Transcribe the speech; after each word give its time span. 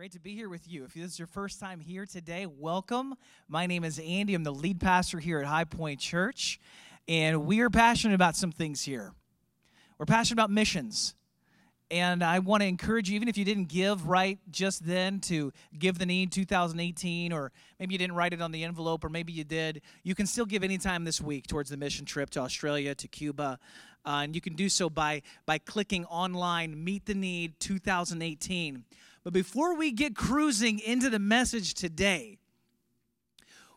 Great 0.00 0.12
to 0.12 0.18
be 0.18 0.34
here 0.34 0.48
with 0.48 0.66
you. 0.66 0.84
If 0.86 0.94
this 0.94 1.12
is 1.12 1.18
your 1.18 1.28
first 1.28 1.60
time 1.60 1.78
here 1.78 2.06
today, 2.06 2.46
welcome. 2.46 3.14
My 3.50 3.66
name 3.66 3.84
is 3.84 3.98
Andy. 3.98 4.32
I'm 4.34 4.44
the 4.44 4.50
lead 4.50 4.80
pastor 4.80 5.18
here 5.18 5.40
at 5.40 5.44
High 5.44 5.64
Point 5.64 6.00
Church, 6.00 6.58
and 7.06 7.44
we 7.44 7.60
are 7.60 7.68
passionate 7.68 8.14
about 8.14 8.34
some 8.34 8.50
things 8.50 8.80
here. 8.80 9.12
We're 9.98 10.06
passionate 10.06 10.40
about 10.40 10.50
missions. 10.50 11.14
And 11.90 12.22
I 12.22 12.38
want 12.38 12.62
to 12.62 12.68
encourage 12.68 13.10
you, 13.10 13.16
even 13.16 13.28
if 13.28 13.36
you 13.36 13.44
didn't 13.44 13.64
give 13.64 14.06
right 14.06 14.38
just 14.50 14.86
then, 14.86 15.18
to 15.22 15.52
give 15.76 15.98
the 15.98 16.06
need 16.06 16.30
2018, 16.30 17.32
or 17.32 17.50
maybe 17.80 17.94
you 17.94 17.98
didn't 17.98 18.14
write 18.14 18.32
it 18.32 18.40
on 18.40 18.52
the 18.52 18.62
envelope, 18.62 19.04
or 19.04 19.08
maybe 19.08 19.32
you 19.32 19.42
did. 19.42 19.82
You 20.04 20.14
can 20.14 20.26
still 20.26 20.46
give 20.46 20.62
anytime 20.62 21.04
this 21.04 21.20
week 21.20 21.48
towards 21.48 21.68
the 21.68 21.76
mission 21.76 22.06
trip 22.06 22.30
to 22.30 22.40
Australia, 22.40 22.94
to 22.94 23.08
Cuba. 23.08 23.58
Uh, 24.06 24.20
and 24.22 24.34
you 24.36 24.40
can 24.40 24.54
do 24.54 24.68
so 24.68 24.88
by, 24.88 25.22
by 25.46 25.58
clicking 25.58 26.04
online, 26.04 26.82
Meet 26.84 27.06
the 27.06 27.14
Need 27.14 27.58
2018. 27.58 28.84
But 29.24 29.32
before 29.32 29.74
we 29.74 29.90
get 29.90 30.14
cruising 30.14 30.78
into 30.78 31.10
the 31.10 31.18
message 31.18 31.74
today, 31.74 32.38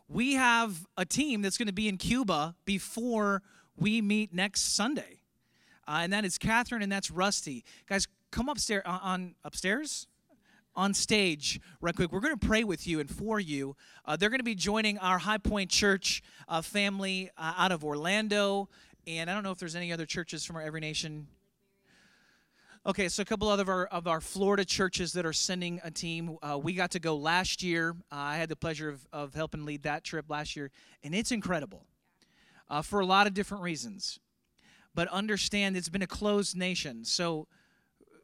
we 0.08 0.34
have 0.34 0.86
a 0.96 1.04
team 1.04 1.42
that's 1.42 1.58
going 1.58 1.66
to 1.66 1.72
be 1.72 1.88
in 1.88 1.96
Cuba 1.96 2.54
before 2.64 3.42
we 3.76 4.00
meet 4.00 4.32
next 4.32 4.76
Sunday. 4.76 5.23
Uh, 5.86 6.00
and 6.02 6.12
that 6.12 6.24
is 6.24 6.38
Catherine 6.38 6.82
and 6.82 6.90
that's 6.90 7.10
Rusty. 7.10 7.64
Guys, 7.88 8.08
come 8.30 8.48
upstairs 8.48 8.82
on, 8.86 9.00
on 9.02 9.34
upstairs 9.44 10.06
on 10.76 10.92
stage 10.92 11.60
right 11.80 11.94
quick. 11.94 12.10
We're 12.10 12.20
going 12.20 12.36
to 12.36 12.46
pray 12.46 12.64
with 12.64 12.86
you 12.86 12.98
and 13.00 13.08
for 13.08 13.38
you. 13.38 13.76
Uh, 14.04 14.16
they're 14.16 14.30
going 14.30 14.40
to 14.40 14.44
be 14.44 14.56
joining 14.56 14.98
our 14.98 15.18
High 15.18 15.38
Point 15.38 15.70
Church 15.70 16.22
uh, 16.48 16.62
family 16.62 17.30
uh, 17.38 17.54
out 17.56 17.70
of 17.70 17.84
Orlando. 17.84 18.68
And 19.06 19.30
I 19.30 19.34
don't 19.34 19.44
know 19.44 19.52
if 19.52 19.58
there's 19.58 19.76
any 19.76 19.92
other 19.92 20.06
churches 20.06 20.44
from 20.44 20.56
our 20.56 20.62
Every 20.62 20.80
Nation 20.80 21.28
Okay, 22.86 23.08
so 23.08 23.22
a 23.22 23.24
couple 23.24 23.50
of 23.50 23.66
our 23.66 23.86
of 23.86 24.06
our 24.06 24.20
Florida 24.20 24.62
churches 24.62 25.14
that 25.14 25.24
are 25.24 25.32
sending 25.32 25.80
a 25.84 25.90
team. 25.90 26.36
Uh, 26.42 26.58
we 26.62 26.74
got 26.74 26.90
to 26.90 26.98
go 26.98 27.16
last 27.16 27.62
year. 27.62 27.96
Uh, 28.12 28.16
I 28.16 28.36
had 28.36 28.50
the 28.50 28.56
pleasure 28.56 28.90
of, 28.90 29.06
of 29.10 29.34
helping 29.34 29.64
lead 29.64 29.84
that 29.84 30.04
trip 30.04 30.26
last 30.28 30.54
year, 30.54 30.70
and 31.02 31.14
it's 31.14 31.32
incredible 31.32 31.86
uh, 32.68 32.82
for 32.82 33.00
a 33.00 33.06
lot 33.06 33.26
of 33.26 33.32
different 33.32 33.62
reasons. 33.62 34.20
But 34.94 35.08
understand 35.08 35.76
it's 35.76 35.88
been 35.88 36.02
a 36.02 36.06
closed 36.06 36.56
nation. 36.56 37.04
So 37.04 37.48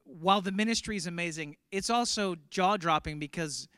while 0.04 0.40
the 0.40 0.52
ministry 0.52 0.96
is 0.96 1.06
amazing, 1.06 1.56
it's 1.70 1.90
also 1.90 2.36
jaw 2.50 2.76
dropping 2.76 3.18
because 3.18 3.68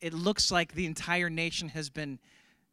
it 0.00 0.14
looks 0.14 0.50
like 0.50 0.74
the 0.74 0.86
entire 0.86 1.30
nation 1.30 1.68
has 1.68 1.90
been 1.90 2.18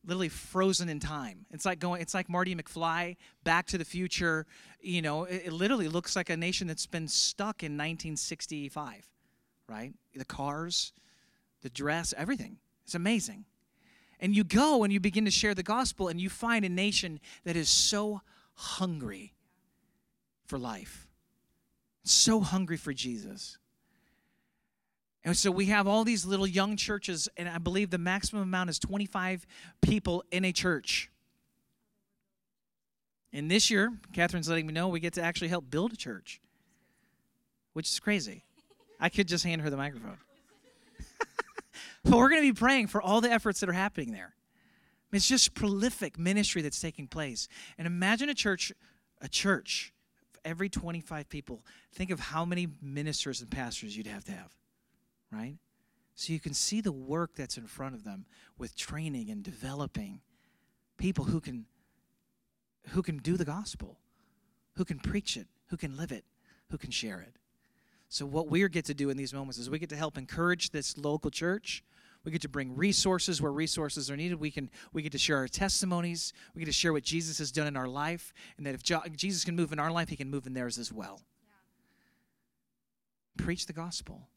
literally 0.05 0.29
frozen 0.29 0.89
in 0.89 0.99
time. 0.99 1.45
It's 1.51 1.65
like 1.65 1.79
going 1.79 2.01
it's 2.01 2.13
like 2.13 2.29
Marty 2.29 2.55
McFly, 2.55 3.17
Back 3.43 3.67
to 3.67 3.77
the 3.77 3.85
Future. 3.85 4.45
You 4.79 5.01
know, 5.01 5.25
it, 5.25 5.43
it, 5.47 5.53
literally 5.53 5.89
looks 5.89 6.15
like 6.15 6.29
a 6.29 6.37
nation 6.37 6.67
that's 6.67 6.85
been 6.85 7.07
stuck 7.07 7.63
in 7.63 7.73
1965, 7.73 9.05
right? 9.67 9.93
The 10.15 10.25
cars, 10.25 10.93
the 11.61 11.69
dress, 11.69 12.13
everything. 12.17 12.57
It's 12.85 12.95
amazing. 12.95 13.45
And 14.19 14.35
you 14.35 14.43
go 14.43 14.83
and 14.83 14.91
you 14.91 14.99
begin 14.99 15.25
to 15.25 15.31
share 15.31 15.53
the 15.53 15.63
gospel 15.63 16.07
and 16.07 16.19
you 16.19 16.29
find 16.29 16.63
a 16.65 16.69
nation 16.69 17.19
that 17.43 17.55
is 17.55 17.69
so 17.69 18.21
hungry 18.53 19.33
for 20.47 20.57
life. 20.57 21.07
So 22.03 22.39
hungry 22.39 22.77
for 22.77 22.93
Jesus. 22.93 23.57
And 25.23 25.35
so 25.35 25.51
we 25.51 25.65
have 25.65 25.87
all 25.87 26.05
these 26.05 26.25
little 26.25 26.47
young 26.47 26.77
churches, 26.77 27.27
and 27.35 27.49
I 27.49 27.57
believe 27.57 27.89
the 27.89 27.97
maximum 27.97 28.43
amount 28.43 28.69
is 28.69 28.79
25 28.79 29.45
people 29.81 30.23
in 30.31 30.45
a 30.45 30.53
church. 30.53 31.11
And 33.33 33.51
this 33.51 33.69
year, 33.69 33.91
Catherine's 34.13 34.47
letting 34.47 34.65
me 34.65 34.73
know 34.73 34.87
we 34.87 35.01
get 35.01 35.13
to 35.13 35.21
actually 35.21 35.49
help 35.49 35.69
build 35.69 35.91
a 35.91 35.97
church, 35.97 36.39
which 37.73 37.89
is 37.89 37.99
crazy. 37.99 38.45
I 38.99 39.09
could 39.09 39.27
just 39.27 39.43
hand 39.43 39.61
her 39.61 39.69
the 39.69 39.77
microphone. 39.77 40.17
but 42.03 42.13
we're 42.13 42.29
going 42.29 42.41
to 42.41 42.53
be 42.53 42.57
praying 42.57 42.87
for 42.87 43.01
all 43.01 43.19
the 43.19 43.29
efforts 43.29 43.59
that 43.59 43.69
are 43.69 43.73
happening 43.73 44.11
there. 44.11 44.33
It's 45.11 45.27
just 45.27 45.53
prolific 45.53 46.17
ministry 46.17 46.61
that's 46.61 46.79
taking 46.79 47.07
place. 47.07 47.47
And 47.77 47.85
imagine 47.85 48.29
a 48.29 48.33
church, 48.33 48.71
a 49.21 49.27
church, 49.27 49.93
every 50.45 50.69
25 50.69 51.29
people. 51.29 51.63
Think 51.93 52.11
of 52.11 52.19
how 52.19 52.45
many 52.45 52.67
ministers 52.81 53.41
and 53.41 53.49
pastors 53.49 53.95
you'd 53.95 54.07
have 54.07 54.23
to 54.25 54.31
have 54.31 54.53
right? 55.31 55.55
So 56.15 56.33
you 56.33 56.39
can 56.39 56.53
see 56.53 56.81
the 56.81 56.91
work 56.91 57.35
that's 57.35 57.57
in 57.57 57.67
front 57.67 57.95
of 57.95 58.03
them 58.03 58.25
with 58.57 58.75
training 58.75 59.29
and 59.29 59.43
developing 59.43 60.21
people 60.97 61.25
who 61.25 61.39
can 61.39 61.65
who 62.91 63.03
can 63.03 63.17
do 63.17 63.35
the 63.35 63.43
gospel, 63.43 63.97
who 64.75 64.85
can 64.85 64.97
preach 64.97 65.35
it, 65.35 65.47
who 65.67 65.75
can 65.75 65.97
live 65.97 66.13
it, 66.13 66.23
who 66.71 66.77
can 66.77 66.89
share 66.89 67.19
it. 67.19 67.35
So 68.07 68.25
what 68.25 68.49
we 68.49 68.65
get 68.69 68.85
to 68.85 68.93
do 68.93 69.09
in 69.09 69.17
these 69.17 69.33
moments 69.33 69.57
is 69.57 69.69
we 69.69 69.77
get 69.77 69.89
to 69.89 69.97
help 69.97 70.17
encourage 70.17 70.69
this 70.69 70.97
local 70.97 71.29
church. 71.29 71.83
We 72.27 72.31
get 72.31 72.41
to 72.41 72.49
bring 72.49 72.75
resources 72.75 73.41
where 73.41 73.53
resources 73.53 74.11
are 74.11 74.17
needed. 74.17 74.37
We 74.37 74.51
can 74.51 74.69
we 74.91 75.01
get 75.01 75.13
to 75.13 75.17
share 75.17 75.37
our 75.37 75.47
testimonies. 75.47 76.33
We 76.53 76.59
get 76.59 76.65
to 76.65 76.73
share 76.73 76.91
what 76.91 77.03
Jesus 77.03 77.37
has 77.37 77.53
done 77.53 77.67
in 77.67 77.77
our 77.77 77.87
life, 77.87 78.33
and 78.57 78.65
that 78.65 78.75
if 78.75 78.83
Jesus 79.15 79.45
can 79.45 79.55
move 79.55 79.71
in 79.71 79.79
our 79.79 79.89
life, 79.89 80.09
He 80.09 80.17
can 80.17 80.29
move 80.29 80.45
in 80.45 80.53
theirs 80.53 80.77
as 80.77 80.91
well. 80.91 81.21
Yeah. 83.37 83.45
Preach 83.45 83.65
the 83.65 83.71
gospel 83.71 84.27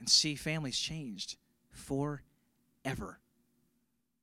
and 0.00 0.08
see 0.08 0.34
families 0.34 0.76
changed 0.76 1.36
forever. 1.70 3.20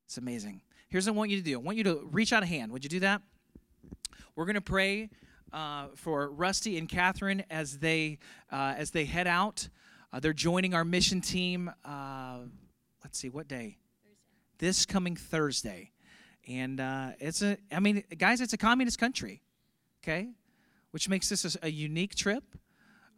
It's 0.04 0.18
amazing. 0.18 0.60
Here's 0.90 1.06
what 1.06 1.14
I 1.14 1.16
want 1.16 1.32
you 1.32 1.38
to 1.38 1.44
do 1.44 1.58
I 1.58 1.62
want 1.62 1.78
you 1.78 1.86
to 1.86 2.10
reach 2.12 2.34
out 2.34 2.44
a 2.44 2.46
hand. 2.46 2.74
Would 2.74 2.84
you 2.84 2.90
do 2.90 3.00
that? 3.00 3.22
We're 4.36 4.44
going 4.44 4.56
to 4.56 4.62
pray 4.62 5.10
uh, 5.54 5.88
for 5.96 6.30
Rusty 6.32 6.78
and 6.78 6.90
Catherine 6.90 7.46
as 7.50 7.78
they, 7.78 8.20
uh, 8.52 8.74
as 8.78 8.92
they 8.92 9.06
head 9.06 9.26
out. 9.26 9.70
Uh, 10.12 10.20
they're 10.20 10.34
joining 10.34 10.74
our 10.74 10.84
mission 10.84 11.22
team. 11.22 11.72
Let's 13.06 13.20
see, 13.20 13.30
what 13.30 13.48
day? 13.48 13.78
Thursday. 14.04 14.58
This 14.58 14.84
coming 14.88 15.16
Thursday. 15.16 15.92
And 16.48 16.80
uh, 16.80 17.10
it's 17.20 17.44
a, 17.44 17.56
I 17.72 17.80
mean, 17.80 18.04
guys, 18.18 18.42
it's 18.42 18.54
a 18.54 18.58
communist 18.58 18.98
country, 18.98 19.44
okay? 20.04 20.30
Which 20.90 21.08
makes 21.08 21.30
this 21.30 21.56
a, 21.56 21.68
a 21.68 21.70
unique 21.70 22.16
trip. 22.16 22.44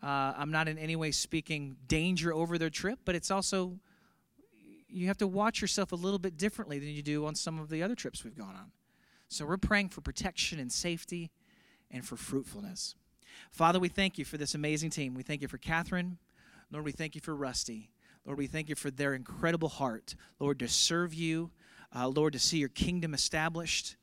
Uh, 0.04 0.34
I'm 0.38 0.52
not 0.52 0.68
in 0.68 0.78
any 0.78 0.98
way 0.98 1.12
speaking 1.12 1.78
danger 1.88 2.34
over 2.34 2.58
their 2.58 2.70
trip, 2.70 3.00
but 3.06 3.16
it's 3.16 3.32
also, 3.32 3.80
you 4.90 5.08
have 5.08 5.20
to 5.20 5.28
watch 5.28 5.62
yourself 5.62 5.94
a 5.94 5.96
little 5.96 6.20
bit 6.20 6.36
differently 6.36 6.80
than 6.80 6.90
you 6.90 7.02
do 7.02 7.26
on 7.26 7.34
some 7.34 7.58
of 7.58 7.70
the 7.70 7.82
other 7.82 7.96
trips 7.96 8.26
we've 8.26 8.38
gone 8.38 8.56
on. 8.58 8.74
So 9.30 9.46
we're 9.46 9.56
praying 9.56 9.88
for 9.88 10.02
protection 10.02 10.60
and 10.60 10.70
safety 10.70 11.32
and 11.90 12.06
for 12.06 12.18
fruitfulness. 12.18 12.96
Father, 13.52 13.80
we 13.80 13.88
thank 13.88 14.18
you 14.18 14.26
for 14.26 14.36
this 14.36 14.54
amazing 14.54 14.90
team. 14.90 15.14
We 15.14 15.24
thank 15.24 15.42
you 15.42 15.48
for 15.48 15.58
Catherine. 15.58 16.18
Lord, 16.74 16.84
we 16.84 16.92
thank 16.92 17.16
you 17.16 17.22
for 17.22 17.34
Rusty. 17.34 17.90
Lord, 18.28 18.40
we 18.40 18.48
thank 18.48 18.68
you 18.68 18.76
for 18.76 18.92
their 18.92 19.14
incredible 19.14 19.70
heart, 19.70 20.14
Lord, 20.38 20.60
to 20.60 20.68
serve 20.68 21.14
you, 21.14 21.50
uh, 21.96 22.10
Lord, 22.10 22.34
to 22.34 22.40
see 22.40 22.58
your 22.58 22.68
kingdom 22.68 23.14
established. 23.14 23.96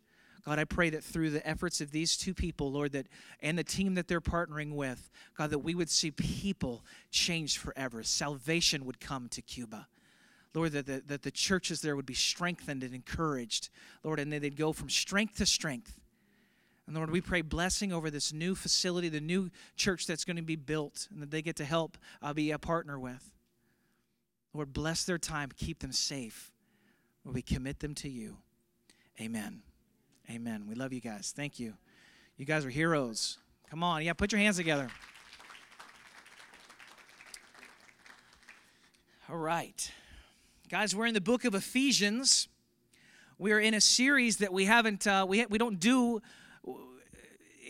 God, 0.47 0.59
I 0.59 0.65
pray 0.65 0.89
that 0.91 1.05
through 1.05 1.29
the 1.29 1.47
efforts 1.47 1.83
of 1.83 1.91
these 1.91 2.17
two 2.17 2.33
people, 2.33 2.73
Lord, 2.73 2.93
that 2.93 3.07
and 3.41 3.59
the 3.59 3.65
team 3.65 3.95
that 3.97 4.09
they're 4.09 4.23
partnering 4.23 4.73
with, 4.73 5.11
God, 5.37 5.51
that 5.51 5.59
we 5.59 5.75
would 5.75 5.91
see 5.91 6.11
people 6.11 6.87
changed 7.11 7.59
forever. 7.59 8.03
Salvation 8.03 8.87
would 8.87 8.99
come 8.99 9.29
to 9.29 9.43
Cuba. 9.43 9.89
Lord, 10.55 10.73
that 10.73 10.87
the, 10.87 11.03
that 11.07 11.23
the 11.23 11.31
churches 11.31 11.83
there 11.83 11.95
would 11.95 12.07
be 12.07 12.15
strengthened 12.15 12.83
and 12.83 12.95
encouraged, 12.95 13.69
Lord, 14.03 14.19
and 14.19 14.33
that 14.33 14.41
they'd 14.41 14.57
go 14.57 14.73
from 14.73 14.89
strength 14.89 15.37
to 15.37 15.47
strength. 15.47 16.01
And 16.87 16.97
Lord, 16.97 17.11
we 17.11 17.21
pray 17.21 17.43
blessing 17.43 17.93
over 17.93 18.11
this 18.11 18.33
new 18.33 18.55
facility, 18.55 19.11
the 19.11 19.21
new 19.21 19.51
church 19.77 20.07
that's 20.07 20.25
going 20.25 20.37
to 20.37 20.43
be 20.43 20.57
built, 20.57 21.09
and 21.11 21.21
that 21.21 21.31
they 21.31 21.43
get 21.43 21.57
to 21.57 21.65
help 21.67 21.99
uh, 22.23 22.33
be 22.33 22.51
a 22.53 22.59
partner 22.59 22.99
with. 22.99 23.34
Lord, 24.55 24.73
bless 24.73 25.05
their 25.05 25.19
time, 25.19 25.51
keep 25.57 25.81
them 25.81 25.93
safe. 25.93 26.53
We 27.25 27.43
commit 27.43 27.81
them 27.81 27.95
to 27.97 28.09
you. 28.09 28.37
Amen. 29.21 29.63
Amen. 30.31 30.67
We 30.69 30.77
love 30.77 30.93
you 30.93 31.01
guys. 31.01 31.33
Thank 31.35 31.59
you. 31.59 31.75
You 32.37 32.47
guys 32.47 32.65
are 32.65 32.71
heroes. 32.71 33.39
Come 33.69 33.83
on. 33.83 34.05
Yeah, 34.05 34.13
put 34.13 34.31
your 34.31 34.41
hands 34.41 34.57
together. 34.57 34.89
All 39.29 39.37
right. 39.37 39.91
Guys, 40.69 40.95
we're 40.95 41.07
in 41.07 41.15
the 41.15 41.21
book 41.21 41.45
of 41.45 41.55
Ephesians. 41.55 42.49
We 43.39 43.53
are 43.53 43.59
in 43.59 43.75
a 43.75 43.81
series 43.81 44.37
that 44.37 44.53
we 44.53 44.67
haven't, 44.67 45.07
uh, 45.07 45.27
we, 45.29 45.45
we 45.47 45.59
don't 45.59 45.81
do. 45.81 46.23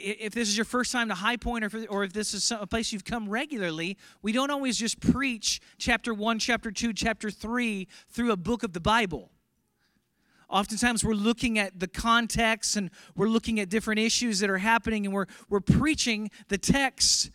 If 0.04 0.34
this 0.34 0.48
is 0.48 0.56
your 0.56 0.66
first 0.66 0.92
time 0.92 1.08
to 1.08 1.14
High 1.14 1.38
Point, 1.38 1.64
or 1.64 1.66
if, 1.68 1.86
or 1.88 2.04
if 2.04 2.12
this 2.12 2.34
is 2.34 2.52
a 2.52 2.66
place 2.66 2.92
you've 2.92 3.06
come 3.06 3.26
regularly, 3.26 3.96
we 4.20 4.32
don't 4.32 4.50
always 4.50 4.76
just 4.76 5.00
preach 5.00 5.62
chapter 5.78 6.12
1, 6.12 6.38
chapter 6.38 6.70
2, 6.70 6.92
chapter 6.92 7.30
3 7.30 7.88
through 8.10 8.30
a 8.30 8.36
book 8.36 8.62
of 8.62 8.74
the 8.74 8.80
Bible. 8.80 9.30
Oftentimes 10.50 11.02
we're 11.02 11.14
looking 11.14 11.58
at 11.58 11.80
the 11.80 11.88
context 11.88 12.76
and 12.76 12.90
we're 13.16 13.28
looking 13.28 13.58
at 13.60 13.70
different 13.70 13.98
issues 13.98 14.40
that 14.40 14.50
are 14.50 14.58
happening 14.58 15.06
and 15.06 15.14
we're, 15.14 15.26
we're 15.48 15.60
preaching 15.60 16.30
the 16.48 16.58
text 16.58 17.30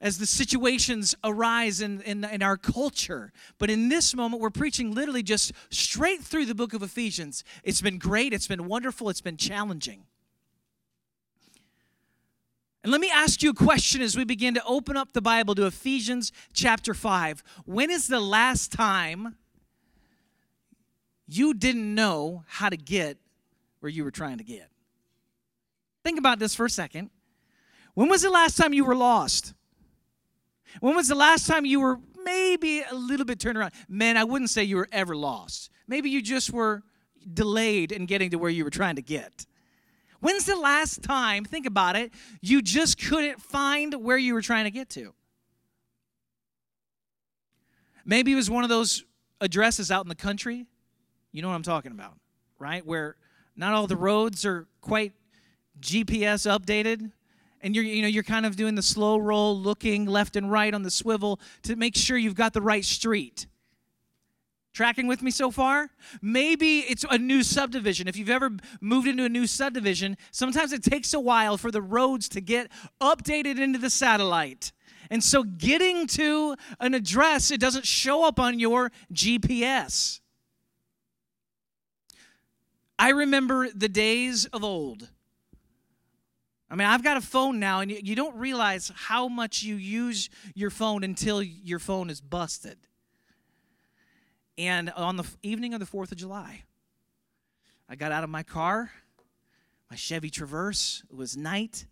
as 0.00 0.16
the 0.16 0.26
situations 0.26 1.14
arise 1.22 1.82
in, 1.82 2.00
in, 2.02 2.24
in, 2.24 2.42
our 2.42 2.56
culture. 2.56 3.30
But 3.58 3.68
in 3.68 3.90
this 3.90 4.14
moment, 4.14 4.40
we're 4.40 4.50
preaching 4.50 4.94
literally 4.94 5.22
just 5.22 5.52
straight 5.70 6.22
through 6.22 6.46
the 6.46 6.54
book 6.54 6.72
of 6.72 6.82
Ephesians. 6.82 7.44
It's 7.62 7.82
been 7.82 7.98
great, 7.98 8.32
it's 8.32 8.46
been 8.46 8.66
wonderful, 8.66 9.10
it's 9.10 9.20
been 9.20 9.36
challenging. 9.36 10.04
And 12.82 12.92
let 12.92 13.00
me 13.00 13.10
ask 13.10 13.42
you 13.42 13.50
a 13.50 13.54
question 13.54 14.02
as 14.02 14.16
we 14.16 14.24
begin 14.24 14.54
to 14.54 14.64
open 14.64 14.96
up 14.96 15.12
the 15.12 15.20
Bible 15.20 15.54
to 15.56 15.66
Ephesians 15.66 16.30
chapter 16.52 16.94
5. 16.94 17.42
When 17.64 17.90
is 17.90 18.06
the 18.06 18.20
last 18.20 18.70
time 18.72 19.36
you 21.26 21.54
didn't 21.54 21.94
know 21.94 22.44
how 22.46 22.68
to 22.68 22.76
get 22.76 23.18
where 23.80 23.90
you 23.90 24.04
were 24.04 24.12
trying 24.12 24.38
to 24.38 24.44
get? 24.44 24.68
Think 26.04 26.18
about 26.18 26.38
this 26.38 26.54
for 26.54 26.66
a 26.66 26.70
second. 26.70 27.10
When 27.94 28.08
was 28.08 28.22
the 28.22 28.30
last 28.30 28.56
time 28.56 28.72
you 28.72 28.84
were 28.84 28.94
lost? 28.94 29.54
When 30.80 30.94
was 30.94 31.08
the 31.08 31.16
last 31.16 31.48
time 31.48 31.64
you 31.64 31.80
were 31.80 31.98
maybe 32.22 32.82
a 32.88 32.94
little 32.94 33.26
bit 33.26 33.40
turned 33.40 33.58
around? 33.58 33.72
Man, 33.88 34.16
I 34.16 34.22
wouldn't 34.22 34.50
say 34.50 34.62
you 34.62 34.76
were 34.76 34.88
ever 34.92 35.16
lost. 35.16 35.70
Maybe 35.88 36.10
you 36.10 36.22
just 36.22 36.52
were 36.52 36.84
delayed 37.34 37.90
in 37.90 38.06
getting 38.06 38.30
to 38.30 38.38
where 38.38 38.50
you 38.50 38.62
were 38.62 38.70
trying 38.70 38.96
to 38.96 39.02
get. 39.02 39.46
When's 40.20 40.46
the 40.46 40.56
last 40.56 41.02
time, 41.02 41.44
think 41.44 41.66
about 41.66 41.96
it, 41.96 42.12
you 42.40 42.60
just 42.60 43.00
couldn't 43.00 43.40
find 43.40 43.94
where 43.94 44.18
you 44.18 44.34
were 44.34 44.42
trying 44.42 44.64
to 44.64 44.70
get 44.70 44.88
to? 44.90 45.14
Maybe 48.04 48.32
it 48.32 48.36
was 48.36 48.50
one 48.50 48.64
of 48.64 48.70
those 48.70 49.04
addresses 49.40 49.90
out 49.90 50.04
in 50.04 50.08
the 50.08 50.14
country. 50.14 50.66
You 51.30 51.42
know 51.42 51.48
what 51.48 51.54
I'm 51.54 51.62
talking 51.62 51.92
about, 51.92 52.14
right? 52.58 52.84
Where 52.84 53.16
not 53.54 53.74
all 53.74 53.86
the 53.86 53.96
roads 53.96 54.44
are 54.46 54.66
quite 54.80 55.12
GPS 55.80 56.48
updated 56.50 57.12
and 57.60 57.74
you're 57.74 57.84
you 57.84 58.02
know 58.02 58.08
you're 58.08 58.22
kind 58.22 58.46
of 58.46 58.56
doing 58.56 58.74
the 58.74 58.82
slow 58.82 59.16
roll 59.18 59.58
looking 59.58 60.06
left 60.06 60.36
and 60.36 60.50
right 60.50 60.72
on 60.74 60.82
the 60.82 60.90
swivel 60.90 61.40
to 61.62 61.76
make 61.76 61.96
sure 61.96 62.16
you've 62.16 62.34
got 62.34 62.52
the 62.52 62.60
right 62.60 62.84
street 62.84 63.46
tracking 64.78 65.08
with 65.08 65.22
me 65.22 65.30
so 65.32 65.50
far? 65.50 65.90
Maybe 66.22 66.78
it's 66.78 67.04
a 67.10 67.18
new 67.18 67.42
subdivision. 67.42 68.06
If 68.06 68.16
you've 68.16 68.30
ever 68.30 68.52
moved 68.80 69.08
into 69.08 69.24
a 69.24 69.28
new 69.28 69.48
subdivision 69.48 70.16
sometimes 70.30 70.72
it 70.72 70.84
takes 70.84 71.12
a 71.12 71.18
while 71.18 71.56
for 71.56 71.72
the 71.72 71.82
roads 71.82 72.28
to 72.28 72.40
get 72.40 72.70
updated 73.00 73.58
into 73.58 73.80
the 73.80 73.90
satellite. 73.90 74.70
And 75.10 75.24
so 75.24 75.42
getting 75.42 76.06
to 76.18 76.54
an 76.78 76.94
address 76.94 77.50
it 77.50 77.58
doesn't 77.60 77.86
show 77.86 78.24
up 78.24 78.38
on 78.38 78.60
your 78.60 78.92
gps 79.12 80.20
i 83.00 83.10
remember 83.10 83.68
the 83.74 83.88
days 83.88 84.46
of 84.46 84.62
old. 84.62 85.08
I 86.70 86.74
mean, 86.74 86.86
I've 86.86 87.02
got 87.02 87.16
a 87.16 87.22
phone 87.22 87.58
now, 87.58 87.80
and 87.80 87.90
you 87.90 88.14
don't 88.14 88.36
realize 88.36 88.92
how 88.94 89.26
much 89.26 89.62
you 89.62 89.76
use 89.76 90.28
your 90.54 90.70
phone 90.70 91.02
until 91.02 91.42
your 91.42 91.78
phone 91.78 92.10
is 92.10 92.20
busted. 92.20 92.87
And 94.58 94.90
on 94.90 95.16
the 95.16 95.24
evening 95.42 95.72
of 95.72 95.80
the 95.80 95.86
4th 95.86 96.10
of 96.10 96.18
July, 96.18 96.64
I 97.88 97.94
got 97.94 98.10
out 98.10 98.24
of 98.24 98.28
my 98.28 98.42
car, 98.42 98.90
my 99.88 99.96
Chevy 99.96 100.30
Traverse. 100.30 101.04
It 101.08 101.16
was 101.16 101.36
night. 101.36 101.86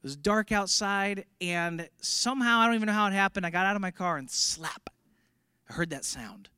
It 0.00 0.02
was 0.02 0.16
dark 0.16 0.50
outside, 0.50 1.26
and 1.40 1.88
somehow, 2.00 2.60
I 2.60 2.66
don't 2.66 2.76
even 2.76 2.86
know 2.86 2.92
how 2.92 3.08
it 3.08 3.12
happened, 3.12 3.44
I 3.44 3.50
got 3.50 3.66
out 3.66 3.74
of 3.74 3.82
my 3.82 3.90
car 3.90 4.16
and 4.16 4.30
slap. 4.30 4.90
I 5.68 5.72
heard 5.72 5.90
that 5.90 6.04
sound. 6.04 6.48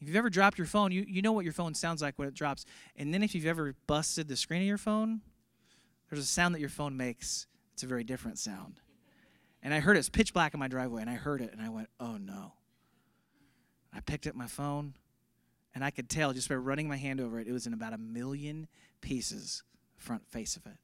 If 0.00 0.06
you've 0.06 0.16
ever 0.16 0.30
dropped 0.30 0.58
your 0.58 0.66
phone, 0.66 0.92
you, 0.92 1.04
you 1.08 1.22
know 1.22 1.32
what 1.32 1.44
your 1.44 1.54
phone 1.54 1.74
sounds 1.74 2.02
like 2.02 2.18
when 2.18 2.28
it 2.28 2.34
drops. 2.34 2.66
And 2.94 3.12
then 3.12 3.22
if 3.22 3.34
you've 3.34 3.46
ever 3.46 3.74
busted 3.86 4.28
the 4.28 4.36
screen 4.36 4.60
of 4.60 4.68
your 4.68 4.78
phone, 4.78 5.22
there's 6.10 6.22
a 6.22 6.26
sound 6.26 6.54
that 6.54 6.60
your 6.60 6.68
phone 6.68 6.96
makes. 6.96 7.46
It's 7.72 7.84
a 7.84 7.86
very 7.86 8.04
different 8.04 8.38
sound. 8.38 8.80
And 9.62 9.72
I 9.72 9.80
heard 9.80 9.96
it. 9.96 10.00
It's 10.00 10.10
pitch 10.10 10.34
black 10.34 10.52
in 10.52 10.60
my 10.60 10.68
driveway, 10.68 11.00
and 11.00 11.10
I 11.10 11.14
heard 11.14 11.40
it, 11.40 11.52
and 11.52 11.62
I 11.62 11.70
went, 11.70 11.88
oh 11.98 12.18
no. 12.18 12.52
I 13.94 14.00
picked 14.00 14.26
up 14.26 14.34
my 14.34 14.46
phone, 14.46 14.94
and 15.74 15.84
I 15.84 15.90
could 15.90 16.08
tell 16.08 16.32
just 16.32 16.48
by 16.48 16.54
running 16.54 16.88
my 16.88 16.96
hand 16.96 17.20
over 17.20 17.38
it, 17.38 17.46
it 17.46 17.52
was 17.52 17.66
in 17.66 17.72
about 17.72 17.92
a 17.92 17.98
million 17.98 18.66
pieces, 19.00 19.62
front 19.96 20.26
face 20.28 20.56
of 20.56 20.66
it. 20.66 20.76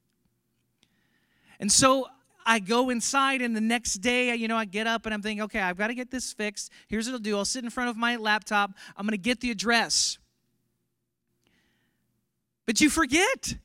And 1.60 1.70
so 1.72 2.06
I 2.46 2.58
go 2.60 2.90
inside, 2.90 3.42
and 3.42 3.54
the 3.54 3.60
next 3.60 3.94
day, 3.94 4.34
you 4.34 4.48
know, 4.48 4.56
I 4.56 4.64
get 4.64 4.86
up 4.86 5.06
and 5.06 5.14
I'm 5.14 5.22
thinking, 5.22 5.42
okay, 5.42 5.60
I've 5.60 5.76
got 5.76 5.88
to 5.88 5.94
get 5.94 6.10
this 6.10 6.32
fixed. 6.32 6.70
Here's 6.88 7.06
what 7.06 7.14
I'll 7.14 7.18
do 7.18 7.36
I'll 7.36 7.44
sit 7.44 7.64
in 7.64 7.70
front 7.70 7.90
of 7.90 7.96
my 7.96 8.16
laptop, 8.16 8.72
I'm 8.96 9.04
going 9.04 9.12
to 9.12 9.18
get 9.18 9.40
the 9.40 9.50
address. 9.50 10.18
But 12.66 12.80
you 12.80 12.90
forget 12.90 13.56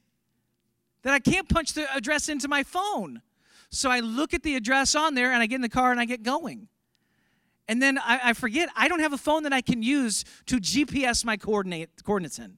that 1.03 1.13
I 1.13 1.19
can't 1.19 1.47
punch 1.49 1.73
the 1.73 1.93
address 1.93 2.29
into 2.29 2.47
my 2.47 2.63
phone. 2.63 3.21
So 3.69 3.89
I 3.89 3.99
look 3.99 4.33
at 4.33 4.43
the 4.43 4.55
address 4.55 4.95
on 4.95 5.15
there 5.15 5.31
and 5.31 5.41
I 5.41 5.45
get 5.45 5.55
in 5.55 5.61
the 5.61 5.69
car 5.69 5.91
and 5.91 5.99
I 5.99 6.05
get 6.05 6.23
going. 6.23 6.67
And 7.67 7.81
then 7.81 7.97
I, 7.97 8.19
I 8.23 8.33
forget, 8.33 8.69
I 8.75 8.87
don't 8.87 8.99
have 8.99 9.13
a 9.13 9.17
phone 9.17 9.43
that 9.43 9.53
I 9.53 9.61
can 9.61 9.81
use 9.81 10.25
to 10.47 10.57
GPS 10.57 11.23
my 11.23 11.37
coordinate, 11.37 12.03
coordinates 12.03 12.39
in. 12.39 12.57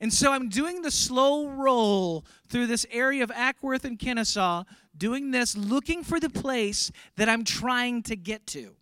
And 0.00 0.12
so 0.12 0.32
I'm 0.32 0.48
doing 0.48 0.82
the 0.82 0.90
slow 0.90 1.48
roll 1.48 2.24
through 2.48 2.66
this 2.66 2.86
area 2.90 3.22
of 3.22 3.30
Acworth 3.30 3.84
and 3.84 3.98
Kennesaw, 3.98 4.64
doing 4.96 5.30
this, 5.30 5.56
looking 5.56 6.02
for 6.02 6.18
the 6.18 6.30
place 6.30 6.90
that 7.16 7.28
I'm 7.28 7.44
trying 7.44 8.02
to 8.04 8.16
get 8.16 8.46
to. 8.48 8.76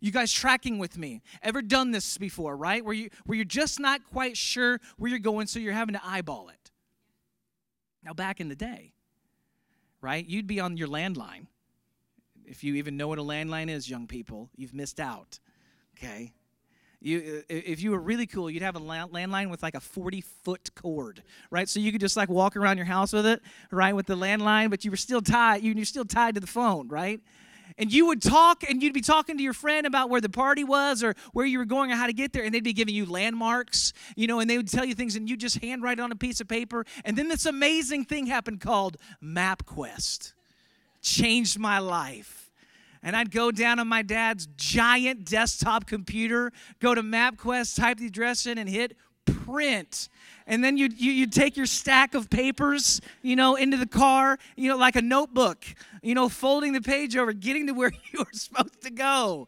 You 0.00 0.10
guys 0.10 0.32
tracking 0.32 0.78
with 0.78 0.96
me? 0.96 1.22
Ever 1.42 1.60
done 1.60 1.90
this 1.90 2.16
before, 2.16 2.56
right? 2.56 2.84
Where 2.84 2.94
you 2.94 3.10
where 3.26 3.36
you're 3.36 3.44
just 3.44 3.78
not 3.78 4.00
quite 4.10 4.36
sure 4.36 4.80
where 4.96 5.10
you're 5.10 5.18
going, 5.18 5.46
so 5.46 5.58
you're 5.58 5.74
having 5.74 5.94
to 5.94 6.00
eyeball 6.02 6.48
it. 6.48 6.70
Now, 8.02 8.14
back 8.14 8.40
in 8.40 8.48
the 8.48 8.56
day, 8.56 8.94
right, 10.00 10.26
you'd 10.26 10.46
be 10.46 10.58
on 10.58 10.78
your 10.78 10.88
landline. 10.88 11.46
If 12.50 12.64
you 12.64 12.74
even 12.74 12.96
know 12.96 13.08
what 13.08 13.18
a 13.18 13.22
landline 13.22 13.70
is, 13.70 13.88
young 13.88 14.06
people, 14.06 14.50
you've 14.56 14.74
missed 14.74 15.00
out. 15.00 15.38
Okay? 15.96 16.32
You, 17.00 17.44
if 17.48 17.80
you 17.80 17.92
were 17.92 18.00
really 18.00 18.26
cool, 18.26 18.50
you'd 18.50 18.62
have 18.62 18.76
a 18.76 18.80
landline 18.80 19.50
with 19.50 19.62
like 19.62 19.74
a 19.74 19.80
40 19.80 20.20
foot 20.20 20.70
cord, 20.74 21.22
right? 21.50 21.68
So 21.68 21.80
you 21.80 21.92
could 21.92 22.00
just 22.00 22.16
like 22.16 22.28
walk 22.28 22.56
around 22.56 22.76
your 22.76 22.86
house 22.86 23.12
with 23.12 23.24
it, 23.24 23.40
right, 23.70 23.94
with 23.94 24.06
the 24.06 24.16
landline, 24.16 24.68
but 24.68 24.84
you 24.84 24.90
were 24.90 24.98
still 24.98 25.22
tied. 25.22 25.62
You're 25.62 25.84
still 25.86 26.04
tied 26.04 26.34
to 26.34 26.40
the 26.40 26.46
phone, 26.46 26.88
right? 26.88 27.20
and 27.78 27.92
you 27.92 28.06
would 28.06 28.20
talk 28.20 28.68
and 28.68 28.82
you'd 28.82 28.92
be 28.92 29.00
talking 29.00 29.36
to 29.36 29.42
your 29.42 29.52
friend 29.52 29.86
about 29.86 30.10
where 30.10 30.20
the 30.20 30.28
party 30.28 30.64
was 30.64 31.02
or 31.02 31.14
where 31.32 31.46
you 31.46 31.58
were 31.58 31.64
going 31.64 31.90
or 31.90 31.96
how 31.96 32.06
to 32.06 32.12
get 32.12 32.32
there 32.32 32.44
and 32.44 32.54
they'd 32.54 32.64
be 32.64 32.72
giving 32.72 32.94
you 32.94 33.06
landmarks 33.06 33.92
you 34.16 34.26
know 34.26 34.40
and 34.40 34.48
they 34.48 34.56
would 34.56 34.68
tell 34.68 34.84
you 34.84 34.94
things 34.94 35.16
and 35.16 35.28
you'd 35.28 35.40
just 35.40 35.58
handwrite 35.58 35.98
it 35.98 36.02
on 36.02 36.12
a 36.12 36.16
piece 36.16 36.40
of 36.40 36.48
paper 36.48 36.84
and 37.04 37.16
then 37.16 37.28
this 37.28 37.46
amazing 37.46 38.04
thing 38.04 38.26
happened 38.26 38.60
called 38.60 38.96
mapquest 39.22 40.32
changed 41.00 41.58
my 41.58 41.78
life 41.78 42.39
and 43.02 43.16
I'd 43.16 43.30
go 43.30 43.50
down 43.50 43.78
on 43.78 43.88
my 43.88 44.02
dad's 44.02 44.46
giant 44.56 45.24
desktop 45.24 45.86
computer, 45.86 46.52
go 46.80 46.94
to 46.94 47.02
MapQuest, 47.02 47.78
type 47.78 47.98
the 47.98 48.06
address 48.06 48.46
in, 48.46 48.58
and 48.58 48.68
hit 48.68 48.96
print 49.24 50.08
and 50.50 50.64
then 50.64 50.76
you'd, 50.76 51.00
you, 51.00 51.20
would 51.20 51.32
take 51.32 51.56
your 51.56 51.64
stack 51.64 52.14
of 52.16 52.28
papers, 52.28 53.00
you 53.22 53.36
know, 53.36 53.54
into 53.54 53.76
the 53.76 53.86
car, 53.86 54.36
you 54.56 54.68
know, 54.68 54.76
like 54.76 54.96
a 54.96 55.02
notebook, 55.02 55.64
you 56.02 56.12
know, 56.12 56.28
folding 56.28 56.72
the 56.72 56.80
page 56.80 57.16
over, 57.16 57.32
getting 57.32 57.68
to 57.68 57.72
where 57.72 57.92
you 58.12 58.18
were 58.18 58.26
supposed 58.32 58.82
to 58.82 58.90
go. 58.90 59.46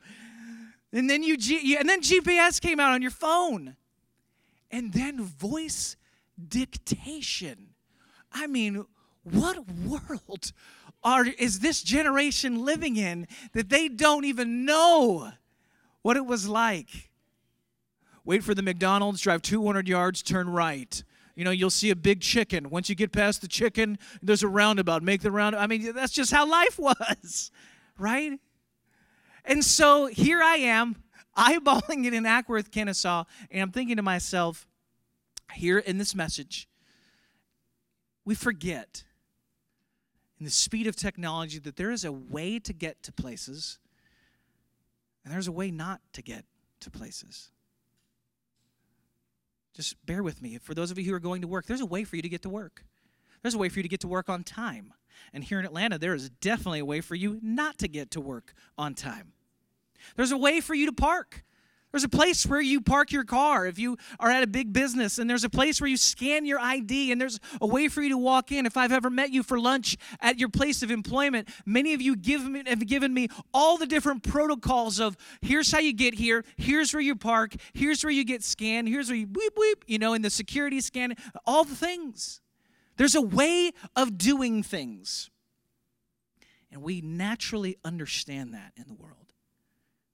And 0.93 1.11
then 1.11 1.25
you, 1.25 1.35
and 1.77 1.89
then 1.89 2.01
GPS 2.01 2.61
came 2.61 2.79
out 2.79 2.93
on 2.93 3.03
your 3.03 3.11
phone. 3.11 3.77
And 4.71 4.93
then 4.93 5.25
voice 5.25 5.97
dictation. 6.49 7.71
I 8.31 8.47
mean, 8.47 8.85
what 9.25 9.69
world 9.69 10.53
are, 11.05 11.27
is 11.27 11.61
this 11.61 11.83
generation 11.83 12.65
living 12.65 12.97
in 12.97 13.27
that 13.53 13.69
they 13.69 13.89
don't 13.89 14.25
even 14.25 14.65
know 14.65 15.33
what 16.03 16.17
it 16.17 16.27
was 16.27 16.49
like? 16.49 17.11
wait 18.25 18.45
for 18.45 18.55
the 18.55 18.63
McDonald's, 18.63 19.21
drive 19.21 19.43
200 19.43 19.89
yards, 19.89 20.23
turn 20.23 20.49
right. 20.49 21.03
You 21.35 21.45
know, 21.45 21.51
you'll 21.51 21.71
see 21.71 21.91
a 21.91 21.97
big 21.97 22.21
chicken. 22.21 22.71
Once 22.71 22.89
you 22.89 22.95
get 22.95 23.13
past 23.13 23.41
the 23.41 23.49
chicken, 23.49 23.99
there's 24.23 24.43
a 24.43 24.49
roundabout. 24.49 25.03
Make 25.03 25.23
the 25.23 25.31
round. 25.31 25.57
I 25.57 25.67
mean, 25.67 25.93
that's 25.95 26.13
just 26.13 26.31
how 26.31 26.49
life 26.49 26.79
was, 26.79 27.51
right? 27.99 28.39
And 29.45 29.65
so 29.65 30.07
here 30.07 30.43
I 30.43 30.57
am, 30.57 31.03
eyeballing 31.37 32.07
it 32.07 32.15
in 32.15 32.25
Acworth 32.25 32.71
Kennesaw, 32.71 33.25
and 33.51 33.63
I'm 33.63 33.73
thinking 33.73 33.97
to 33.97 34.03
myself, 34.03 34.67
here 35.55 35.79
in 35.79 35.99
this 35.99 36.15
message, 36.15 36.69
we 38.25 38.35
forget 38.35 39.05
in 40.43 40.45
the 40.45 40.51
speed 40.51 40.89
of 40.89 40.97
technology 40.97 41.61
that 41.61 41.77
there 41.77 41.93
is 41.93 42.05
a 42.05 42.11
way 42.11 42.59
to 42.59 42.73
get 42.73 43.01
to 43.05 43.13
places, 43.13 43.79
and 45.25 45.33
there's 45.33 45.47
a 45.47 45.53
way 45.53 45.71
not 45.71 46.01
to 46.15 46.21
get 46.21 46.45
to 46.81 46.91
places. 46.91 47.53
Just 49.73 50.05
bear 50.05 50.21
with 50.21 50.43
me. 50.43 50.59
For 50.59 50.75
those 50.75 50.91
of 50.91 50.99
you 50.99 51.05
who 51.05 51.15
are 51.15 51.21
going 51.21 51.43
to 51.43 51.47
work, 51.47 51.67
there's 51.67 51.81
a 51.81 51.87
way 51.87 52.03
for 52.03 52.17
you 52.17 52.23
to 52.23 52.29
get 52.29 52.43
to 52.43 52.49
work. 52.49 52.85
There's 53.43 53.55
a 53.55 53.59
way 53.59 53.69
for 53.69 53.79
you 53.79 53.85
to 53.85 53.89
get 53.89 54.01
to 54.01 54.09
work 54.09 54.29
on 54.29 54.43
time. 54.43 54.93
And 55.33 55.45
here 55.45 55.61
in 55.61 55.65
Atlanta, 55.65 55.97
there 55.97 56.13
is 56.13 56.29
definitely 56.29 56.81
a 56.81 56.85
way 56.85 57.01
for 57.01 57.15
you 57.15 57.39
not 57.41 57.79
to 57.79 57.87
get 57.87 58.11
to 58.11 58.21
work 58.21 58.53
on 58.77 58.95
time. 58.95 59.35
There's 60.17 60.33
a 60.33 60.37
way 60.37 60.61
for 60.61 60.75
you 60.75 60.87
to 60.87 60.93
park. 60.93 61.45
There's 61.93 62.05
a 62.05 62.09
place 62.09 62.47
where 62.47 62.61
you 62.61 62.81
park 62.81 63.13
your 63.13 63.25
car 63.25 63.67
if 63.67 63.79
you 63.79 63.99
are 64.19 64.31
at 64.31 64.43
a 64.43 64.47
big 64.47 64.73
business, 64.73 65.19
and 65.19 65.29
there's 65.29 65.45
a 65.45 65.51
place 65.51 65.79
where 65.79 65.89
you 65.89 65.99
scan 65.99 66.47
your 66.47 66.59
ID, 66.59 67.13
and 67.13 67.21
there's 67.21 67.39
a 67.61 67.67
way 67.67 67.89
for 67.89 68.01
you 68.01 68.09
to 68.09 68.17
walk 68.17 68.51
in. 68.51 68.65
If 68.65 68.79
I've 68.79 68.93
ever 68.93 69.11
met 69.11 69.31
you 69.31 69.43
for 69.43 69.61
lunch 69.61 69.99
at 70.19 70.39
your 70.39 70.49
place 70.49 70.83
of 70.83 70.91
employment, 70.91 71.51
many 71.67 71.93
of 71.93 72.01
you 72.01 72.17
give 72.17 72.49
me, 72.49 72.63
have 72.67 72.87
given 72.87 73.13
me 73.13 73.29
all 73.53 73.77
the 73.77 73.87
different 73.87 74.23
protocols 74.23 75.01
of 75.01 75.19
here's 75.43 75.71
how 75.71 75.81
you 75.81 75.93
get 75.93 76.15
here, 76.15 76.47
here's 76.57 76.95
where 76.95 77.03
you 77.03 77.15
park, 77.15 77.55
here's 77.75 78.03
where 78.03 78.13
you 78.13 78.25
get 78.25 78.43
scanned, 78.43 78.89
here's 78.89 79.09
where 79.09 79.19
you 79.19 79.29
weep 79.31 79.53
weep, 79.59 79.85
you 79.87 79.99
know, 79.99 80.15
in 80.15 80.23
the 80.23 80.31
security 80.31 80.81
scan, 80.81 81.15
all 81.47 81.63
the 81.63 81.77
things. 81.77 82.41
There's 82.97 83.15
a 83.15 83.23
way 83.23 83.73
of 83.95 84.17
doing 84.17 84.63
things. 84.63 85.31
And 86.71 86.83
we 86.83 87.03
naturally 87.03 87.77
understand 87.85 88.55
that 88.55 88.73
in 88.79 88.85
the 88.89 88.95
world. 88.95 89.35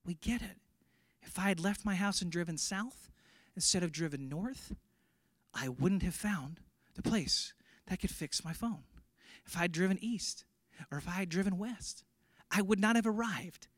We 0.05 0.15
get 0.15 0.43
it. 0.43 0.57
If 1.29 1.39
I 1.39 1.49
had 1.49 1.61
left 1.61 1.85
my 1.85 1.95
house 1.95 2.23
and 2.23 2.33
driven 2.33 2.57
south 2.57 3.11
instead 3.55 3.83
of 3.83 3.93
driven 3.93 4.31
north, 4.31 4.75
I 5.55 5.69
wouldn't 5.69 6.03
have 6.03 6.15
found 6.15 6.61
the 6.95 7.03
place 7.03 7.53
that 7.87 8.01
could 8.01 8.11
fix 8.11 8.43
my 8.43 8.55
phone. 8.55 8.85
If 9.47 9.55
I 9.55 9.61
had 9.61 9.73
driven 9.73 9.99
east 10.03 10.47
or 10.91 10.97
if 10.97 11.07
I 11.07 11.13
had 11.13 11.29
driven 11.29 11.59
west, 11.59 12.03
I 12.51 12.63
would 12.63 12.81
not 12.81 12.97
have 12.97 13.07
arrived 13.07 13.69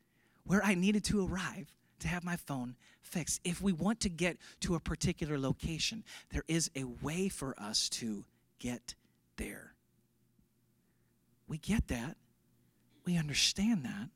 where 0.45 0.63
I 0.63 0.75
needed 0.75 1.03
to 1.05 1.27
arrive 1.27 1.75
to 1.99 2.07
have 2.07 2.23
my 2.23 2.37
phone 2.37 2.77
fixed. 3.01 3.41
If 3.43 3.61
we 3.61 3.73
want 3.73 3.99
to 3.99 4.09
get 4.09 4.37
to 4.61 4.75
a 4.75 4.79
particular 4.79 5.37
location, 5.37 6.05
there 6.31 6.45
is 6.47 6.71
a 6.73 6.85
way 6.85 7.27
for 7.27 7.53
us 7.59 7.89
to 7.89 8.23
get 8.59 8.95
there. 9.35 9.73
We 11.49 11.57
get 11.57 11.89
that. 11.89 12.15
We 13.05 13.17
understand 13.17 13.83
that. 13.83 14.09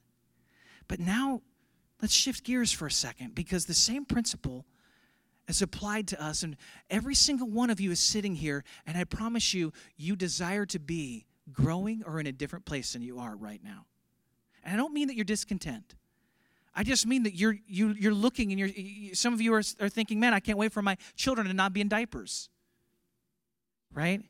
But 0.87 0.99
now 1.01 1.41
let's 2.01 2.13
shift 2.13 2.43
gears 2.43 2.71
for 2.71 2.87
a 2.87 2.91
second 2.91 3.35
because 3.35 3.65
the 3.65 3.73
same 3.73 4.05
principle 4.05 4.65
is 5.47 5.61
applied 5.61 6.07
to 6.09 6.23
us. 6.23 6.43
And 6.43 6.57
every 6.89 7.15
single 7.15 7.47
one 7.47 7.69
of 7.69 7.79
you 7.79 7.91
is 7.91 7.99
sitting 7.99 8.35
here, 8.35 8.63
and 8.85 8.97
I 8.97 9.03
promise 9.03 9.53
you, 9.53 9.73
you 9.97 10.15
desire 10.15 10.65
to 10.67 10.79
be 10.79 11.25
growing 11.51 12.03
or 12.05 12.19
in 12.19 12.27
a 12.27 12.31
different 12.31 12.65
place 12.65 12.93
than 12.93 13.01
you 13.01 13.19
are 13.19 13.35
right 13.35 13.61
now. 13.63 13.85
And 14.63 14.73
I 14.73 14.77
don't 14.77 14.93
mean 14.93 15.07
that 15.07 15.15
you're 15.15 15.25
discontent. 15.25 15.95
I 16.75 16.83
just 16.83 17.05
mean 17.05 17.23
that 17.23 17.35
you're 17.35 17.55
you, 17.67 17.89
you're 17.89 18.13
looking 18.13 18.51
and 18.51 18.59
you're 18.59 18.67
you, 18.67 19.15
some 19.15 19.33
of 19.33 19.39
you 19.39 19.53
are, 19.53 19.63
are 19.79 19.89
thinking, 19.89 20.19
man, 20.19 20.33
I 20.33 20.39
can't 20.39 20.57
wait 20.57 20.73
for 20.73 20.81
my 20.81 20.97
children 21.15 21.47
to 21.47 21.53
not 21.53 21.71
be 21.71 21.81
in 21.81 21.87
diapers. 21.87 22.49
Right? 23.93 24.21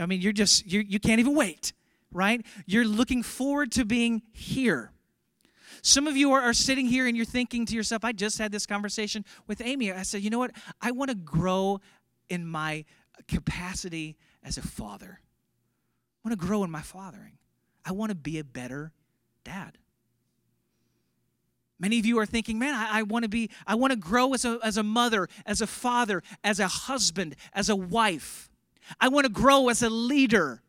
I 0.00 0.06
mean, 0.06 0.20
you're 0.20 0.32
just 0.32 0.70
you 0.70 0.80
you 0.80 1.00
can't 1.00 1.18
even 1.18 1.34
wait, 1.34 1.72
right? 2.12 2.44
You're 2.66 2.84
looking 2.84 3.22
forward 3.22 3.72
to 3.72 3.84
being 3.84 4.22
here. 4.32 4.92
Some 5.82 6.06
of 6.06 6.16
you 6.16 6.32
are, 6.32 6.40
are 6.40 6.54
sitting 6.54 6.86
here 6.86 7.06
and 7.06 7.16
you're 7.16 7.26
thinking 7.26 7.66
to 7.66 7.74
yourself, 7.74 8.04
I 8.04 8.12
just 8.12 8.38
had 8.38 8.52
this 8.52 8.66
conversation 8.66 9.24
with 9.46 9.60
Amy. 9.60 9.92
I 9.92 10.02
said, 10.02 10.22
you 10.22 10.30
know 10.30 10.38
what? 10.38 10.52
I 10.80 10.90
want 10.90 11.10
to 11.10 11.16
grow 11.16 11.80
in 12.28 12.46
my 12.46 12.84
capacity 13.28 14.16
as 14.42 14.58
a 14.58 14.62
father. 14.62 15.20
I 15.20 16.28
want 16.28 16.38
to 16.38 16.46
grow 16.46 16.64
in 16.64 16.70
my 16.70 16.82
fathering. 16.82 17.38
I 17.84 17.92
want 17.92 18.10
to 18.10 18.16
be 18.16 18.38
a 18.38 18.44
better 18.44 18.92
dad. 19.44 19.78
Many 21.78 21.98
of 21.98 22.04
you 22.04 22.18
are 22.18 22.26
thinking, 22.26 22.58
man, 22.58 22.74
I, 22.74 22.98
I 22.98 23.02
want 23.04 23.22
to 23.22 23.28
be, 23.28 23.50
I 23.66 23.74
want 23.74 23.92
to 23.92 23.96
grow 23.96 24.34
as 24.34 24.44
a, 24.44 24.58
as 24.62 24.76
a 24.76 24.82
mother, 24.82 25.28
as 25.46 25.62
a 25.62 25.66
father, 25.66 26.22
as 26.44 26.60
a 26.60 26.68
husband, 26.68 27.36
as 27.54 27.70
a 27.70 27.76
wife. 27.76 28.50
I 29.00 29.08
want 29.08 29.24
to 29.24 29.32
grow 29.32 29.70
as 29.70 29.82
a 29.82 29.88
leader. 29.88 30.62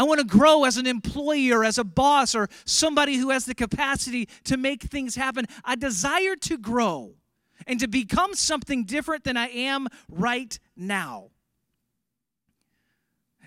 I 0.00 0.02
want 0.02 0.18
to 0.18 0.24
grow 0.24 0.64
as 0.64 0.78
an 0.78 0.86
employee 0.86 1.52
or 1.52 1.62
as 1.62 1.76
a 1.76 1.84
boss 1.84 2.34
or 2.34 2.48
somebody 2.64 3.18
who 3.18 3.28
has 3.28 3.44
the 3.44 3.54
capacity 3.54 4.30
to 4.44 4.56
make 4.56 4.84
things 4.84 5.14
happen. 5.14 5.44
I 5.62 5.76
desire 5.76 6.36
to 6.36 6.56
grow 6.56 7.16
and 7.66 7.78
to 7.80 7.86
become 7.86 8.32
something 8.32 8.84
different 8.84 9.24
than 9.24 9.36
I 9.36 9.48
am 9.48 9.88
right 10.08 10.58
now. 10.74 11.32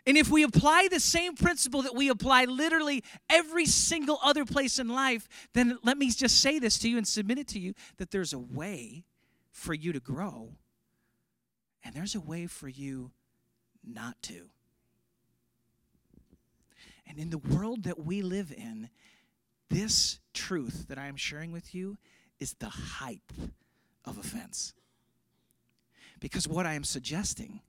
And 0.05 0.15
if 0.15 0.29
we 0.29 0.43
apply 0.43 0.89
the 0.91 0.99
same 0.99 1.33
principle 1.33 1.81
that 1.81 1.95
we 1.95 2.09
apply 2.09 2.45
literally 2.45 3.03
every 3.31 3.65
single 3.65 4.19
other 4.23 4.45
place 4.45 4.77
in 4.77 4.89
life, 4.89 5.27
then 5.55 5.79
let 5.81 5.97
me 5.97 6.11
just 6.11 6.39
say 6.39 6.59
this 6.59 6.77
to 6.79 6.87
you 6.87 6.97
and 6.97 7.07
submit 7.07 7.39
it 7.39 7.47
to 7.47 7.59
you 7.59 7.73
that 7.97 8.11
there's 8.11 8.31
a 8.31 8.37
way 8.37 9.05
for 9.49 9.73
you 9.73 9.91
to 9.91 9.99
grow, 9.99 10.49
and 11.83 11.95
there's 11.95 12.13
a 12.13 12.21
way 12.21 12.45
for 12.45 12.67
you 12.67 13.09
not 13.83 14.21
to. 14.21 14.51
And 17.07 17.19
in 17.19 17.29
the 17.29 17.37
world 17.37 17.83
that 17.83 18.03
we 18.03 18.21
live 18.21 18.51
in, 18.51 18.89
this 19.69 20.19
truth 20.33 20.87
that 20.87 20.97
I 20.97 21.07
am 21.07 21.15
sharing 21.15 21.51
with 21.51 21.73
you 21.73 21.97
is 22.39 22.53
the 22.59 22.69
height 22.69 23.21
of 24.05 24.17
offense. 24.17 24.73
Because 26.19 26.47
what 26.47 26.65
I 26.65 26.73
am 26.73 26.83
suggesting 26.83 27.61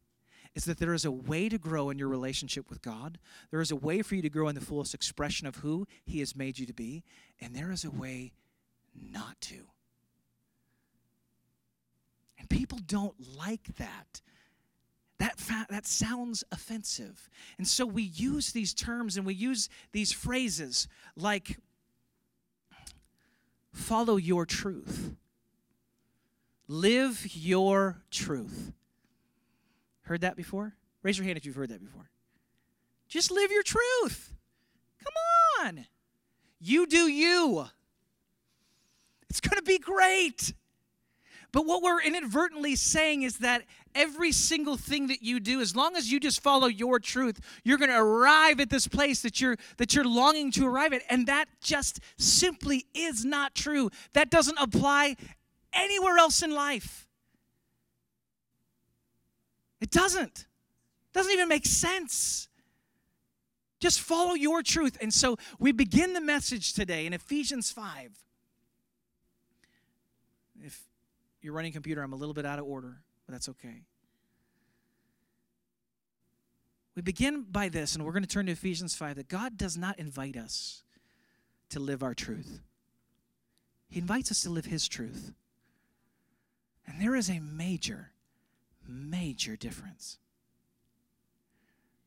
is 0.55 0.65
that 0.67 0.79
there 0.79 0.95
is 0.95 1.05
a 1.05 1.11
way 1.11 1.49
to 1.49 1.59
grow 1.59 1.91
in 1.91 1.99
your 1.99 2.09
relationship 2.09 2.71
with 2.71 2.81
God. 2.81 3.19
There 3.51 3.61
is 3.61 3.71
a 3.71 3.77
way 3.77 4.03
for 4.03 4.15
you 4.15 4.23
to 4.23 4.31
grow 4.31 4.49
in 4.49 4.55
the 4.55 4.61
fullest 4.61 4.95
expression 4.95 5.47
of 5.47 5.57
who 5.57 5.87
He 6.05 6.21
has 6.21 6.37
made 6.37 6.59
you 6.59 6.67
to 6.67 6.73
be, 6.73 7.03
and 7.41 7.55
there 7.55 7.73
is 7.73 7.85
a 7.85 7.91
way 7.91 8.33
not 8.95 9.41
to. 9.43 9.67
And 12.39 12.49
people 12.49 12.79
don't 12.87 13.17
like 13.37 13.77
that. 13.79 14.21
That, 15.19 15.39
fa- 15.39 15.67
that 15.71 15.87
sounds 15.87 16.43
offensive. 16.51 17.29
And 17.57 17.67
so 17.67 17.87
we 17.87 18.03
use 18.03 18.53
these 18.53 18.75
terms 18.75 19.17
and 19.17 19.25
we 19.25 19.35
use 19.35 19.69
these 19.93 20.13
phrases 20.13 20.89
like 21.17 21.59
follow 23.73 24.17
your 24.17 24.45
truth, 24.45 25.15
live 26.67 27.27
your 27.35 28.03
truth. 28.11 28.73
Heard 30.03 30.23
that 30.23 30.37
before? 30.37 30.75
Raise 31.03 31.17
your 31.17 31.25
hand 31.27 31.39
if 31.39 31.47
you've 31.47 31.55
heard 31.55 31.71
that 31.71 31.81
before. 31.81 32.11
Just 33.09 33.31
live 33.31 33.53
your 33.53 33.63
truth. 33.63 34.35
Come 35.03 35.67
on. 35.67 35.87
You 36.59 36.87
do 36.87 37.09
you. 37.09 37.67
It's 39.31 39.41
going 39.41 39.57
to 39.57 39.63
be 39.63 39.79
great. 39.79 40.55
But 41.55 41.67
what 41.67 41.85
we're 41.85 42.03
inadvertently 42.03 42.75
saying 42.75 43.23
is 43.23 43.39
that 43.39 43.63
every 43.95 44.33
single 44.33 44.77
thing 44.77 45.07
that 45.07 45.23
you 45.23 45.39
do, 45.39 45.61
as 45.61 45.77
long 45.77 45.95
as 45.95 46.11
you 46.11 46.19
just 46.19 46.43
follow 46.43 46.67
your 46.67 46.99
truth, 46.99 47.39
you're 47.63 47.79
going 47.79 47.93
to 47.93 48.01
arrive 48.01 48.59
at 48.59 48.71
this 48.71 48.89
place 48.89 49.23
that 49.23 49.41
you're 49.41 49.57
that 49.77 49.95
you're 49.95 50.05
longing 50.05 50.51
to 50.51 50.67
arrive 50.67 50.93
at, 50.93 51.03
and 51.09 51.29
that 51.29 51.45
just 51.63 52.01
simply 52.19 52.87
is 52.93 53.25
not 53.25 53.55
true. 53.55 53.89
That 54.15 54.31
doesn't 54.31 54.59
apply 54.61 55.15
anywhere 55.73 56.19
else 56.19 56.43
in 56.43 56.51
life. 56.51 57.07
It 59.81 59.93
doesn't. 59.93 60.41
It 60.41 61.13
doesn't 61.13 61.33
even 61.33 61.47
make 61.47 61.67
sense. 61.67 62.49
Just 63.79 64.01
follow 64.01 64.35
your 64.35 64.65
truth. 64.65 64.99
And 65.01 65.15
so 65.15 65.37
we 65.61 65.71
begin 65.71 66.15
the 66.15 66.21
message 66.21 66.73
today 66.73 67.07
in 67.07 67.13
Ephesians 67.13 67.71
5. 67.71 68.11
If 70.61 70.83
you're 71.45 71.53
running 71.55 71.73
computer, 71.73 72.03
I'm 72.03 72.13
a 72.13 72.17
little 72.17 72.35
bit 72.35 72.47
out 72.47 72.59
of 72.59 72.65
order, 72.65 73.03
but 73.27 73.33
that's 73.33 73.49
okay. 73.51 73.83
We 76.97 77.03
begin 77.03 77.45
by 77.51 77.69
this, 77.69 77.95
and 77.95 78.05
we're 78.05 78.13
going 78.13 78.23
to 78.23 78.29
turn 78.29 78.47
to 78.47 78.53
Ephesians 78.53 78.95
5 78.95 79.17
that 79.17 79.29
God 79.29 79.59
does 79.59 79.77
not 79.77 79.99
invite 79.99 80.37
us 80.37 80.83
to 81.71 81.81
live 81.81 82.03
our 82.03 82.15
truth, 82.15 82.61
He 83.89 83.99
invites 84.01 84.31
us 84.31 84.43
to 84.43 84.51
live 84.51 84.67
His 84.67 84.89
truth. 84.89 85.33
And 86.87 87.01
there 87.01 87.17
is 87.17 87.31
a 87.31 87.41
major, 87.41 88.11
major 88.87 89.57
difference. 89.57 90.19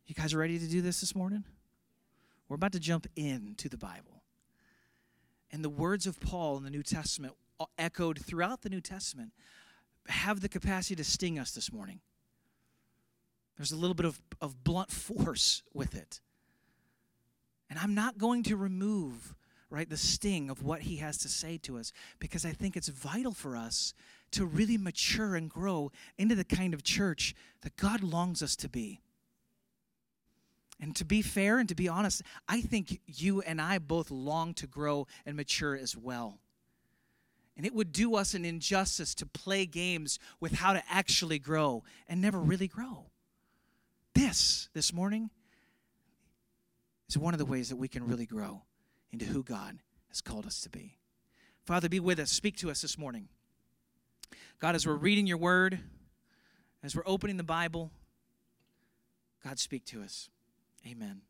You 0.06 0.16
guys 0.16 0.34
ready 0.36 0.60
to 0.60 0.68
do 0.68 0.82
this 0.82 1.02
this 1.02 1.16
morning? 1.16 1.44
We're 2.48 2.56
about 2.56 2.72
to 2.74 2.80
jump 2.80 3.08
into 3.16 3.68
the 3.68 3.78
Bible. 3.78 4.24
And 5.52 5.64
the 5.64 5.70
words 5.70 6.08
of 6.08 6.20
Paul 6.20 6.58
in 6.58 6.64
the 6.64 6.70
New 6.70 6.84
Testament, 6.84 7.34
echoed 7.78 8.20
throughout 8.20 8.62
the 8.62 8.70
New 8.70 8.82
Testament, 8.82 9.32
have 10.08 10.42
the 10.42 10.50
capacity 10.50 10.96
to 10.96 11.04
sting 11.04 11.38
us 11.40 11.52
this 11.52 11.72
morning. 11.72 12.00
There's 13.58 13.72
a 13.72 13.76
little 13.76 13.96
bit 13.96 14.06
of, 14.06 14.22
of 14.42 14.64
blunt 14.64 14.92
force 14.92 15.64
with 15.74 15.96
it. 15.96 16.22
And 17.70 17.80
I'm 17.80 17.96
not 17.96 18.18
going 18.18 18.44
to 18.44 18.56
remove 18.56 19.36
right 19.70 19.90
the 19.90 19.98
sting 19.98 20.50
of 20.50 20.64
what 20.64 20.82
he 20.82 20.98
has 20.98 21.18
to 21.18 21.28
say 21.28 21.58
to 21.58 21.78
us 21.78 21.92
because 22.20 22.46
I 22.46 22.52
think 22.52 22.78
it's 22.78 22.88
vital 22.88 23.34
for 23.34 23.58
us 23.58 23.94
to 24.32 24.46
really 24.46 24.78
mature 24.78 25.36
and 25.36 25.50
grow 25.50 25.92
into 26.18 26.36
the 26.36 26.46
kind 26.46 26.74
of 26.74 26.84
church 26.84 27.36
that 27.62 27.76
God 27.76 28.02
longs 28.02 28.42
us 28.42 28.56
to 28.58 28.70
be. 28.70 29.02
And 30.80 30.96
to 30.96 31.06
be 31.06 31.22
fair 31.22 31.58
and 31.58 31.68
to 31.70 31.76
be 31.76 31.90
honest, 31.90 32.22
I 32.48 32.62
think 32.62 33.02
you 33.08 33.42
and 33.42 33.60
I 33.60 33.80
both 33.80 34.12
long 34.12 34.54
to 34.56 34.68
grow 34.68 35.08
and 35.26 35.36
mature 35.36 35.76
as 35.76 35.98
well. 35.98 36.40
And 37.58 37.66
it 37.66 37.74
would 37.74 37.92
do 37.92 38.16
us 38.16 38.36
an 38.36 38.46
injustice 38.46 39.16
to 39.16 39.26
play 39.26 39.66
games 39.66 40.20
with 40.40 40.54
how 40.54 40.74
to 40.74 40.84
actually 40.90 41.40
grow 41.40 41.84
and 42.08 42.22
never 42.22 42.40
really 42.40 42.68
grow. 42.68 43.08
This, 44.14 44.70
this 44.74 44.94
morning, 44.94 45.32
is 47.10 47.18
one 47.18 47.34
of 47.34 47.40
the 47.40 47.46
ways 47.46 47.70
that 47.70 47.76
we 47.78 47.88
can 47.88 48.08
really 48.08 48.28
grow 48.28 48.62
into 49.12 49.26
who 49.26 49.44
God 49.44 49.80
has 50.10 50.22
called 50.22 50.46
us 50.46 50.62
to 50.62 50.70
be. 50.70 50.98
Father, 51.66 51.90
be 51.90 52.00
with 52.00 52.20
us. 52.20 52.32
Speak 52.32 52.58
to 52.58 52.70
us 52.70 52.82
this 52.82 52.98
morning. 52.98 53.28
God, 54.60 54.76
as 54.76 54.86
we're 54.86 54.94
reading 54.94 55.28
your 55.28 55.38
word, 55.38 55.80
as 56.84 56.96
we're 56.96 57.04
opening 57.06 57.38
the 57.38 57.44
Bible, 57.44 57.92
God, 59.44 59.60
speak 59.60 59.86
to 59.86 60.02
us. 60.02 60.30
Amen. 60.86 61.22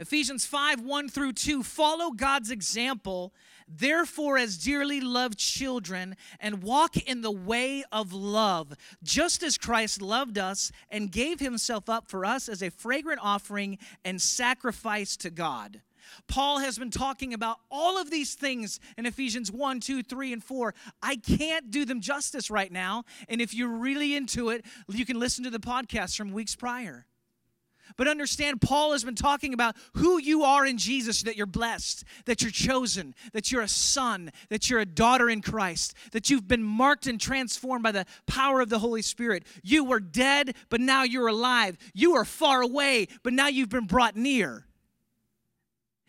Ephesians 0.00 0.46
5 0.46 0.80
1 0.80 1.08
through 1.10 1.34
2 1.34 1.62
follow 1.62 2.12
God's 2.12 2.50
example, 2.50 3.34
therefore, 3.68 4.38
as 4.38 4.56
dearly 4.56 4.98
loved 4.98 5.38
children, 5.38 6.16
and 6.40 6.62
walk 6.62 6.96
in 6.96 7.20
the 7.20 7.30
way 7.30 7.84
of 7.92 8.14
love, 8.14 8.72
just 9.02 9.42
as 9.42 9.58
Christ 9.58 10.00
loved 10.00 10.38
us 10.38 10.72
and 10.90 11.12
gave 11.12 11.38
himself 11.38 11.90
up 11.90 12.08
for 12.08 12.24
us 12.24 12.48
as 12.48 12.62
a 12.62 12.70
fragrant 12.70 13.20
offering 13.22 13.76
and 14.02 14.22
sacrifice 14.22 15.18
to 15.18 15.28
God. 15.28 15.82
Paul 16.26 16.60
has 16.60 16.78
been 16.78 16.90
talking 16.90 17.34
about 17.34 17.58
all 17.70 18.00
of 18.00 18.10
these 18.10 18.34
things 18.34 18.80
in 18.96 19.04
Ephesians 19.04 19.52
1, 19.52 19.80
2, 19.80 20.02
3, 20.02 20.32
and 20.32 20.42
4. 20.42 20.74
I 21.02 21.16
can't 21.16 21.70
do 21.70 21.84
them 21.84 22.00
justice 22.00 22.50
right 22.50 22.72
now. 22.72 23.04
And 23.28 23.40
if 23.40 23.52
you're 23.52 23.68
really 23.68 24.16
into 24.16 24.48
it, 24.48 24.64
you 24.88 25.04
can 25.04 25.20
listen 25.20 25.44
to 25.44 25.50
the 25.50 25.60
podcast 25.60 26.16
from 26.16 26.32
weeks 26.32 26.56
prior. 26.56 27.06
But 27.96 28.08
understand, 28.08 28.60
Paul 28.60 28.92
has 28.92 29.04
been 29.04 29.14
talking 29.14 29.54
about 29.54 29.76
who 29.94 30.18
you 30.18 30.44
are 30.44 30.66
in 30.66 30.78
Jesus, 30.78 31.22
that 31.22 31.36
you're 31.36 31.46
blessed, 31.46 32.04
that 32.26 32.42
you're 32.42 32.50
chosen, 32.50 33.14
that 33.32 33.50
you're 33.50 33.62
a 33.62 33.68
son, 33.68 34.30
that 34.48 34.70
you're 34.70 34.80
a 34.80 34.86
daughter 34.86 35.28
in 35.28 35.42
Christ, 35.42 35.94
that 36.12 36.30
you've 36.30 36.48
been 36.48 36.62
marked 36.62 37.06
and 37.06 37.20
transformed 37.20 37.82
by 37.82 37.92
the 37.92 38.06
power 38.26 38.60
of 38.60 38.68
the 38.68 38.78
Holy 38.78 39.02
Spirit. 39.02 39.44
You 39.62 39.84
were 39.84 40.00
dead, 40.00 40.54
but 40.68 40.80
now 40.80 41.02
you're 41.02 41.28
alive. 41.28 41.76
You 41.94 42.12
were 42.14 42.24
far 42.24 42.62
away, 42.62 43.08
but 43.22 43.32
now 43.32 43.48
you've 43.48 43.68
been 43.68 43.86
brought 43.86 44.16
near. 44.16 44.66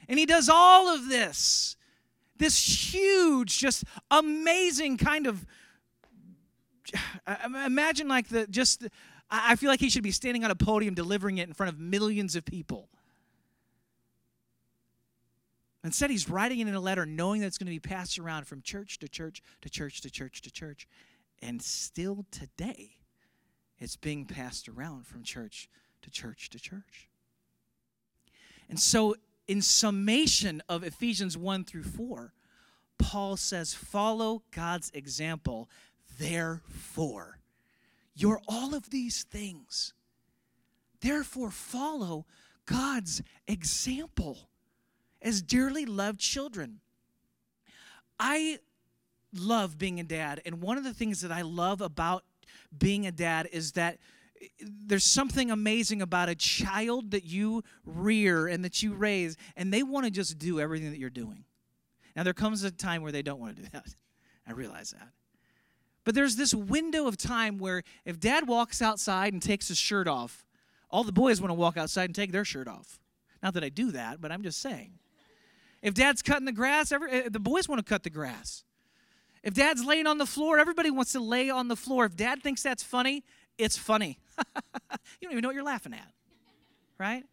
And 0.08 0.20
he 0.20 0.26
does 0.26 0.50
all 0.50 0.90
of 0.90 1.08
this, 1.08 1.76
this 2.38 2.94
huge, 2.94 3.58
just 3.60 3.84
amazing 4.10 4.98
kind 4.98 5.28
of. 5.28 5.46
Imagine 7.66 8.08
like 8.08 8.28
the 8.28 8.48
just 8.48 8.88
I 9.32 9.56
feel 9.56 9.70
like 9.70 9.80
he 9.80 9.90
should 9.90 10.04
be 10.04 10.12
standing 10.12 10.44
on 10.44 10.52
a 10.52 10.56
podium 10.56 10.94
delivering 10.94 11.38
it 11.38 11.48
in 11.48 11.54
front 11.54 11.72
of 11.72 11.80
millions 11.80 12.36
of 12.36 12.44
people. 12.44 12.90
Instead, 15.84 16.12
he's 16.12 16.30
writing 16.30 16.60
it 16.60 16.68
in 16.68 16.76
a 16.76 16.80
letter 16.80 17.06
knowing 17.06 17.42
that 17.42 17.48
it's 17.48 17.58
going 17.58 17.66
to 17.66 17.72
be 17.72 17.80
passed 17.80 18.20
around 18.20 18.46
from 18.46 18.62
church 18.62 19.00
to 19.00 19.08
church 19.08 19.42
to 19.62 19.70
church 19.70 20.02
to 20.02 20.12
church 20.12 20.42
to 20.42 20.52
church. 20.52 20.88
And 21.42 21.62
still 21.62 22.26
today, 22.30 22.98
it's 23.80 23.96
being 23.96 24.26
passed 24.26 24.68
around 24.70 25.08
from 25.08 25.24
church 25.24 25.70
to 26.04 26.12
church 26.12 26.50
to 26.52 26.60
church. 26.60 27.10
And 28.70 28.80
so, 28.80 29.16
in 29.48 29.62
summation 29.62 30.62
of 30.70 30.84
Ephesians 30.84 31.36
1 31.38 31.66
through 31.66 31.84
4, 31.84 32.34
Paul 33.00 33.38
says, 33.38 33.74
Follow 33.74 34.44
God's 34.52 34.92
example, 34.94 35.68
therefore. 36.20 37.41
You're 38.22 38.42
all 38.48 38.76
of 38.76 38.90
these 38.92 39.24
things. 39.24 39.94
Therefore, 41.00 41.50
follow 41.50 42.28
God's 42.68 43.24
example 43.48 44.50
as 45.22 45.42
dearly 45.42 45.86
loved 45.86 46.20
children. 46.20 46.82
I 48.20 48.60
love 49.34 49.80
being 49.80 50.00
a 50.00 50.04
dad, 50.04 50.40
and 50.46 50.62
one 50.62 50.78
of 50.78 50.84
the 50.84 50.94
things 50.94 51.22
that 51.22 51.32
I 51.32 51.42
love 51.42 51.82
about 51.82 52.24
being 52.78 53.08
a 53.08 53.12
dad 53.12 53.50
is 53.52 53.72
that 53.72 53.98
there's 54.60 55.04
something 55.04 55.50
amazing 55.50 56.02
about 56.04 56.30
a 56.30 56.36
child 56.36 57.12
that 57.12 57.24
you 57.24 57.64
rear 57.86 58.46
and 58.46 58.64
that 58.64 58.84
you 58.84 58.94
raise, 58.94 59.36
and 59.56 59.74
they 59.74 59.82
want 59.82 60.06
to 60.06 60.12
just 60.12 60.38
do 60.38 60.60
everything 60.60 60.92
that 60.92 61.00
you're 61.00 61.10
doing. 61.10 61.44
Now, 62.16 62.22
there 62.22 62.34
comes 62.34 62.62
a 62.64 62.70
time 62.70 63.02
where 63.02 63.12
they 63.12 63.24
don't 63.24 63.40
want 63.40 63.56
to 63.56 63.64
do 63.64 63.70
that. 63.74 63.96
I 64.48 64.52
realize 64.52 64.92
that. 64.92 65.10
But 66.04 66.16
there's 66.16 66.36
this 66.36 66.54
window 66.54 67.08
of 67.08 67.18
time 67.18 67.58
where 67.58 67.84
if 68.06 68.20
dad 68.20 68.48
walks 68.48 68.82
outside 68.82 69.34
and 69.34 69.42
takes 69.42 69.68
his 69.68 69.78
shirt 69.78 70.08
off, 70.08 70.46
all 70.90 71.04
the 71.04 71.12
boys 71.12 71.40
want 71.40 71.52
to 71.52 71.56
walk 71.56 71.78
outside 71.78 72.06
and 72.06 72.16
take 72.16 72.32
their 72.32 72.46
shirt 72.46 72.68
off. 72.68 73.00
Not 73.42 73.54
that 73.54 73.64
I 73.64 73.70
do 73.70 73.92
that, 73.92 74.20
but 74.20 74.32
I'm 74.32 74.44
just 74.44 74.60
saying. 74.62 74.94
If 75.82 75.94
dad's 75.94 76.22
cutting 76.22 76.46
the 76.46 76.52
grass, 76.52 76.92
every, 76.92 77.12
eh, 77.12 77.30
the 77.30 77.40
boys 77.40 77.68
want 77.68 77.80
to 77.80 77.90
cut 77.90 78.04
the 78.04 78.10
grass. 78.10 78.64
If 79.44 79.54
dad's 79.56 79.84
laying 79.84 80.06
on 80.06 80.20
the 80.20 80.28
floor, 80.28 80.60
everybody 80.60 80.92
wants 80.92 81.14
to 81.14 81.20
lay 81.20 81.50
on 81.50 81.68
the 81.68 81.76
floor. 81.76 82.06
If 82.06 82.16
dad 82.16 82.44
thinks 82.44 82.62
that's 82.62 82.84
funny, 82.84 83.24
it's 83.58 83.78
funny. 83.78 84.20
you 84.38 84.44
don't 85.24 85.32
even 85.32 85.42
know 85.42 85.48
what 85.48 85.56
you're 85.56 85.64
laughing 85.64 85.94
at, 85.94 86.14
right? 87.00 87.24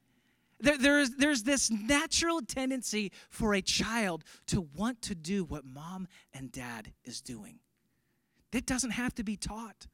There, 0.61 0.79
there's, 0.79 1.11
there's 1.11 1.43
this 1.43 1.71
natural 1.71 2.41
tendency 2.41 3.13
for 3.29 3.55
a 3.55 3.61
child 3.61 4.25
to 4.47 4.63
want 4.75 5.03
to 5.03 5.15
do 5.15 5.45
what 5.45 5.65
mom 5.65 6.09
and 6.33 6.51
dad 6.51 6.93
is 7.05 7.21
doing. 7.21 7.61
It 8.53 8.67
doesn't 8.67 8.91
have 8.93 9.15
to 9.17 9.25
be 9.25 9.37
taught. 9.37 9.87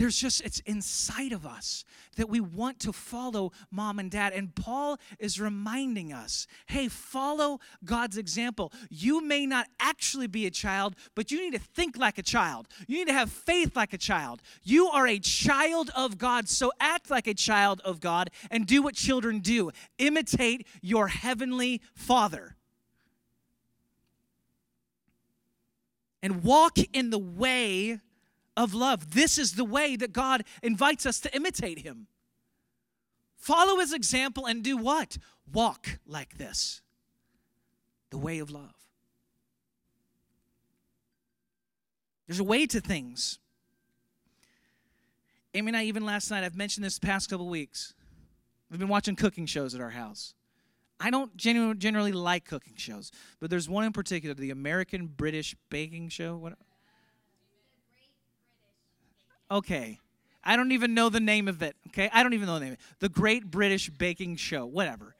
There's 0.00 0.16
just, 0.16 0.40
it's 0.40 0.60
inside 0.60 1.32
of 1.32 1.44
us 1.44 1.84
that 2.16 2.30
we 2.30 2.40
want 2.40 2.80
to 2.80 2.92
follow 2.92 3.52
mom 3.70 3.98
and 3.98 4.10
dad. 4.10 4.32
And 4.32 4.54
Paul 4.54 4.98
is 5.18 5.38
reminding 5.38 6.10
us 6.10 6.46
hey, 6.68 6.88
follow 6.88 7.60
God's 7.84 8.16
example. 8.16 8.72
You 8.88 9.22
may 9.22 9.44
not 9.44 9.66
actually 9.78 10.26
be 10.26 10.46
a 10.46 10.50
child, 10.50 10.96
but 11.14 11.30
you 11.30 11.38
need 11.38 11.52
to 11.52 11.58
think 11.58 11.98
like 11.98 12.16
a 12.16 12.22
child. 12.22 12.66
You 12.86 12.96
need 12.96 13.08
to 13.08 13.12
have 13.12 13.30
faith 13.30 13.76
like 13.76 13.92
a 13.92 13.98
child. 13.98 14.40
You 14.62 14.86
are 14.86 15.06
a 15.06 15.18
child 15.18 15.90
of 15.94 16.16
God, 16.16 16.48
so 16.48 16.72
act 16.80 17.10
like 17.10 17.26
a 17.26 17.34
child 17.34 17.82
of 17.84 18.00
God 18.00 18.30
and 18.50 18.66
do 18.66 18.80
what 18.80 18.94
children 18.94 19.40
do 19.40 19.70
imitate 19.98 20.66
your 20.80 21.08
heavenly 21.08 21.82
Father. 21.94 22.56
And 26.22 26.42
walk 26.42 26.78
in 26.92 27.10
the 27.10 27.18
way 27.18 28.00
of 28.56 28.74
love. 28.74 29.12
This 29.12 29.38
is 29.38 29.52
the 29.52 29.64
way 29.64 29.96
that 29.96 30.12
God 30.12 30.44
invites 30.62 31.06
us 31.06 31.20
to 31.20 31.34
imitate 31.34 31.80
Him. 31.80 32.06
Follow 33.36 33.78
His 33.78 33.92
example 33.92 34.46
and 34.46 34.62
do 34.62 34.76
what? 34.76 35.16
Walk 35.52 35.98
like 36.06 36.38
this 36.38 36.82
the 38.10 38.18
way 38.18 38.40
of 38.40 38.50
love. 38.50 38.74
There's 42.26 42.40
a 42.40 42.44
way 42.44 42.66
to 42.66 42.80
things. 42.80 43.38
Amy 45.54 45.68
and 45.68 45.76
I, 45.76 45.84
even 45.84 46.04
last 46.04 46.30
night, 46.30 46.44
I've 46.44 46.56
mentioned 46.56 46.84
this 46.84 46.98
past 46.98 47.28
couple 47.28 47.48
weeks. 47.48 47.94
We've 48.70 48.78
been 48.78 48.88
watching 48.88 49.16
cooking 49.16 49.46
shows 49.46 49.74
at 49.74 49.80
our 49.80 49.90
house. 49.90 50.34
I 51.00 51.10
don't 51.10 51.34
genu- 51.36 51.74
generally 51.74 52.12
like 52.12 52.44
cooking 52.44 52.74
shows, 52.76 53.10
but 53.40 53.48
there's 53.48 53.68
one 53.68 53.84
in 53.84 53.92
particular, 53.92 54.34
the 54.34 54.50
American 54.50 55.06
British 55.06 55.56
Baking 55.70 56.10
Show. 56.10 56.36
What? 56.36 56.54
Okay. 59.50 59.98
I 60.44 60.56
don't 60.56 60.72
even 60.72 60.94
know 60.94 61.08
the 61.08 61.20
name 61.20 61.48
of 61.48 61.62
it. 61.62 61.74
Okay. 61.88 62.10
I 62.12 62.22
don't 62.22 62.34
even 62.34 62.46
know 62.46 62.54
the 62.54 62.60
name. 62.60 62.72
of 62.72 62.78
it. 62.78 62.80
The 63.00 63.08
Great 63.08 63.50
British 63.50 63.90
Baking 63.90 64.36
Show. 64.36 64.66
Whatever. 64.66 65.14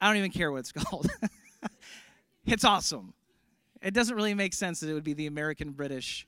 I 0.00 0.08
don't 0.08 0.16
even 0.16 0.30
care 0.30 0.50
what 0.52 0.58
it's 0.58 0.72
called. 0.72 1.08
it's 2.46 2.64
awesome. 2.64 3.12
It 3.82 3.92
doesn't 3.92 4.16
really 4.16 4.34
make 4.34 4.54
sense 4.54 4.80
that 4.80 4.88
it 4.88 4.94
would 4.94 5.04
be 5.04 5.12
the 5.14 5.26
American 5.26 5.72
British 5.72 6.26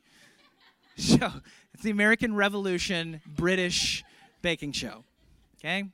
show. 0.96 1.30
It's 1.74 1.82
the 1.82 1.90
American 1.90 2.34
Revolution 2.34 3.20
British 3.26 4.04
Baking 4.42 4.72
Show. 4.72 5.04
Okay? 5.58 5.84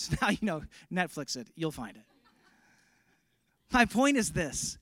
So 0.00 0.16
now 0.22 0.28
you 0.30 0.38
know, 0.42 0.62
Netflix 0.92 1.36
it, 1.36 1.48
you'll 1.54 1.70
find 1.70 1.96
it. 1.96 2.02
My 3.72 3.84
point 3.84 4.16
is 4.16 4.32
this. 4.32 4.78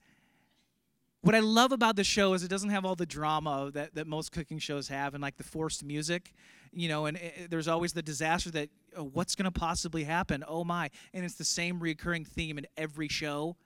What 1.20 1.34
I 1.34 1.40
love 1.40 1.72
about 1.72 1.96
the 1.96 2.04
show 2.04 2.32
is 2.32 2.44
it 2.44 2.48
doesn't 2.48 2.70
have 2.70 2.84
all 2.84 2.94
the 2.94 3.04
drama 3.04 3.70
that, 3.74 3.94
that 3.96 4.06
most 4.06 4.30
cooking 4.30 4.58
shows 4.58 4.88
have 4.88 5.14
and 5.14 5.22
like 5.22 5.36
the 5.36 5.42
forced 5.42 5.84
music, 5.84 6.32
you 6.72 6.88
know, 6.88 7.06
and 7.06 7.16
it, 7.16 7.50
there's 7.50 7.66
always 7.66 7.92
the 7.92 8.02
disaster 8.02 8.50
that 8.52 8.70
oh, 8.96 9.10
what's 9.12 9.34
going 9.34 9.44
to 9.44 9.50
possibly 9.50 10.04
happen? 10.04 10.44
Oh 10.46 10.62
my. 10.62 10.90
And 11.12 11.24
it's 11.24 11.34
the 11.34 11.44
same 11.44 11.80
recurring 11.80 12.24
theme 12.24 12.56
in 12.56 12.66
every 12.76 13.08
show. 13.08 13.56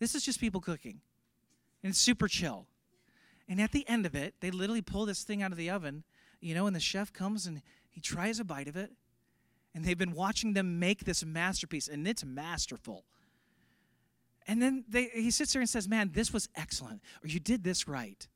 This 0.00 0.14
is 0.14 0.24
just 0.24 0.40
people 0.40 0.60
cooking. 0.60 1.00
And 1.82 1.90
it's 1.90 2.00
super 2.00 2.26
chill. 2.26 2.66
And 3.48 3.60
at 3.60 3.72
the 3.72 3.86
end 3.88 4.06
of 4.06 4.14
it, 4.14 4.34
they 4.40 4.50
literally 4.50 4.82
pull 4.82 5.06
this 5.06 5.22
thing 5.22 5.42
out 5.42 5.52
of 5.52 5.58
the 5.58 5.70
oven, 5.70 6.04
you 6.40 6.54
know, 6.54 6.66
and 6.66 6.74
the 6.74 6.80
chef 6.80 7.12
comes 7.12 7.46
and 7.46 7.62
he 7.88 8.00
tries 8.00 8.40
a 8.40 8.44
bite 8.44 8.68
of 8.68 8.76
it 8.76 8.92
and 9.74 9.84
they've 9.84 9.98
been 9.98 10.12
watching 10.12 10.54
them 10.54 10.78
make 10.78 11.04
this 11.04 11.24
masterpiece, 11.24 11.88
and 11.88 12.06
it's 12.06 12.24
masterful. 12.24 13.04
And 14.46 14.62
then 14.62 14.84
they, 14.88 15.04
he 15.04 15.30
sits 15.30 15.52
there 15.52 15.60
and 15.60 15.68
says, 15.68 15.88
Man, 15.88 16.10
this 16.12 16.32
was 16.32 16.48
excellent, 16.56 17.02
or 17.22 17.28
you 17.28 17.40
did 17.40 17.62
this 17.62 17.86
right. 17.86 18.26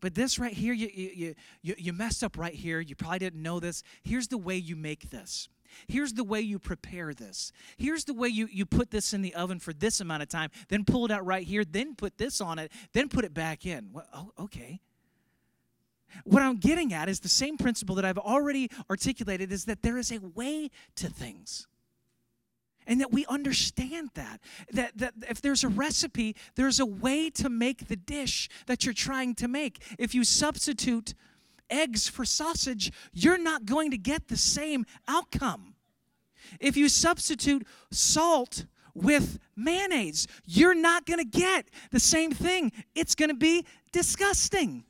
But 0.00 0.16
this 0.16 0.38
right 0.38 0.52
here, 0.52 0.74
you, 0.74 0.90
you, 0.92 1.34
you, 1.62 1.74
you 1.78 1.92
messed 1.92 2.24
up 2.24 2.36
right 2.36 2.54
here. 2.54 2.80
You 2.80 2.96
probably 2.96 3.20
didn't 3.20 3.40
know 3.40 3.60
this. 3.60 3.84
Here's 4.02 4.26
the 4.26 4.36
way 4.36 4.56
you 4.56 4.74
make 4.74 5.10
this. 5.10 5.48
Here's 5.86 6.12
the 6.12 6.24
way 6.24 6.40
you 6.40 6.58
prepare 6.58 7.14
this. 7.14 7.52
Here's 7.76 8.04
the 8.04 8.12
way 8.12 8.28
you, 8.28 8.48
you 8.50 8.66
put 8.66 8.90
this 8.90 9.12
in 9.12 9.22
the 9.22 9.34
oven 9.34 9.60
for 9.60 9.72
this 9.72 10.00
amount 10.00 10.22
of 10.22 10.28
time, 10.28 10.50
then 10.68 10.84
pull 10.84 11.04
it 11.04 11.10
out 11.10 11.24
right 11.24 11.46
here, 11.46 11.64
then 11.64 11.94
put 11.94 12.18
this 12.18 12.40
on 12.40 12.58
it, 12.58 12.72
then 12.92 13.08
put 13.08 13.24
it 13.24 13.32
back 13.32 13.64
in. 13.64 13.90
Well, 13.92 14.06
oh, 14.12 14.32
okay. 14.44 14.80
What 16.24 16.42
I'm 16.42 16.56
getting 16.56 16.92
at 16.92 17.08
is 17.08 17.20
the 17.20 17.28
same 17.28 17.56
principle 17.56 17.94
that 17.96 18.04
I've 18.04 18.18
already 18.18 18.70
articulated 18.90 19.52
is 19.52 19.64
that 19.66 19.82
there 19.82 19.98
is 19.98 20.12
a 20.12 20.18
way 20.18 20.70
to 20.96 21.08
things. 21.08 21.66
And 22.86 23.00
that 23.00 23.12
we 23.12 23.24
understand 23.26 24.10
that. 24.14 24.40
that. 24.72 24.98
That 24.98 25.14
if 25.28 25.40
there's 25.40 25.62
a 25.62 25.68
recipe, 25.68 26.34
there's 26.56 26.80
a 26.80 26.86
way 26.86 27.30
to 27.30 27.48
make 27.48 27.88
the 27.88 27.96
dish 27.96 28.48
that 28.66 28.84
you're 28.84 28.94
trying 28.94 29.34
to 29.36 29.48
make. 29.48 29.82
If 29.98 30.14
you 30.14 30.24
substitute 30.24 31.14
eggs 31.70 32.08
for 32.08 32.24
sausage, 32.24 32.92
you're 33.12 33.38
not 33.38 33.66
going 33.66 33.90
to 33.92 33.98
get 33.98 34.28
the 34.28 34.36
same 34.36 34.84
outcome. 35.06 35.74
If 36.60 36.76
you 36.76 36.88
substitute 36.88 37.66
salt 37.90 38.66
with 38.94 39.38
mayonnaise, 39.56 40.26
you're 40.44 40.74
not 40.74 41.06
going 41.06 41.18
to 41.18 41.24
get 41.24 41.68
the 41.90 42.00
same 42.00 42.32
thing. 42.32 42.72
It's 42.94 43.14
going 43.14 43.30
to 43.30 43.36
be 43.36 43.64
disgusting. 43.92 44.84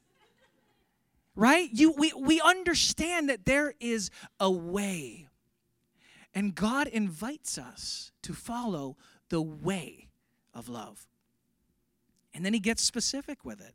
Right? 1.34 1.68
You 1.72 1.92
we 1.92 2.12
we 2.12 2.40
understand 2.40 3.28
that 3.28 3.46
there 3.46 3.74
is 3.80 4.10
a 4.38 4.50
way. 4.50 5.28
And 6.34 6.54
God 6.54 6.86
invites 6.88 7.58
us 7.58 8.12
to 8.22 8.32
follow 8.32 8.96
the 9.28 9.42
way 9.42 10.08
of 10.54 10.68
love. 10.68 11.06
And 12.34 12.44
then 12.44 12.54
he 12.54 12.60
gets 12.60 12.82
specific 12.82 13.44
with 13.44 13.60
it. 13.60 13.74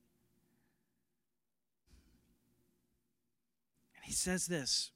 And 3.95 4.05
he 4.05 4.13
says 4.13 4.47
this 4.47 4.91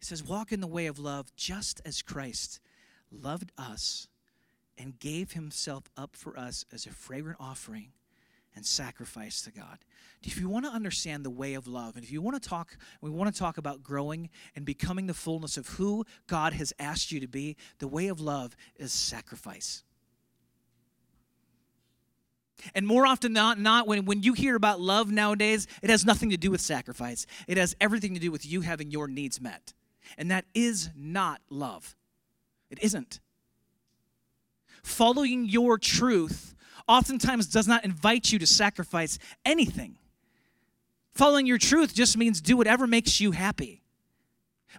He 0.00 0.06
says, 0.06 0.24
Walk 0.24 0.52
in 0.52 0.60
the 0.60 0.66
way 0.66 0.86
of 0.86 0.98
love 0.98 1.34
just 1.36 1.80
as 1.84 2.02
Christ 2.02 2.60
loved 3.12 3.52
us 3.58 4.08
and 4.78 4.98
gave 4.98 5.32
himself 5.32 5.84
up 5.96 6.16
for 6.16 6.38
us 6.38 6.64
as 6.72 6.86
a 6.86 6.90
fragrant 6.90 7.38
offering 7.38 7.92
and 8.54 8.64
sacrifice 8.66 9.42
to 9.42 9.52
God. 9.52 9.78
If 10.22 10.38
you 10.38 10.48
want 10.48 10.66
to 10.66 10.70
understand 10.70 11.24
the 11.24 11.30
way 11.30 11.54
of 11.54 11.66
love, 11.66 11.96
and 11.96 12.04
if 12.04 12.12
you 12.12 12.20
want 12.20 12.40
to 12.40 12.48
talk, 12.48 12.76
we 13.00 13.10
want 13.10 13.32
to 13.32 13.38
talk 13.38 13.56
about 13.56 13.82
growing 13.82 14.28
and 14.54 14.64
becoming 14.64 15.06
the 15.06 15.14
fullness 15.14 15.56
of 15.56 15.66
who 15.68 16.04
God 16.26 16.52
has 16.52 16.72
asked 16.78 17.10
you 17.10 17.20
to 17.20 17.28
be, 17.28 17.56
the 17.78 17.88
way 17.88 18.08
of 18.08 18.20
love 18.20 18.54
is 18.76 18.92
sacrifice. 18.92 19.82
And 22.74 22.86
more 22.86 23.06
often 23.06 23.32
than 23.32 23.42
not, 23.42 23.58
not 23.58 23.86
when, 23.86 24.04
when 24.04 24.22
you 24.22 24.34
hear 24.34 24.54
about 24.54 24.80
love 24.80 25.10
nowadays, 25.10 25.66
it 25.82 25.88
has 25.88 26.04
nothing 26.04 26.30
to 26.30 26.36
do 26.36 26.50
with 26.50 26.60
sacrifice. 26.60 27.24
It 27.48 27.56
has 27.56 27.74
everything 27.80 28.12
to 28.14 28.20
do 28.20 28.30
with 28.30 28.44
you 28.44 28.60
having 28.60 28.90
your 28.90 29.08
needs 29.08 29.40
met. 29.40 29.72
And 30.18 30.30
that 30.30 30.44
is 30.54 30.90
not 30.94 31.40
love. 31.48 31.96
It 32.70 32.78
isn't. 32.82 33.20
Following 34.82 35.46
your 35.46 35.78
truth 35.78 36.54
oftentimes 36.90 37.46
does 37.46 37.68
not 37.68 37.84
invite 37.84 38.32
you 38.32 38.38
to 38.40 38.46
sacrifice 38.46 39.18
anything. 39.44 39.96
Following 41.12 41.46
your 41.46 41.58
truth 41.58 41.94
just 41.94 42.16
means 42.16 42.40
do 42.40 42.56
whatever 42.56 42.86
makes 42.86 43.20
you 43.20 43.30
happy. 43.30 43.82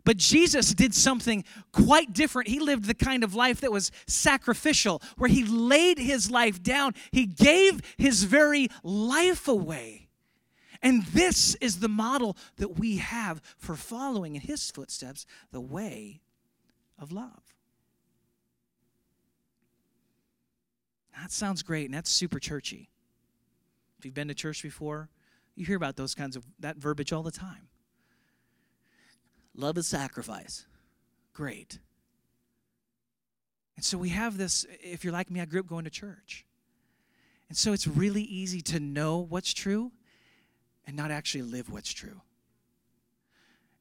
But 0.03 0.17
Jesus 0.17 0.73
did 0.73 0.93
something 0.93 1.43
quite 1.71 2.13
different. 2.13 2.49
He 2.49 2.59
lived 2.59 2.85
the 2.85 2.93
kind 2.93 3.23
of 3.23 3.33
life 3.33 3.61
that 3.61 3.71
was 3.71 3.91
sacrificial, 4.07 5.01
where 5.17 5.29
he 5.29 5.43
laid 5.45 5.97
his 5.99 6.29
life 6.29 6.61
down. 6.61 6.95
He 7.11 7.25
gave 7.25 7.81
his 7.97 8.23
very 8.23 8.67
life 8.83 9.47
away. 9.47 10.09
And 10.81 11.05
this 11.07 11.55
is 11.55 11.79
the 11.79 11.89
model 11.89 12.35
that 12.57 12.79
we 12.79 12.97
have 12.97 13.41
for 13.57 13.75
following 13.75 14.35
in 14.35 14.41
his 14.41 14.69
footsteps, 14.71 15.25
the 15.51 15.61
way 15.61 16.21
of 16.97 17.11
love. 17.11 17.50
That 21.19 21.31
sounds 21.31 21.63
great, 21.63 21.85
and 21.85 21.93
that's 21.93 22.09
super 22.09 22.39
churchy. 22.39 22.89
If 23.99 24.05
you've 24.05 24.13
been 24.13 24.29
to 24.29 24.33
church 24.33 24.63
before, 24.63 25.09
you 25.55 25.65
hear 25.65 25.75
about 25.75 25.95
those 25.95 26.15
kinds 26.15 26.35
of 26.35 26.45
that 26.59 26.77
verbiage 26.77 27.13
all 27.13 27.23
the 27.23 27.31
time. 27.31 27.67
Love 29.55 29.77
is 29.77 29.87
sacrifice. 29.87 30.65
Great. 31.33 31.79
And 33.75 33.85
so 33.85 33.97
we 33.97 34.09
have 34.09 34.37
this, 34.37 34.65
if 34.81 35.03
you're 35.03 35.13
like 35.13 35.29
me, 35.29 35.41
I 35.41 35.45
grew 35.45 35.59
up 35.59 35.67
going 35.67 35.85
to 35.85 35.89
church. 35.89 36.45
And 37.49 37.57
so 37.57 37.73
it's 37.73 37.87
really 37.87 38.23
easy 38.23 38.61
to 38.61 38.79
know 38.79 39.17
what's 39.17 39.53
true 39.53 39.91
and 40.87 40.95
not 40.95 41.11
actually 41.11 41.41
live 41.41 41.69
what's 41.69 41.91
true. 41.91 42.21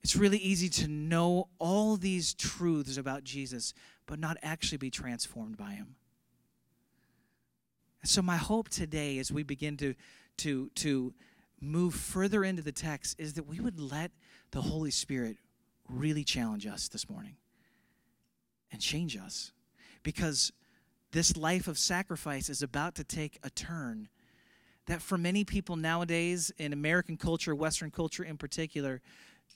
It's 0.03 0.17
really 0.17 0.39
easy 0.39 0.69
to 0.71 0.89
know 0.89 1.49
all 1.59 1.97
these 1.97 2.35
truths 2.35 2.97
about 2.97 3.23
Jesus, 3.23 3.75
but 4.07 4.19
not 4.19 4.39
actually 4.43 4.79
be 4.79 4.91
transformed 4.91 5.57
by 5.57 5.73
him. 5.73 5.97
So 8.05 8.23
my 8.23 8.37
hope 8.37 8.69
today 8.69 9.19
as 9.19 9.31
we 9.31 9.43
begin 9.43 9.77
to, 9.79 9.95
to, 10.39 10.71
to 10.77 11.13
move 11.61 11.95
further 11.95 12.45
into 12.45 12.63
the 12.63 12.73
text 12.73 13.21
is 13.21 13.35
that 13.35 13.47
we 13.47 13.61
would 13.61 13.79
let 13.79 14.11
the 14.53 14.63
Holy 14.63 14.91
Spirit 14.91 15.37
really 15.89 16.25
challenge 16.25 16.67
us 16.67 16.89
this 16.89 17.11
morning 17.11 17.37
and 18.73 18.81
change 18.81 19.17
us. 19.17 19.53
Because 20.03 20.51
this 21.13 21.37
life 21.37 21.69
of 21.69 21.79
sacrifice 21.79 22.49
is 22.49 22.63
about 22.63 22.95
to 22.95 23.05
take 23.05 23.39
a 23.43 23.51
turn 23.51 24.09
that 24.87 25.03
for 25.03 25.19
many 25.19 25.45
people 25.45 25.77
nowadays, 25.77 26.51
in 26.59 26.73
American 26.73 27.17
culture, 27.17 27.55
Western 27.55 27.91
culture 27.91 28.25
in 28.25 28.39
particular, 28.39 29.03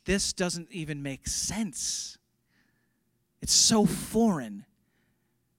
this 0.04 0.32
doesn't 0.32 0.70
even 0.70 1.02
make 1.02 1.26
sense. 1.26 2.18
It's 3.40 3.54
so 3.54 3.86
foreign, 3.86 4.66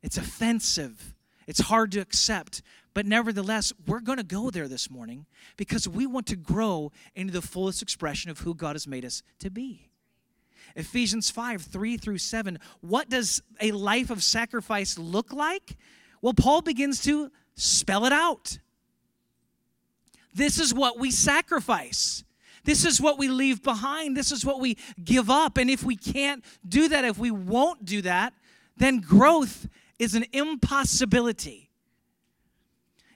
it's 0.03 0.17
offensive, 0.17 1.14
it's 1.47 1.61
hard 1.61 1.91
to 1.93 1.99
accept. 1.99 2.61
But 2.93 3.05
nevertheless, 3.05 3.73
we're 3.85 3.99
going 3.99 4.17
to 4.17 4.23
go 4.23 4.49
there 4.49 4.67
this 4.67 4.89
morning 4.89 5.25
because 5.57 5.87
we 5.87 6.07
want 6.07 6.27
to 6.27 6.35
grow 6.35 6.91
into 7.13 7.33
the 7.33 7.41
fullest 7.41 7.81
expression 7.81 8.31
of 8.31 8.39
who 8.39 8.55
God 8.55 8.75
has 8.75 8.87
made 8.87 9.03
us 9.03 9.21
to 9.39 9.49
be. 9.49 9.89
Ephesians 10.75 11.29
5 11.29 11.61
3 11.61 11.97
through 11.97 12.17
7. 12.17 12.57
What 12.81 13.09
does 13.09 13.41
a 13.61 13.71
life 13.71 14.09
of 14.09 14.23
sacrifice 14.23 14.97
look 14.97 15.33
like? 15.33 15.77
Well, 16.21 16.33
Paul 16.33 16.61
begins 16.61 17.01
to 17.03 17.31
spell 17.55 18.05
it 18.05 18.13
out. 18.13 18.59
This 20.33 20.59
is 20.59 20.73
what 20.73 20.99
we 20.99 21.11
sacrifice. 21.11 22.23
This 22.65 22.83
is 22.83 22.99
what 22.99 23.17
we 23.17 23.27
leave 23.27 23.61
behind. 23.61 24.17
This 24.17 24.31
is 24.31 24.43
what 24.43 24.59
we 24.59 24.77
give 25.01 25.29
up. 25.29 25.57
And 25.57 25.69
if 25.69 25.83
we 25.83 25.95
can't 25.95 26.43
do 26.67 26.89
that, 26.89 27.05
if 27.05 27.17
we 27.17 27.31
won't 27.31 27.85
do 27.85 28.01
that, 28.01 28.33
then 28.75 28.99
growth 28.99 29.67
is 29.99 30.15
an 30.15 30.25
impossibility. 30.33 31.69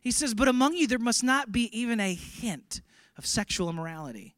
He 0.01 0.11
says, 0.11 0.33
But 0.33 0.47
among 0.47 0.73
you 0.73 0.87
there 0.87 0.99
must 0.99 1.23
not 1.23 1.51
be 1.51 1.69
even 1.77 1.99
a 1.99 2.13
hint 2.13 2.81
of 3.17 3.25
sexual 3.25 3.69
immorality 3.69 4.35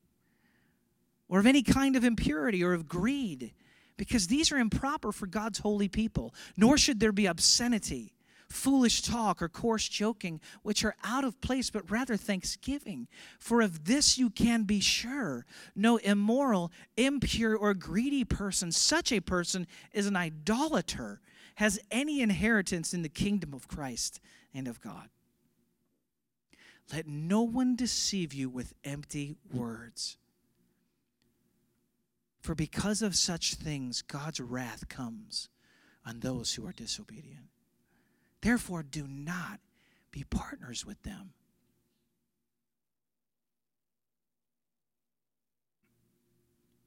or 1.30 1.40
of 1.40 1.46
any 1.46 1.64
kind 1.64 1.96
of 1.96 2.04
impurity 2.04 2.64
or 2.64 2.74
of 2.74 2.88
greed, 2.88 3.54
because 3.96 4.28
these 4.28 4.52
are 4.52 4.58
improper 4.58 5.12
for 5.12 5.28
God's 5.28 5.60
holy 5.60 5.88
people. 5.88 6.34
Nor 6.58 6.78
should 6.78 7.00
there 7.00 7.12
be 7.12 7.26
obscenity 7.26 8.14
foolish 8.52 9.02
talk 9.02 9.42
or 9.42 9.50
coarse 9.50 9.88
joking, 9.88 10.40
which 10.62 10.84
are 10.84 10.96
out 11.04 11.24
of 11.24 11.40
place, 11.42 11.70
but 11.70 11.90
rather 11.90 12.18
thanksgiving. 12.18 13.08
For 13.40 13.62
of 13.62 13.86
this 13.86 14.18
you 14.18 14.30
can 14.30 14.64
be 14.64 14.80
sure 14.80 15.46
no 15.76 15.98
immoral, 15.98 16.72
impure, 16.98 17.56
or 17.56 17.74
greedy 17.74 18.24
person, 18.24 18.72
such 18.72 19.12
a 19.12 19.22
person 19.22 19.68
is 19.94 20.06
an 20.06 20.16
idolater, 20.16 21.22
has 21.56 21.80
any 21.92 22.22
inheritance 22.22 22.94
in 22.94 23.02
the 23.02 23.10
kingdom 23.10 23.54
of 23.54 23.68
Christ 23.68 24.20
and 24.54 24.68
of 24.68 24.82
God. 24.82 25.10
Let 26.94 27.08
no 27.08 27.42
one 27.42 27.76
deceive 27.76 28.34
you 28.34 28.50
with 28.50 28.74
empty 28.84 29.38
words. 29.54 30.18
For 32.42 32.56
because 32.56 33.02
of 33.02 33.16
such 33.16 33.56
things, 33.56 34.02
God's 34.02 34.40
wrath 34.40 34.90
comes 34.90 35.50
on 36.06 36.20
those 36.20 36.56
who 36.56 36.66
are 36.66 36.74
disobedient. 36.74 37.46
Therefore, 38.42 38.84
do 38.84 39.08
not 39.08 39.60
be 40.12 40.24
partners 40.24 40.86
with 40.86 41.02
them. 41.04 41.34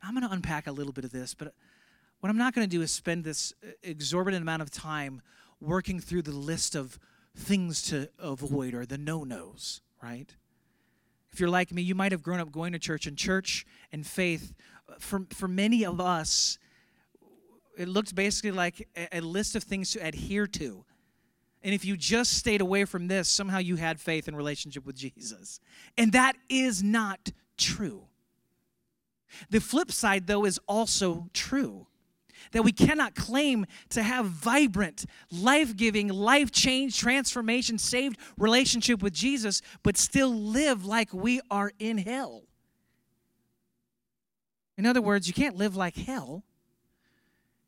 I'm 0.03 0.14
going 0.14 0.27
to 0.27 0.35
unpack 0.35 0.66
a 0.66 0.72
little 0.72 0.92
bit 0.92 1.05
of 1.05 1.12
this, 1.12 1.33
but 1.33 1.55
what 2.24 2.30
I'm 2.30 2.38
not 2.38 2.54
going 2.54 2.66
to 2.66 2.76
do 2.76 2.80
is 2.80 2.90
spend 2.90 3.22
this 3.22 3.52
uh, 3.62 3.72
exorbitant 3.82 4.40
amount 4.40 4.62
of 4.62 4.70
time 4.70 5.20
working 5.60 6.00
through 6.00 6.22
the 6.22 6.32
list 6.32 6.74
of 6.74 6.98
things 7.37 7.82
to 7.82 8.08
avoid 8.18 8.72
or 8.72 8.87
the 8.87 8.96
no 8.96 9.24
nos, 9.24 9.82
right? 10.02 10.34
If 11.34 11.38
you're 11.38 11.50
like 11.50 11.70
me, 11.70 11.82
you 11.82 11.94
might 11.94 12.12
have 12.12 12.22
grown 12.22 12.40
up 12.40 12.50
going 12.50 12.72
to 12.72 12.78
church, 12.78 13.06
and 13.06 13.14
church 13.18 13.66
and 13.92 14.06
faith, 14.06 14.54
uh, 14.88 14.94
for, 14.98 15.26
for 15.34 15.48
many 15.48 15.84
of 15.84 16.00
us, 16.00 16.58
it 17.76 17.88
looked 17.88 18.14
basically 18.14 18.52
like 18.52 18.88
a, 18.96 19.18
a 19.18 19.20
list 19.20 19.54
of 19.54 19.62
things 19.62 19.90
to 19.90 19.98
adhere 19.98 20.46
to. 20.46 20.82
And 21.62 21.74
if 21.74 21.84
you 21.84 21.94
just 21.94 22.38
stayed 22.38 22.62
away 22.62 22.87
from 22.87 23.06
this, 23.06 23.28
somehow 23.28 23.58
you 23.58 23.76
had 23.76 24.00
faith 24.00 24.28
in 24.28 24.34
relationship 24.34 24.87
with 24.87 24.96
Jesus. 24.96 25.60
And 25.98 26.12
that 26.12 26.37
is 26.48 26.82
not 26.82 27.32
true. 27.58 28.04
The 29.50 29.60
flip 29.60 29.92
side, 29.92 30.26
though, 30.26 30.46
is 30.46 30.58
also 30.66 31.28
true 31.34 31.87
that 32.52 32.62
we 32.62 32.72
cannot 32.72 33.14
claim 33.14 33.66
to 33.90 34.02
have 34.02 34.26
vibrant, 34.26 35.07
life 35.30 35.76
giving, 35.76 36.09
life 36.09 36.50
change, 36.50 36.98
transformation, 36.98 37.78
saved 37.78 38.18
relationship 38.38 39.02
with 39.02 39.12
Jesus, 39.12 39.62
but 39.83 39.96
still 39.96 40.33
live 40.33 40.85
like 40.85 41.12
we 41.12 41.40
are 41.50 41.72
in 41.78 41.98
hell. 41.98 42.42
In 44.76 44.87
other 44.87 45.02
words, 45.02 45.28
you 45.28 45.35
can't 45.35 45.57
live 45.57 45.76
like 45.76 45.96
hell 45.96 46.42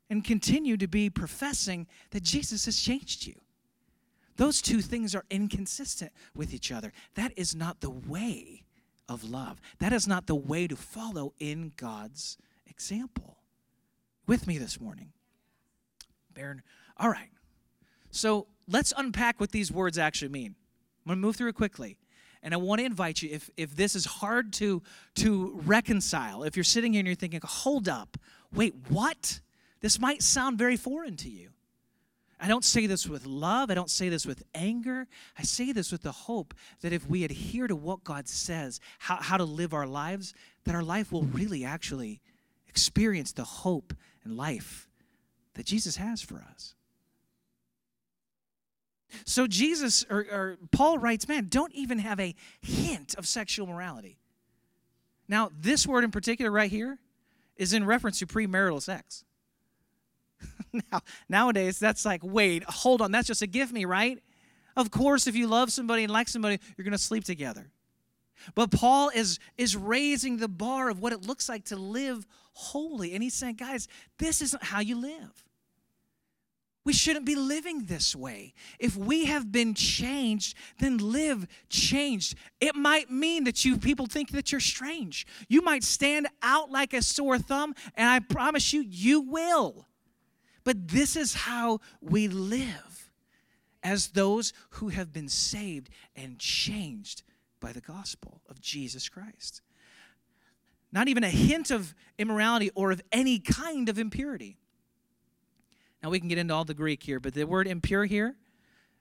and 0.09 0.23
continue 0.23 0.77
to 0.77 0.87
be 0.87 1.09
professing 1.09 1.87
that 2.11 2.23
Jesus 2.23 2.65
has 2.65 2.79
changed 2.79 3.25
you. 3.25 3.35
Those 4.37 4.61
two 4.61 4.81
things 4.81 5.15
are 5.15 5.25
inconsistent 5.29 6.11
with 6.35 6.53
each 6.53 6.71
other. 6.71 6.93
That 7.15 7.33
is 7.35 7.55
not 7.55 7.81
the 7.81 7.89
way 7.89 8.63
of 9.09 9.23
love. 9.23 9.59
That 9.79 9.93
is 9.93 10.07
not 10.07 10.27
the 10.27 10.35
way 10.35 10.67
to 10.67 10.75
follow 10.75 11.33
in 11.39 11.71
God's 11.75 12.37
example. 12.67 13.36
With 14.27 14.47
me 14.47 14.57
this 14.57 14.79
morning? 14.79 15.11
Baron. 16.33 16.61
All 16.97 17.09
right. 17.09 17.29
So 18.11 18.47
let's 18.67 18.93
unpack 18.95 19.39
what 19.39 19.51
these 19.51 19.71
words 19.71 19.97
actually 19.97 20.29
mean. 20.29 20.55
I'm 21.05 21.09
going 21.09 21.17
to 21.17 21.25
move 21.25 21.35
through 21.35 21.49
it 21.49 21.55
quickly. 21.55 21.97
And 22.43 22.53
I 22.53 22.57
want 22.57 22.79
to 22.79 22.85
invite 22.85 23.21
you, 23.21 23.29
if, 23.31 23.49
if 23.57 23.75
this 23.75 23.95
is 23.95 24.05
hard 24.05 24.53
to, 24.53 24.83
to 25.15 25.59
reconcile, 25.65 26.43
if 26.43 26.55
you're 26.55 26.63
sitting 26.63 26.93
here 26.93 26.99
and 26.99 27.07
you're 27.07 27.15
thinking, 27.15 27.41
hold 27.43 27.89
up, 27.89 28.17
wait, 28.53 28.75
what? 28.89 29.39
This 29.81 29.99
might 29.99 30.21
sound 30.21 30.57
very 30.57 30.77
foreign 30.77 31.17
to 31.17 31.29
you. 31.29 31.49
I 32.39 32.47
don't 32.47 32.63
say 32.63 32.85
this 32.85 33.07
with 33.07 33.25
love. 33.25 33.71
I 33.71 33.73
don't 33.73 33.89
say 33.89 34.09
this 34.09 34.25
with 34.25 34.43
anger. 34.53 35.07
I 35.37 35.43
say 35.43 35.71
this 35.71 35.91
with 35.91 36.03
the 36.03 36.11
hope 36.11 36.53
that 36.81 36.93
if 36.93 37.09
we 37.09 37.23
adhere 37.23 37.67
to 37.67 37.75
what 37.75 38.03
God 38.03 38.27
says, 38.27 38.79
how, 38.99 39.15
how 39.15 39.37
to 39.37 39.43
live 39.43 39.73
our 39.73 39.87
lives, 39.87 40.35
that 40.65 40.75
our 40.75 40.83
life 40.83 41.11
will 41.11 41.23
really 41.23 41.65
actually 41.65 42.21
experience 42.67 43.31
the 43.31 43.43
hope 43.43 43.93
and 44.27 44.37
life 44.37 44.87
that 45.53 45.65
Jesus 45.65 45.95
has 45.95 46.21
for 46.21 46.45
us. 46.53 46.75
So 49.25 49.47
Jesus 49.47 50.05
or, 50.09 50.19
or, 50.19 50.57
Paul 50.71 50.97
writes, 50.97 51.27
man, 51.27 51.47
don't 51.49 51.73
even 51.73 51.99
have 51.99 52.19
a 52.19 52.35
hint 52.61 53.15
of 53.15 53.25
sexual 53.25 53.65
morality. 53.65 54.19
Now, 55.29 55.49
this 55.57 55.87
word 55.87 56.03
in 56.03 56.11
particular 56.11 56.51
right 56.51 56.69
here 56.69 56.99
is 57.55 57.73
in 57.73 57.85
reference 57.85 58.19
to 58.19 58.27
premarital 58.27 58.81
sex. 58.81 59.23
now, 60.91 61.01
nowadays, 61.29 61.79
that's 61.79 62.05
like, 62.05 62.21
wait, 62.23 62.63
hold 62.63 63.01
on, 63.01 63.11
that's 63.11 63.27
just 63.27 63.41
a 63.41 63.47
give 63.47 63.71
me, 63.71 63.85
right? 63.85 64.21
Of 64.75 64.91
course, 64.91 65.25
if 65.25 65.35
you 65.35 65.47
love 65.47 65.71
somebody 65.71 66.03
and 66.03 66.11
like 66.11 66.27
somebody, 66.27 66.59
you're 66.75 66.83
going 66.83 66.91
to 66.91 66.97
sleep 66.97 67.23
together. 67.23 67.71
But 68.55 68.71
Paul 68.71 69.09
is, 69.13 69.39
is 69.57 69.75
raising 69.75 70.37
the 70.37 70.47
bar 70.47 70.89
of 70.89 70.99
what 70.99 71.13
it 71.13 71.25
looks 71.25 71.49
like 71.49 71.65
to 71.65 71.75
live 71.75 72.25
holy. 72.53 73.13
And 73.13 73.23
he's 73.23 73.33
saying, 73.33 73.55
guys, 73.55 73.87
this 74.17 74.41
isn't 74.41 74.63
how 74.63 74.79
you 74.79 74.99
live. 74.99 75.43
We 76.87 76.93
shouldn't 76.93 77.25
be 77.25 77.35
living 77.35 77.83
this 77.83 78.15
way. 78.15 78.53
If 78.79 78.95
we 78.95 79.25
have 79.25 79.51
been 79.51 79.73
changed, 79.73 80.55
then 80.79 80.97
live 80.99 81.45
changed. 81.69 82.35
It 82.61 82.75
might 82.75 83.11
mean 83.11 83.43
that 83.43 83.65
you 83.65 83.77
people 83.77 84.05
think 84.05 84.31
that 84.31 84.53
you're 84.53 84.61
strange. 84.61 85.27
You 85.49 85.61
might 85.61 85.83
stand 85.83 86.27
out 86.41 86.71
like 86.71 86.93
a 86.93 87.01
sore 87.01 87.39
thumb, 87.39 87.75
and 87.95 88.09
I 88.09 88.19
promise 88.19 88.71
you, 88.71 88.85
you 88.87 89.19
will. 89.19 89.85
But 90.63 90.87
this 90.87 91.17
is 91.17 91.33
how 91.33 91.81
we 91.99 92.29
live 92.29 93.11
as 93.83 94.07
those 94.09 94.53
who 94.69 94.87
have 94.87 95.11
been 95.11 95.27
saved 95.27 95.89
and 96.15 96.39
changed 96.39 97.23
by 97.59 97.71
the 97.71 97.81
gospel 97.81 98.41
of 98.49 98.61
Jesus 98.61 99.09
Christ. 99.09 99.61
Not 100.91 101.07
even 101.07 101.23
a 101.23 101.29
hint 101.29 101.71
of 101.71 101.93
immorality 102.17 102.71
or 102.75 102.91
of 102.91 103.01
any 103.11 103.39
kind 103.39 103.89
of 103.89 103.99
impurity. 103.99 104.57
Now 106.01 106.09
we 106.09 106.19
can 106.19 106.29
get 106.29 106.37
into 106.37 106.53
all 106.53 106.65
the 106.65 106.73
Greek 106.73 107.03
here, 107.03 107.19
but 107.19 107.33
the 107.33 107.45
word 107.45 107.67
impure 107.67 108.05
here 108.05 108.35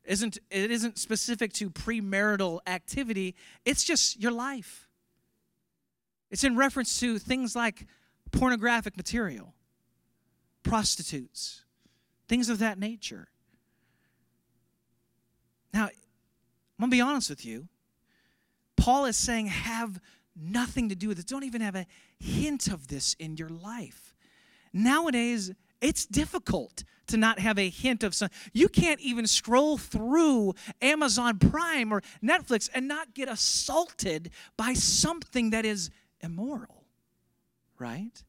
isn't 0.04 0.38
it 0.50 0.70
isn't 0.70 0.98
specific 0.98 1.52
to 1.54 1.70
premarital 1.70 2.60
activity. 2.66 3.34
It's 3.64 3.84
just 3.84 4.20
your 4.20 4.32
life. 4.32 4.88
It's 6.30 6.44
in 6.44 6.56
reference 6.56 6.98
to 7.00 7.18
things 7.18 7.54
like 7.54 7.86
pornographic 8.32 8.96
material, 8.96 9.54
prostitutes, 10.62 11.64
things 12.28 12.48
of 12.48 12.58
that 12.58 12.78
nature. 12.78 13.28
Now, 15.72 15.84
I'm 15.84 16.80
going 16.80 16.90
to 16.90 16.96
be 16.96 17.00
honest 17.00 17.30
with 17.30 17.44
you. 17.44 17.68
Paul 18.76 19.06
is 19.06 19.16
saying 19.16 19.46
have 19.46 20.00
nothing 20.34 20.88
to 20.90 20.94
do 20.94 21.08
with 21.08 21.18
it. 21.18 21.26
Don't 21.26 21.44
even 21.44 21.60
have 21.60 21.74
a 21.74 21.86
hint 22.18 22.68
of 22.68 22.88
this 22.88 23.14
in 23.14 23.36
your 23.36 23.48
life. 23.48 24.14
Nowadays, 24.72 25.52
it's 25.80 26.06
difficult 26.06 26.84
to 27.06 27.16
not 27.16 27.38
have 27.38 27.58
a 27.58 27.68
hint 27.68 28.02
of 28.02 28.14
some. 28.14 28.28
You 28.52 28.68
can't 28.68 29.00
even 29.00 29.26
scroll 29.26 29.78
through 29.78 30.54
Amazon 30.82 31.38
Prime 31.38 31.92
or 31.92 32.02
Netflix 32.22 32.68
and 32.74 32.88
not 32.88 33.14
get 33.14 33.28
assaulted 33.28 34.30
by 34.56 34.74
something 34.74 35.50
that 35.50 35.64
is 35.64 35.90
immoral, 36.20 36.84
right? 37.78 38.22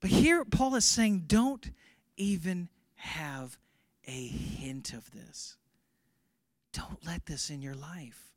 But 0.00 0.10
here, 0.10 0.44
Paul 0.44 0.76
is 0.76 0.84
saying, 0.84 1.24
don't 1.26 1.70
even 2.16 2.68
have 2.96 3.58
a 4.06 4.26
hint 4.28 4.92
of 4.92 5.10
this. 5.10 5.56
Don't 6.72 7.04
let 7.06 7.26
this 7.26 7.50
in 7.50 7.62
your 7.62 7.74
life. 7.74 8.32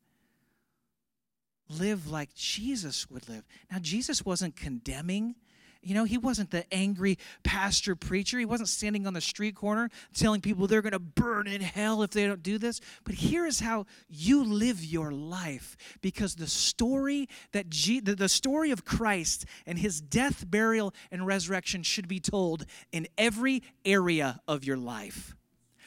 Live 1.70 2.10
like 2.10 2.34
Jesus 2.34 3.10
would 3.10 3.30
live. 3.30 3.46
Now, 3.72 3.80
Jesus 3.80 4.26
wasn't 4.26 4.56
condemning 4.56 5.36
you 5.84 5.96
know, 5.96 6.04
he 6.04 6.20
wasn't 6.20 6.52
the 6.52 6.72
angry 6.72 7.18
pastor 7.44 7.96
preacher. 7.96 8.38
He 8.38 8.46
wasn't 8.46 8.70
standing 8.70 9.08
on 9.08 9.16
the 9.16 9.22
street 9.22 9.56
corner 9.56 9.90
telling 10.14 10.40
people 10.40 10.68
they're 10.68 10.84
going 10.84 10.92
to 10.92 11.00
burn 11.00 11.48
in 11.48 11.62
hell 11.62 12.04
if 12.04 12.12
they 12.12 12.28
don't 12.28 12.44
do 12.44 12.60
this. 12.60 12.80
But 13.04 13.16
here 13.16 13.48
is 13.48 13.60
how 13.60 13.88
you 14.08 14.44
live 14.44 14.84
your 14.86 15.12
life 15.12 15.76
because 16.02 16.36
the 16.36 16.48
story 16.48 17.28
that 17.52 17.70
G- 17.70 18.00
the 18.00 18.30
story 18.30 18.70
of 18.70 18.86
Christ 18.86 19.46
and 19.66 19.80
his 19.80 20.00
death, 20.02 20.50
burial 20.50 20.94
and 21.12 21.26
resurrection 21.26 21.82
should 21.82 22.08
be 22.08 22.20
told 22.20 22.66
in 22.92 23.08
every 23.18 23.64
area 23.84 24.40
of 24.48 24.64
your 24.64 24.78
life 24.78 25.36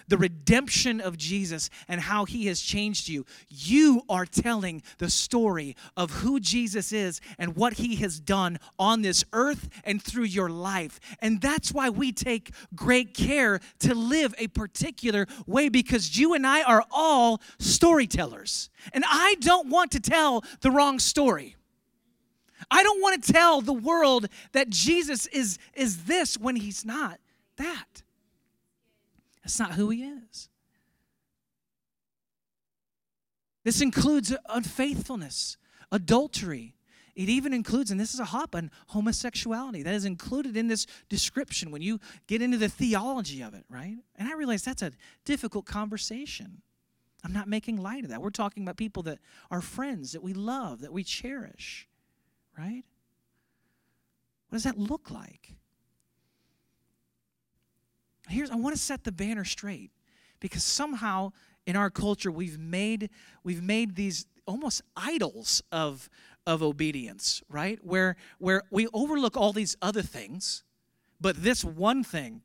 the 0.09 0.19
redemption 0.19 1.01
of 1.01 1.17
Jesus 1.17 1.71
and 1.89 2.01
how 2.01 2.25
he 2.25 2.47
has 2.47 2.61
changed 2.61 3.09
you. 3.09 3.25
You 3.49 4.03
are 4.09 4.27
telling 4.27 4.83
the 4.99 5.11
story 5.11 5.77
of 5.97 6.11
who 6.11 6.41
Jesus 6.41 6.93
is 6.93 7.21
and 7.39 7.57
what 7.57 7.75
he 7.75 7.97
has 7.97 8.21
done 8.21 8.59
on 8.79 9.03
this 9.03 9.25
earth 9.33 9.69
and 9.85 10.03
through 10.03 10.25
your 10.25 10.51
life. 10.51 11.01
And 11.21 11.41
that's 11.41 11.73
why 11.73 11.91
we 11.91 12.13
take 12.13 12.53
great 12.75 13.15
care 13.15 13.61
to 13.81 13.95
live 13.95 14.35
a 14.39 14.49
particular 14.49 15.27
way 15.47 15.69
because 15.69 16.19
you 16.19 16.35
and 16.35 16.47
I 16.47 16.63
are 16.63 16.85
all 16.91 17.41
storytellers. 17.59 18.71
And 18.93 19.05
I 19.09 19.37
don't 19.41 19.69
want 19.69 19.93
to 19.93 20.01
tell 20.01 20.45
the 20.61 20.71
wrong 20.71 20.99
story. 20.99 21.57
I 22.71 22.83
don't 22.83 23.01
want 23.01 23.23
to 23.23 23.33
tell 23.33 23.61
the 23.61 23.73
world 23.73 24.27
that 24.53 24.71
Jesus 24.71 25.27
is, 25.27 25.59
is 25.75 26.05
this 26.05 26.39
when 26.39 26.57
he's 26.57 26.85
not 26.85 27.19
that. 27.57 28.04
That's 29.45 29.61
not 29.61 29.73
who 29.73 29.91
he 29.91 30.03
is. 30.05 30.49
This 33.63 33.81
includes 33.81 34.35
unfaithfulness, 34.49 35.57
adultery. 35.93 36.75
It 37.15 37.29
even 37.29 37.53
includes, 37.55 37.91
and 37.91 38.01
this 38.01 38.13
is 38.13 38.21
a 38.21 38.25
hop 38.25 38.55
on 38.55 38.71
homosexuality. 38.89 39.83
That 39.83 39.95
is 39.95 40.05
included 40.05 40.57
in 40.57 40.69
this 40.69 40.87
description 41.09 41.71
when 41.71 41.81
you 41.81 42.01
get 42.27 42.43
into 42.43 42.59
the 42.59 42.69
theology 42.69 43.43
of 43.43 43.55
it, 43.55 43.65
right? 43.69 43.97
And 44.17 44.29
I 44.29 44.35
realize 44.35 44.63
that's 44.63 44.83
a 44.83 44.93
difficult 45.25 45.65
conversation. 45.67 46.63
I'm 47.23 47.33
not 47.33 47.49
making 47.49 47.81
light 47.81 48.05
of 48.05 48.11
that. 48.11 48.21
We're 48.21 48.31
talking 48.31 48.63
about 48.65 48.77
people 48.77 49.03
that 49.05 49.19
are 49.51 49.61
friends, 49.61 50.13
that 50.13 50.23
we 50.23 50.35
love, 50.35 50.81
that 50.81 50.93
we 50.93 51.05
cherish, 51.05 51.89
right? 52.59 52.85
What 54.49 54.57
does 54.57 54.65
that 54.65 54.79
look 54.79 55.11
like? 55.11 55.55
Here's 58.29 58.51
I 58.51 58.57
want 58.57 58.75
to 58.75 58.81
set 58.81 59.05
the 59.05 59.13
banner 59.13 59.45
straight 59.45 59.91
because 60.41 60.65
somehow 60.65 61.33
in 61.67 61.77
our 61.77 61.91
culture 61.91 62.31
we've 62.31 62.59
made 62.59 63.11
we've 63.43 63.63
made 63.63 63.97
these 63.97 64.27
almost 64.47 64.83
idols 64.97 65.63
of 65.73 66.09
of 66.47 66.63
obedience, 66.63 67.43
right? 67.49 67.79
Where 67.83 68.17
where 68.39 68.63
we 68.71 68.89
overlook 68.93 69.37
all 69.37 69.53
these 69.53 69.77
other 69.81 70.03
things, 70.03 70.63
but 71.21 71.43
this 71.43 71.65
one 71.65 72.05
thing 72.05 72.43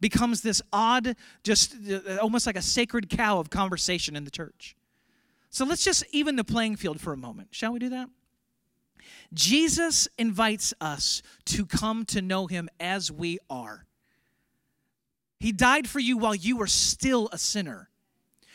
becomes 0.00 0.42
this 0.42 0.62
odd 0.72 1.16
just 1.42 1.74
uh, 1.90 2.18
almost 2.22 2.46
like 2.46 2.56
a 2.56 2.62
sacred 2.62 3.10
cow 3.10 3.38
of 3.38 3.50
conversation 3.50 4.14
in 4.14 4.24
the 4.24 4.30
church. 4.30 4.76
So 5.50 5.64
let's 5.64 5.84
just 5.84 6.04
even 6.12 6.36
the 6.36 6.44
playing 6.44 6.76
field 6.76 7.00
for 7.00 7.12
a 7.12 7.16
moment. 7.16 7.48
Shall 7.50 7.72
we 7.72 7.78
do 7.78 7.88
that? 7.90 8.08
Jesus 9.32 10.08
invites 10.18 10.74
us 10.80 11.22
to 11.46 11.66
come 11.66 12.04
to 12.06 12.22
know 12.22 12.46
him 12.46 12.68
as 12.78 13.10
we 13.10 13.38
are. 13.50 13.87
He 15.40 15.52
died 15.52 15.88
for 15.88 16.00
you 16.00 16.18
while 16.18 16.34
you 16.34 16.56
were 16.56 16.66
still 16.66 17.28
a 17.32 17.38
sinner, 17.38 17.90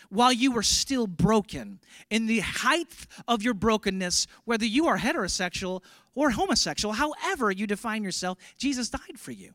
while 0.10 0.34
you 0.34 0.52
were 0.52 0.64
still 0.64 1.08
broken. 1.08 1.80
In 2.10 2.26
the 2.26 2.40
height 2.40 3.08
of 3.28 3.42
your 3.42 3.54
brokenness, 3.54 4.28
whether 4.46 4.66
you 4.66 4.88
are 4.88 4.98
heterosexual 4.98 5.82
or 6.14 6.32
homosexual, 6.32 6.94
however 6.94 7.52
you 7.52 7.68
define 7.68 8.04
yourself, 8.04 8.38
Jesus 8.58 8.90
died 8.90 9.18
for 9.18 9.32
you. 9.32 9.54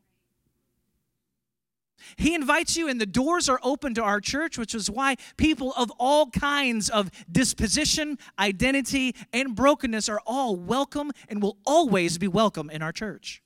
He 2.17 2.35
invites 2.35 2.77
you, 2.77 2.89
and 2.89 3.01
the 3.01 3.07
doors 3.07 3.49
are 3.49 3.61
open 3.63 3.93
to 3.95 4.03
our 4.03 4.21
church, 4.21 4.57
which 4.57 4.75
is 4.75 4.89
why 4.89 5.17
people 5.37 5.75
of 5.75 5.91
all 5.99 6.31
kinds 6.31 6.89
of 6.89 7.11
disposition, 7.31 8.19
identity, 8.39 9.15
and 9.33 9.55
brokenness 9.55 10.09
are 10.09 10.21
all 10.25 10.57
welcome 10.57 11.11
and 11.29 11.43
will 11.43 11.59
always 11.67 12.17
be 12.17 12.29
welcome 12.29 12.71
in 12.71 12.83
our 12.83 12.93
church 12.93 13.43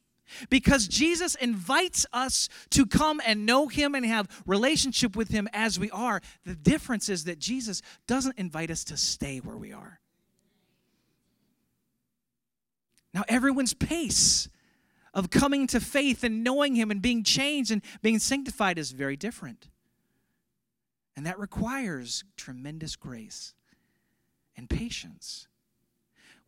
because 0.50 0.88
Jesus 0.88 1.34
invites 1.34 2.06
us 2.12 2.48
to 2.70 2.86
come 2.86 3.20
and 3.24 3.46
know 3.46 3.68
him 3.68 3.94
and 3.94 4.04
have 4.04 4.28
relationship 4.46 5.16
with 5.16 5.28
him 5.28 5.48
as 5.52 5.78
we 5.78 5.90
are. 5.90 6.20
The 6.44 6.54
difference 6.54 7.08
is 7.08 7.24
that 7.24 7.38
Jesus 7.38 7.82
doesn't 8.06 8.38
invite 8.38 8.70
us 8.70 8.84
to 8.84 8.96
stay 8.96 9.38
where 9.38 9.56
we 9.56 9.72
are. 9.72 10.00
Now 13.14 13.24
everyone's 13.28 13.74
pace 13.74 14.48
of 15.14 15.30
coming 15.30 15.66
to 15.68 15.80
faith 15.80 16.24
and 16.24 16.42
knowing 16.42 16.74
Him 16.74 16.90
and 16.90 17.02
being 17.02 17.22
changed 17.22 17.70
and 17.70 17.82
being 18.00 18.18
sanctified 18.18 18.78
is 18.78 18.92
very 18.92 19.16
different. 19.16 19.68
And 21.16 21.26
that 21.26 21.38
requires 21.38 22.24
tremendous 22.36 22.96
grace 22.96 23.54
and 24.56 24.68
patience. 24.68 25.46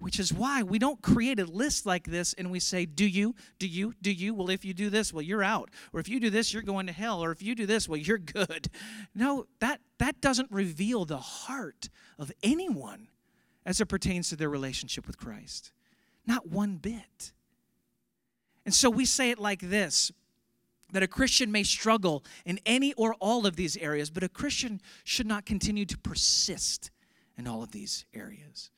Which 0.04 0.20
is 0.20 0.34
why 0.34 0.62
we 0.62 0.78
don't 0.78 1.00
create 1.00 1.40
a 1.40 1.46
list 1.46 1.86
like 1.86 2.04
this 2.04 2.34
and 2.34 2.50
we 2.50 2.60
say, 2.60 2.84
Do 2.84 3.06
you? 3.06 3.34
Do 3.58 3.66
you? 3.66 3.94
Do 4.02 4.12
you? 4.12 4.34
Well, 4.34 4.50
if 4.50 4.62
you 4.62 4.74
do 4.74 4.90
this, 4.90 5.14
well, 5.14 5.22
you're 5.22 5.42
out. 5.42 5.70
Or 5.94 6.00
if 6.00 6.10
you 6.10 6.20
do 6.20 6.28
this, 6.28 6.52
you're 6.52 6.62
going 6.62 6.88
to 6.88 6.92
hell. 6.92 7.24
Or 7.24 7.32
if 7.32 7.42
you 7.42 7.54
do 7.54 7.64
this, 7.64 7.88
well, 7.88 7.96
you're 7.96 8.18
good. 8.18 8.68
No, 9.14 9.46
that, 9.60 9.80
that 9.98 10.20
doesn't 10.20 10.50
reveal 10.50 11.06
the 11.06 11.16
heart 11.16 11.88
of 12.18 12.30
anyone 12.42 13.08
as 13.64 13.80
it 13.80 13.86
pertains 13.86 14.28
to 14.28 14.36
their 14.36 14.50
relationship 14.50 15.06
with 15.06 15.16
Christ. 15.16 15.72
Not 16.26 16.48
one 16.48 16.76
bit. 16.76 17.32
And 18.66 18.74
so 18.74 18.90
we 18.90 19.06
say 19.06 19.30
it 19.30 19.38
like 19.38 19.60
this 19.60 20.12
that 20.92 21.02
a 21.02 21.08
Christian 21.08 21.50
may 21.50 21.62
struggle 21.62 22.24
in 22.44 22.60
any 22.66 22.92
or 22.92 23.14
all 23.20 23.46
of 23.46 23.56
these 23.56 23.78
areas, 23.78 24.10
but 24.10 24.22
a 24.22 24.28
Christian 24.28 24.82
should 25.02 25.26
not 25.26 25.46
continue 25.46 25.86
to 25.86 25.96
persist 25.96 26.90
in 27.38 27.46
all 27.46 27.62
of 27.62 27.72
these 27.72 28.04
areas. 28.12 28.70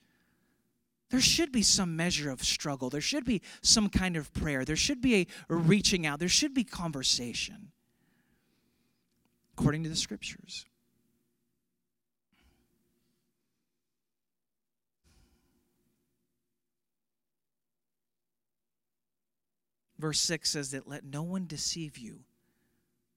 There 1.10 1.20
should 1.20 1.52
be 1.52 1.62
some 1.62 1.96
measure 1.96 2.30
of 2.30 2.42
struggle. 2.42 2.90
There 2.90 3.00
should 3.00 3.24
be 3.24 3.42
some 3.62 3.88
kind 3.88 4.16
of 4.16 4.32
prayer. 4.34 4.64
There 4.64 4.76
should 4.76 5.00
be 5.00 5.14
a, 5.16 5.26
reaching 5.48 6.04
out. 6.04 6.18
There 6.18 6.28
should 6.28 6.52
be 6.52 6.64
conversation, 6.64 7.70
according 9.56 9.84
to 9.84 9.88
the 9.88 9.96
scriptures. 9.96 10.66
Verse 19.98 20.20
6 20.20 20.50
says 20.50 20.70
that 20.72 20.86
let 20.86 21.04
no 21.04 21.22
one 21.22 21.46
deceive 21.46 21.96
you 21.96 22.20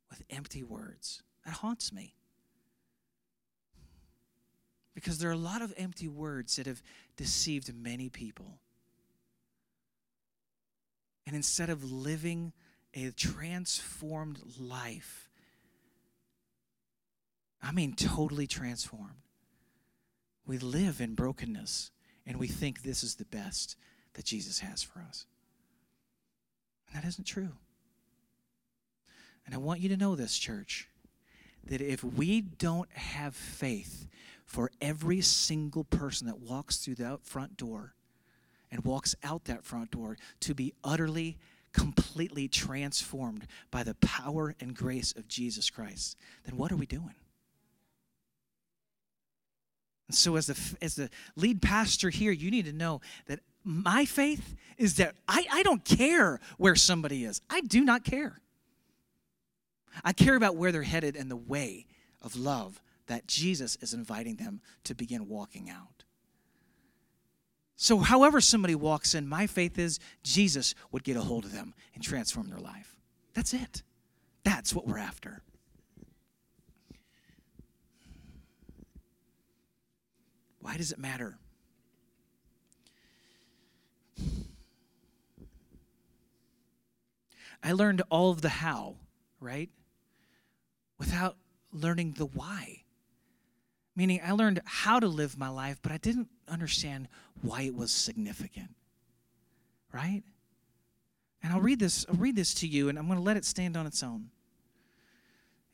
with 0.09 0.23
empty 0.29 0.63
words. 0.63 1.23
That 1.45 1.55
haunts 1.55 1.91
me. 1.91 2.15
Because 4.93 5.19
there 5.19 5.29
are 5.29 5.33
a 5.33 5.37
lot 5.37 5.61
of 5.61 5.73
empty 5.77 6.07
words 6.07 6.55
that 6.55 6.65
have 6.67 6.81
deceived 7.19 7.75
many 7.75 8.07
people. 8.07 8.59
And 11.27 11.35
instead 11.35 11.69
of 11.69 11.91
living 11.91 12.53
a 12.93 13.11
transformed 13.11 14.39
life, 14.57 15.29
I 17.61 17.73
mean, 17.73 17.93
totally 17.93 18.47
transformed, 18.47 19.21
we 20.47 20.59
live 20.59 21.01
in 21.01 21.13
brokenness 21.13 21.91
and 22.25 22.37
we 22.37 22.47
think 22.47 22.83
this 22.83 23.03
is 23.03 23.15
the 23.15 23.25
best 23.25 23.75
that 24.13 24.23
Jesus 24.23 24.59
has 24.59 24.81
for 24.81 25.01
us. 25.01 25.25
And 26.87 27.03
that 27.03 27.05
isn't 27.05 27.25
true. 27.25 27.51
And 29.45 29.53
I 29.53 29.57
want 29.57 29.81
you 29.81 29.89
to 29.89 29.97
know 29.97 30.15
this, 30.15 30.37
church, 30.37 30.87
that 31.69 31.81
if 31.81 32.03
we 32.03 32.41
don't 32.41 32.91
have 32.91 33.35
faith 33.35 34.07
for 34.45 34.71
every 34.81 35.21
single 35.21 35.83
person 35.83 36.27
that 36.27 36.39
walks 36.39 36.77
through 36.77 36.95
that 36.95 37.23
front 37.23 37.57
door 37.57 37.93
and 38.71 38.83
walks 38.83 39.15
out 39.23 39.45
that 39.45 39.63
front 39.63 39.91
door 39.91 40.17
to 40.39 40.55
be 40.55 40.73
utterly, 40.83 41.37
completely 41.71 42.47
transformed 42.47 43.45
by 43.69 43.83
the 43.83 43.93
power 43.95 44.55
and 44.59 44.75
grace 44.75 45.13
of 45.15 45.27
Jesus 45.27 45.69
Christ, 45.69 46.17
then 46.45 46.57
what 46.57 46.71
are 46.71 46.75
we 46.75 46.87
doing? 46.87 47.15
And 50.07 50.17
so, 50.17 50.35
as 50.35 50.47
the, 50.47 50.59
as 50.81 50.95
the 50.95 51.11
lead 51.35 51.61
pastor 51.61 52.09
here, 52.09 52.31
you 52.31 52.49
need 52.49 52.65
to 52.65 52.73
know 52.73 53.01
that 53.27 53.41
my 53.63 54.05
faith 54.05 54.55
is 54.79 54.95
that 54.95 55.13
I, 55.27 55.45
I 55.51 55.61
don't 55.61 55.85
care 55.85 56.39
where 56.57 56.75
somebody 56.75 57.25
is. 57.25 57.41
I 57.47 57.61
do 57.61 57.85
not 57.85 58.03
care. 58.03 58.39
I 60.03 60.13
care 60.13 60.35
about 60.35 60.55
where 60.55 60.71
they're 60.71 60.83
headed 60.83 61.15
and 61.15 61.29
the 61.29 61.35
way 61.35 61.85
of 62.21 62.35
love 62.35 62.81
that 63.07 63.27
Jesus 63.27 63.77
is 63.81 63.93
inviting 63.93 64.35
them 64.35 64.61
to 64.83 64.93
begin 64.93 65.27
walking 65.27 65.69
out. 65.69 66.03
So, 67.75 67.99
however, 67.99 68.41
somebody 68.41 68.75
walks 68.75 69.15
in, 69.15 69.27
my 69.27 69.47
faith 69.47 69.79
is 69.79 69.99
Jesus 70.21 70.75
would 70.91 71.03
get 71.03 71.15
a 71.15 71.21
hold 71.21 71.45
of 71.45 71.53
them 71.53 71.73
and 71.95 72.03
transform 72.03 72.49
their 72.49 72.59
life. 72.59 72.97
That's 73.33 73.53
it. 73.53 73.83
That's 74.43 74.73
what 74.73 74.85
we're 74.85 74.97
after. 74.97 75.41
Why 80.59 80.77
does 80.77 80.91
it 80.91 80.99
matter? 80.99 81.37
I 87.63 87.71
learned 87.71 88.01
all 88.09 88.31
of 88.31 88.41
the 88.41 88.49
how, 88.49 88.95
right? 89.39 89.69
Without 90.99 91.37
learning 91.71 92.13
the 92.17 92.25
why. 92.25 92.83
Meaning, 93.95 94.21
I 94.23 94.31
learned 94.31 94.61
how 94.65 94.99
to 94.99 95.07
live 95.07 95.37
my 95.37 95.49
life, 95.49 95.79
but 95.81 95.91
I 95.91 95.97
didn't 95.97 96.29
understand 96.47 97.07
why 97.41 97.63
it 97.63 97.75
was 97.75 97.91
significant, 97.91 98.69
right? 99.91 100.23
And 101.41 101.51
I'll 101.51 101.61
read 101.61 101.79
this. 101.79 102.05
I'll 102.07 102.15
read 102.15 102.35
this 102.35 102.53
to 102.55 102.67
you, 102.67 102.89
and 102.89 102.97
I'm 102.97 103.07
going 103.07 103.17
to 103.17 103.23
let 103.23 103.37
it 103.37 103.45
stand 103.45 103.75
on 103.75 103.87
its 103.87 104.03
own. 104.03 104.29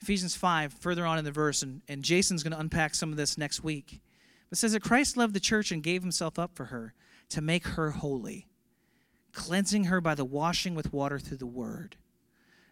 Ephesians 0.02 0.36
5, 0.36 0.74
further 0.74 1.06
on 1.06 1.18
in 1.18 1.26
the 1.26 1.32
verse, 1.32 1.62
and, 1.62 1.82
and 1.88 2.04
Jason's 2.04 2.44
going 2.44 2.54
to 2.54 2.60
unpack 2.60 2.96
some 2.96 3.12
of 3.12 3.18
this 3.18 3.38
next 3.38 3.64
week. 3.64 4.02
But 4.50 4.58
says 4.58 4.74
that 4.74 4.84
Christ 4.84 5.18
loved 5.18 5.34
the 5.34 5.40
church 5.40 5.72
and 5.72 5.82
gave 5.82 6.02
himself 6.02 6.38
up 6.38 6.56
for 6.56 6.66
her 6.66 6.94
to 7.30 7.42
make 7.42 7.66
her 7.68 7.92
holy 7.92 8.48
cleansing 9.36 9.86
her 9.86 10.02
by 10.02 10.16
the 10.16 10.26
washing 10.26 10.74
with 10.74 10.94
water 10.94 11.20
through 11.20 11.38
the 11.38 11.46
word, 11.46 11.98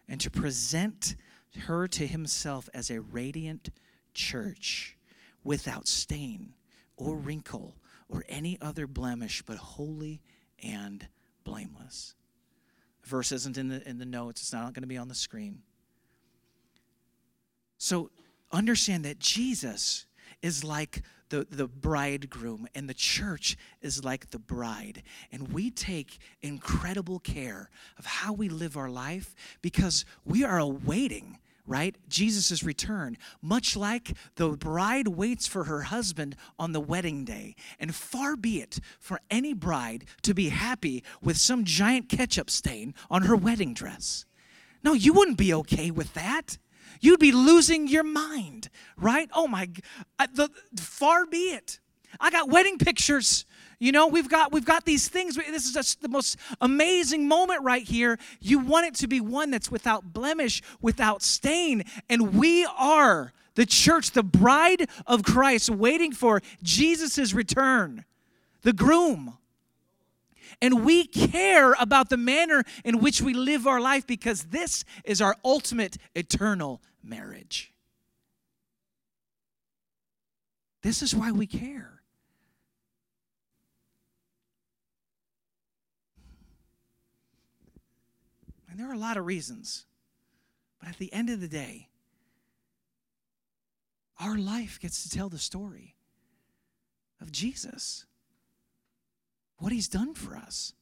and 0.08 0.20
to 0.22 0.32
present 0.32 1.16
her 1.62 1.88
to 1.88 2.08
himself 2.08 2.70
as 2.74 2.90
a 2.90 3.02
radiant 3.02 3.70
church 4.14 4.98
without 5.44 5.88
stain 5.88 6.54
or 6.98 7.16
wrinkle 7.16 7.76
or 8.10 8.24
any 8.30 8.58
other 8.62 8.88
blemish, 8.88 9.42
but 9.42 9.58
holy 9.58 10.22
and 10.62 11.08
blameless. 11.44 12.16
The 13.04 13.10
verse 13.10 13.32
isn't 13.32 13.58
in 13.58 13.70
the, 13.70 13.88
in 13.88 13.98
the 13.98 14.06
notes, 14.06 14.42
it's 14.42 14.54
not 14.54 14.74
going 14.74 14.84
to 14.84 14.88
be 14.88 14.98
on 14.98 15.08
the 15.08 15.16
screen. 15.16 15.62
So 17.78 18.12
understand 18.52 19.04
that 19.06 19.20
Jesus 19.20 20.06
is 20.42 20.64
like 20.64 21.02
the, 21.30 21.48
the 21.50 21.68
bridegroom, 21.68 22.68
and 22.76 22.88
the 22.88 22.94
church 22.94 23.58
is 23.82 24.04
like 24.04 24.30
the 24.30 24.38
bride. 24.38 25.02
And 25.32 25.52
we 25.52 25.72
take 25.72 26.20
incredible 26.44 27.18
care 27.18 27.72
of 27.98 28.06
how 28.06 28.34
we 28.34 28.50
live 28.50 28.78
our 28.78 28.90
life 28.90 29.34
because 29.64 30.06
we 30.24 30.44
are 30.44 30.60
awaiting 30.60 31.40
right? 31.66 31.96
Jesus' 32.10 32.64
return, 32.64 33.18
much 33.42 33.76
like 33.76 34.16
the 34.36 34.50
bride 34.50 35.08
waits 35.08 35.48
for 35.48 35.66
her 35.66 35.84
husband 35.84 36.36
on 36.60 36.72
the 36.72 36.80
wedding 36.80 37.26
day. 37.26 37.56
And 37.80 37.96
far 37.96 38.36
be 38.36 38.62
it 38.62 38.80
for 39.00 39.20
any 39.30 39.54
bride 39.54 40.06
to 40.24 40.34
be 40.34 40.50
happy 40.50 41.04
with 41.22 41.38
some 41.38 41.64
giant 41.64 42.10
ketchup 42.10 42.50
stain 42.50 42.94
on 43.10 43.24
her 43.24 43.36
wedding 43.36 43.74
dress. 43.74 44.26
No, 44.84 44.94
you 44.94 45.14
wouldn't 45.14 45.38
be 45.38 45.54
okay 45.54 45.92
with 45.92 46.14
that 46.14 46.58
you'd 47.04 47.20
be 47.20 47.32
losing 47.32 47.88
your 47.88 48.04
mind, 48.04 48.70
right? 48.98 49.30
Oh 49.34 49.48
my, 49.48 49.70
the, 50.18 50.50
far 50.80 51.26
be 51.26 51.52
it. 51.52 51.80
I 52.20 52.30
got 52.32 52.50
wedding 52.50 52.78
pictures. 52.78 53.46
You 53.80 53.92
know, 53.92 54.08
we've 54.08 54.30
got 54.30 54.52
we've 54.52 54.66
got 54.66 54.86
these 54.86 55.08
things. 55.10 55.36
This 55.36 55.66
is 55.66 55.74
just 55.74 56.02
the 56.02 56.08
most 56.08 56.38
amazing 56.62 57.28
moment 57.28 57.64
right 57.64 57.84
here. 57.84 58.18
You 58.40 58.60
want 58.60 58.88
it 58.88 58.96
to 58.96 59.08
be 59.08 59.20
one 59.20 59.52
that's 59.52 59.70
without 59.70 60.14
blemish, 60.14 60.62
without 60.82 61.22
stain, 61.22 61.84
and 62.10 62.36
we 62.36 62.66
are 62.78 63.34
the 63.56 63.66
church, 63.66 64.12
the 64.12 64.24
bride 64.24 64.88
of 65.06 65.24
Christ, 65.24 65.70
waiting 65.70 66.12
for 66.12 66.42
Jesus' 66.64 67.34
return, 67.34 68.06
the 68.62 68.74
groom. 68.74 69.38
And 70.62 70.86
we 70.86 71.06
care 71.06 71.74
about 71.74 72.10
the 72.10 72.18
manner 72.18 72.64
in 72.86 73.00
which 73.00 73.22
we 73.22 73.34
live 73.34 73.68
our 73.68 73.82
life 73.82 74.08
because 74.08 74.46
this 74.46 74.86
is 75.04 75.22
our 75.22 75.36
ultimate 75.44 75.98
eternal 76.16 76.82
marriage. 77.04 77.74
This 80.84 81.02
is 81.02 81.14
why 81.14 81.32
we 81.32 81.48
care. 81.48 81.93
And 88.74 88.80
there 88.80 88.90
are 88.90 88.96
a 88.96 88.98
lot 88.98 89.18
of 89.18 89.28
reasons. 89.28 89.86
But 90.80 90.90
at 90.90 90.98
the 90.98 91.14
end 91.14 91.30
of 91.30 91.40
the 91.40 91.48
day, 91.48 91.90
our 94.20 94.36
life 94.36 94.80
gets 94.80 95.04
to 95.04 95.16
tell 95.16 95.30
the 95.30 95.38
story 95.38 95.96
of 97.22 97.32
Jesus, 97.32 98.08
what 99.60 99.72
he's 99.72 99.88
done 99.88 100.16
for 100.16 100.36
us. 100.36 100.74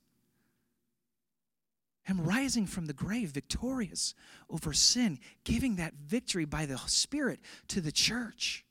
Him 2.04 2.22
rising 2.24 2.66
from 2.66 2.86
the 2.86 2.94
grave, 2.94 3.32
victorious 3.32 4.16
over 4.50 4.72
sin, 4.72 5.20
giving 5.44 5.76
that 5.76 5.96
victory 5.96 6.46
by 6.46 6.66
the 6.66 6.78
Spirit 6.78 7.42
to 7.68 7.82
the 7.82 7.92
church. 7.92 8.64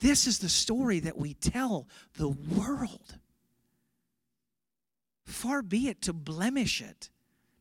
This 0.00 0.26
is 0.26 0.38
the 0.38 0.48
story 0.48 1.00
that 1.00 1.18
we 1.18 1.34
tell 1.34 1.86
the 2.16 2.30
world. 2.30 3.18
Far 5.26 5.60
be 5.60 5.88
it 5.88 6.00
to 6.00 6.14
blemish 6.14 6.80
it, 6.80 7.10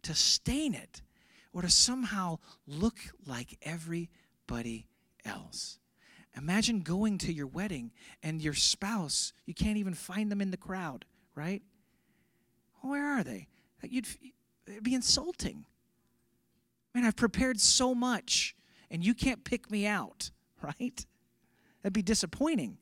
to 0.08 0.16
stain 0.16 0.74
it, 0.74 1.02
or 1.52 1.62
to 1.62 1.70
somehow 1.70 2.40
look 2.66 2.98
like 3.26 3.58
everybody 3.62 4.88
else. 5.26 5.80
Imagine 6.38 6.80
going 6.80 7.18
to 7.20 7.34
your 7.34 7.48
wedding 7.48 7.92
and 8.24 8.42
your 8.42 8.54
spouse, 8.54 9.34
you 9.46 9.54
can't 9.54 9.78
even 9.78 9.94
find 9.94 10.32
them 10.32 10.40
in 10.40 10.52
the 10.52 10.58
crowd, 10.58 11.04
right? 11.36 11.62
Where 12.82 13.06
are 13.06 13.24
they? 13.24 13.48
You'd, 13.84 14.08
it'd 14.66 14.84
be 14.84 14.94
insulting. 14.94 15.66
Man, 16.94 17.04
I've 17.04 17.16
prepared 17.16 17.60
so 17.60 17.94
much 17.94 18.56
and 18.90 19.06
you 19.06 19.14
can't 19.14 19.44
pick 19.44 19.70
me 19.70 19.86
out, 19.86 20.32
right? 20.62 21.06
That'd 21.82 21.94
be 21.94 22.02
disappointing. 22.02 22.78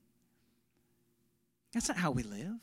That's 1.74 1.88
not 1.88 1.98
how 1.98 2.12
we 2.12 2.22
live. 2.24 2.60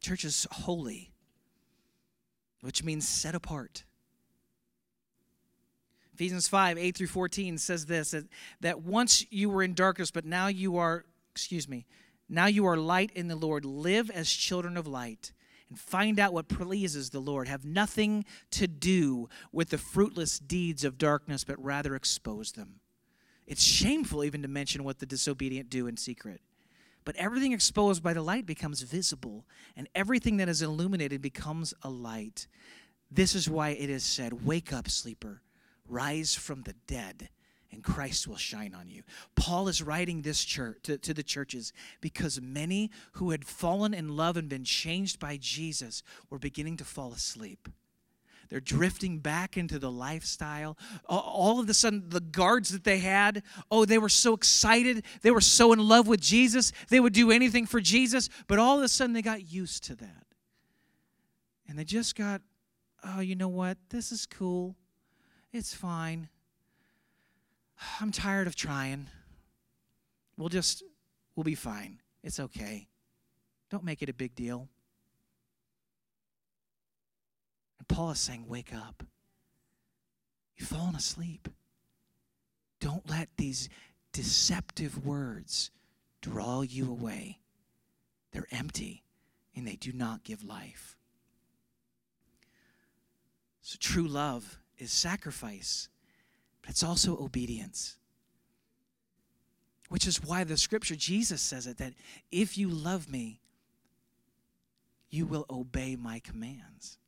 Church 0.00 0.24
is 0.24 0.46
holy, 0.50 1.12
which 2.60 2.84
means 2.84 3.08
set 3.08 3.34
apart. 3.34 3.84
Ephesians 6.14 6.48
5 6.48 6.76
8 6.76 6.96
through 6.96 7.06
14 7.06 7.58
says 7.58 7.86
this 7.86 8.10
that, 8.10 8.24
that 8.60 8.82
once 8.82 9.24
you 9.30 9.48
were 9.48 9.62
in 9.62 9.74
darkness, 9.74 10.10
but 10.10 10.24
now 10.24 10.48
you 10.48 10.76
are, 10.76 11.04
excuse 11.32 11.68
me, 11.68 11.86
now 12.28 12.46
you 12.46 12.66
are 12.66 12.76
light 12.76 13.10
in 13.14 13.28
the 13.28 13.36
Lord. 13.36 13.64
Live 13.64 14.10
as 14.10 14.30
children 14.30 14.76
of 14.76 14.86
light 14.86 15.32
and 15.70 15.78
find 15.78 16.18
out 16.18 16.34
what 16.34 16.48
pleases 16.48 17.10
the 17.10 17.20
Lord. 17.20 17.48
Have 17.48 17.64
nothing 17.64 18.24
to 18.50 18.68
do 18.68 19.28
with 19.50 19.70
the 19.70 19.78
fruitless 19.78 20.38
deeds 20.38 20.84
of 20.84 20.98
darkness, 20.98 21.44
but 21.44 21.62
rather 21.62 21.94
expose 21.94 22.52
them. 22.52 22.80
It's 23.46 23.62
shameful 23.62 24.22
even 24.22 24.42
to 24.42 24.48
mention 24.48 24.84
what 24.84 24.98
the 24.98 25.06
disobedient 25.06 25.70
do 25.70 25.86
in 25.86 25.96
secret. 25.96 26.40
But 27.10 27.16
everything 27.16 27.50
exposed 27.50 28.04
by 28.04 28.12
the 28.12 28.22
light 28.22 28.46
becomes 28.46 28.82
visible, 28.82 29.44
and 29.74 29.88
everything 29.96 30.36
that 30.36 30.48
is 30.48 30.62
illuminated 30.62 31.20
becomes 31.20 31.74
a 31.82 31.90
light. 31.90 32.46
This 33.10 33.34
is 33.34 33.50
why 33.50 33.70
it 33.70 33.90
is 33.90 34.04
said, 34.04 34.46
Wake 34.46 34.72
up, 34.72 34.88
sleeper, 34.88 35.42
rise 35.88 36.36
from 36.36 36.62
the 36.62 36.74
dead 36.86 37.30
and 37.72 37.82
Christ 37.82 38.28
will 38.28 38.36
shine 38.36 38.76
on 38.76 38.88
you. 38.88 39.02
Paul 39.34 39.66
is 39.66 39.82
writing 39.82 40.22
this 40.22 40.44
church 40.44 40.76
to, 40.84 40.98
to, 40.98 41.12
the 41.12 41.24
churches 41.24 41.72
because 42.00 42.40
many 42.40 42.92
who 43.14 43.32
had 43.32 43.44
fallen 43.44 43.92
in 43.92 44.16
love 44.16 44.36
and 44.36 44.48
been 44.48 44.62
changed 44.62 45.18
by 45.18 45.36
Jesus 45.36 46.04
were 46.30 46.38
beginning 46.38 46.76
to 46.76 46.84
fall 46.84 47.12
asleep. 47.12 47.68
They're 48.50 48.60
drifting 48.60 49.18
back 49.18 49.56
into 49.56 49.78
the 49.78 49.90
lifestyle. 49.90 50.76
All 51.08 51.60
of 51.60 51.68
a 51.68 51.74
sudden, 51.74 52.04
the 52.08 52.20
guards 52.20 52.70
that 52.70 52.82
they 52.82 52.98
had, 52.98 53.44
oh, 53.70 53.84
they 53.84 53.98
were 53.98 54.08
so 54.08 54.34
excited. 54.34 55.04
They 55.22 55.30
were 55.30 55.40
so 55.40 55.72
in 55.72 55.78
love 55.78 56.08
with 56.08 56.20
Jesus. 56.20 56.72
They 56.88 56.98
would 56.98 57.12
do 57.12 57.30
anything 57.30 57.64
for 57.64 57.80
Jesus. 57.80 58.28
But 58.48 58.58
all 58.58 58.78
of 58.78 58.82
a 58.82 58.88
sudden, 58.88 59.12
they 59.12 59.22
got 59.22 59.52
used 59.52 59.84
to 59.84 59.94
that. 59.96 60.26
And 61.68 61.78
they 61.78 61.84
just 61.84 62.16
got, 62.16 62.42
oh, 63.04 63.20
you 63.20 63.36
know 63.36 63.48
what? 63.48 63.78
This 63.90 64.10
is 64.10 64.26
cool. 64.26 64.74
It's 65.52 65.72
fine. 65.72 66.28
I'm 68.00 68.10
tired 68.10 68.48
of 68.48 68.56
trying. 68.56 69.06
We'll 70.36 70.48
just, 70.48 70.82
we'll 71.36 71.44
be 71.44 71.54
fine. 71.54 72.00
It's 72.24 72.40
okay. 72.40 72.88
Don't 73.70 73.84
make 73.84 74.02
it 74.02 74.08
a 74.08 74.12
big 74.12 74.34
deal. 74.34 74.68
And 77.78 77.79
Paul 77.90 78.10
is 78.12 78.20
saying, 78.20 78.46
Wake 78.48 78.74
up. 78.74 79.02
You've 80.56 80.68
fallen 80.68 80.94
asleep. 80.94 81.48
Don't 82.80 83.08
let 83.08 83.28
these 83.36 83.68
deceptive 84.12 85.04
words 85.04 85.70
draw 86.20 86.62
you 86.62 86.90
away. 86.90 87.40
They're 88.32 88.46
empty 88.50 89.04
and 89.54 89.66
they 89.66 89.76
do 89.76 89.92
not 89.92 90.24
give 90.24 90.44
life. 90.44 90.96
So, 93.62 93.76
true 93.78 94.06
love 94.06 94.58
is 94.78 94.90
sacrifice 94.92 95.88
but 96.62 96.70
it's 96.70 96.82
also 96.82 97.16
obedience. 97.18 97.96
Which 99.88 100.06
is 100.06 100.22
why 100.22 100.44
the 100.44 100.56
scripture, 100.56 100.94
Jesus 100.94 101.42
says 101.42 101.66
it, 101.66 101.78
that 101.78 101.94
if 102.30 102.56
you 102.56 102.68
love 102.68 103.10
me, 103.10 103.40
you 105.08 105.26
will 105.26 105.46
obey 105.50 105.96
my 105.96 106.20
commands. 106.20 106.99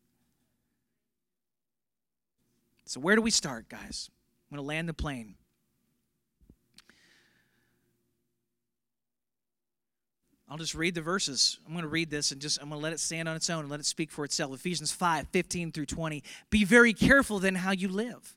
So, 2.92 3.00
where 3.00 3.16
do 3.16 3.22
we 3.22 3.30
start, 3.30 3.70
guys? 3.70 4.10
I'm 4.50 4.54
going 4.54 4.62
to 4.62 4.68
land 4.68 4.86
the 4.86 4.92
plane. 4.92 5.36
I'll 10.46 10.58
just 10.58 10.74
read 10.74 10.94
the 10.94 11.00
verses. 11.00 11.58
I'm 11.66 11.72
going 11.72 11.84
to 11.84 11.88
read 11.88 12.10
this 12.10 12.32
and 12.32 12.40
just 12.42 12.60
I'm 12.60 12.68
going 12.68 12.78
to 12.78 12.84
let 12.84 12.92
it 12.92 13.00
stand 13.00 13.30
on 13.30 13.36
its 13.36 13.48
own 13.48 13.60
and 13.60 13.70
let 13.70 13.80
it 13.80 13.86
speak 13.86 14.10
for 14.10 14.26
itself. 14.26 14.52
Ephesians 14.52 14.92
5 14.92 15.28
15 15.28 15.72
through 15.72 15.86
20. 15.86 16.22
Be 16.50 16.64
very 16.64 16.92
careful 16.92 17.38
then 17.38 17.54
how 17.54 17.70
you 17.70 17.88
live 17.88 18.36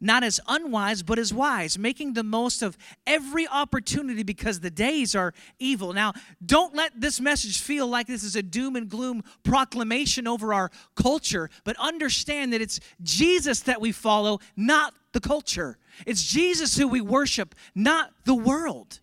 not 0.00 0.24
as 0.24 0.40
unwise, 0.46 1.02
but 1.02 1.18
as 1.18 1.32
wise, 1.32 1.78
making 1.78 2.14
the 2.14 2.22
most 2.22 2.62
of 2.62 2.76
every 3.06 3.46
opportunity 3.48 4.22
because 4.22 4.60
the 4.60 4.70
days 4.70 5.14
are 5.14 5.34
evil. 5.58 5.92
Now, 5.92 6.12
don't 6.44 6.74
let 6.74 7.00
this 7.00 7.20
message 7.20 7.60
feel 7.60 7.86
like 7.86 8.06
this 8.06 8.22
is 8.22 8.36
a 8.36 8.42
doom 8.42 8.76
and 8.76 8.88
gloom 8.88 9.22
proclamation 9.42 10.26
over 10.26 10.54
our 10.54 10.70
culture, 10.94 11.50
but 11.64 11.76
understand 11.78 12.52
that 12.52 12.60
it's 12.60 12.80
Jesus 13.02 13.60
that 13.60 13.80
we 13.80 13.92
follow, 13.92 14.40
not 14.56 14.94
the 15.12 15.20
culture. 15.20 15.78
It's 16.06 16.22
Jesus 16.22 16.76
who 16.76 16.88
we 16.88 17.00
worship, 17.00 17.54
not 17.74 18.12
the 18.24 18.34
world. 18.34 19.00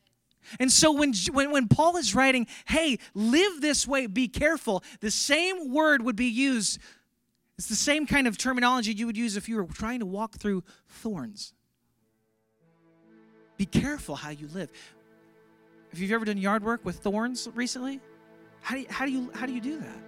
And 0.59 0.71
so 0.71 0.91
when, 0.91 1.13
when, 1.31 1.51
when 1.51 1.67
Paul 1.67 1.97
is 1.97 2.13
writing, 2.13 2.47
hey, 2.65 2.99
live 3.13 3.61
this 3.61 3.87
way, 3.87 4.07
be 4.07 4.27
careful, 4.27 4.83
the 4.99 5.11
same 5.11 5.71
word 5.71 6.01
would 6.01 6.15
be 6.15 6.25
used 6.25 6.79
it's 7.61 7.69
the 7.69 7.75
same 7.75 8.07
kind 8.07 8.25
of 8.25 8.39
terminology 8.39 8.91
you 8.91 9.05
would 9.05 9.15
use 9.15 9.37
if 9.37 9.47
you 9.47 9.55
were 9.55 9.65
trying 9.65 9.99
to 9.99 10.05
walk 10.07 10.33
through 10.33 10.63
thorns. 10.89 11.53
Be 13.55 13.67
careful 13.67 14.15
how 14.15 14.31
you 14.31 14.47
live. 14.47 14.71
If 15.91 15.99
you've 15.99 16.11
ever 16.11 16.25
done 16.25 16.39
yard 16.39 16.63
work 16.63 16.83
with 16.83 16.95
thorns 16.95 17.47
recently, 17.53 17.99
how 18.61 18.73
do 18.73 18.81
you, 18.81 18.87
how 18.89 19.05
do 19.05 19.11
you, 19.11 19.31
how 19.35 19.45
do, 19.45 19.53
you 19.53 19.61
do 19.61 19.77
that? 19.77 19.99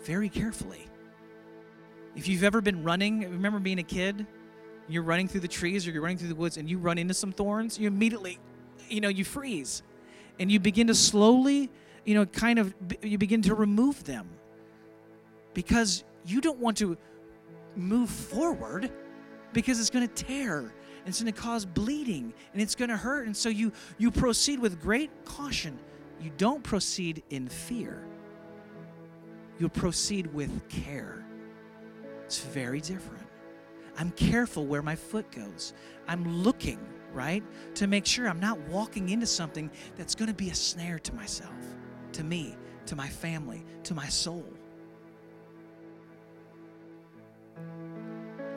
Very 0.00 0.30
carefully. 0.30 0.86
If 2.14 2.26
you've 2.26 2.42
ever 2.42 2.62
been 2.62 2.82
running, 2.82 3.20
remember 3.20 3.58
being 3.58 3.80
a 3.80 3.82
kid, 3.82 4.26
you're 4.88 5.02
running 5.02 5.28
through 5.28 5.40
the 5.40 5.48
trees 5.48 5.86
or 5.86 5.90
you're 5.90 6.00
running 6.00 6.16
through 6.16 6.28
the 6.28 6.34
woods 6.34 6.56
and 6.56 6.70
you 6.70 6.78
run 6.78 6.96
into 6.96 7.12
some 7.12 7.32
thorns, 7.32 7.78
you 7.78 7.86
immediately, 7.86 8.38
you 8.88 9.02
know, 9.02 9.10
you 9.10 9.26
freeze. 9.26 9.82
And 10.40 10.50
you 10.50 10.58
begin 10.58 10.86
to 10.86 10.94
slowly, 10.94 11.68
you 12.06 12.14
know, 12.14 12.24
kind 12.24 12.58
of, 12.58 12.74
you 13.02 13.18
begin 13.18 13.42
to 13.42 13.54
remove 13.54 14.04
them 14.04 14.26
because 15.52 16.02
you 16.26 16.40
don't 16.40 16.58
want 16.58 16.76
to 16.78 16.96
move 17.76 18.10
forward 18.10 18.90
because 19.52 19.80
it's 19.80 19.90
going 19.90 20.06
to 20.06 20.24
tear 20.24 20.58
and 20.58 20.72
it's 21.06 21.22
going 21.22 21.32
to 21.32 21.40
cause 21.40 21.64
bleeding 21.64 22.32
and 22.52 22.60
it's 22.62 22.74
going 22.74 22.90
to 22.90 22.96
hurt 22.96 23.26
and 23.26 23.36
so 23.36 23.48
you 23.48 23.72
you 23.98 24.10
proceed 24.10 24.58
with 24.58 24.80
great 24.80 25.10
caution. 25.24 25.78
You 26.20 26.30
don't 26.36 26.62
proceed 26.62 27.22
in 27.30 27.48
fear. 27.48 28.02
You 29.58 29.68
proceed 29.68 30.32
with 30.32 30.68
care. 30.68 31.24
It's 32.24 32.40
very 32.40 32.80
different. 32.80 33.26
I'm 33.98 34.10
careful 34.12 34.66
where 34.66 34.82
my 34.82 34.96
foot 34.96 35.30
goes. 35.30 35.72
I'm 36.08 36.42
looking 36.42 36.78
right 37.16 37.42
to 37.74 37.86
make 37.86 38.04
sure 38.04 38.28
i'm 38.28 38.40
not 38.40 38.58
walking 38.68 39.08
into 39.08 39.26
something 39.26 39.70
that's 39.96 40.14
going 40.14 40.28
to 40.28 40.34
be 40.34 40.50
a 40.50 40.54
snare 40.54 40.98
to 40.98 41.14
myself 41.14 41.54
to 42.12 42.22
me 42.22 42.54
to 42.84 42.94
my 42.94 43.08
family 43.08 43.64
to 43.82 43.94
my 43.94 44.06
soul 44.06 44.44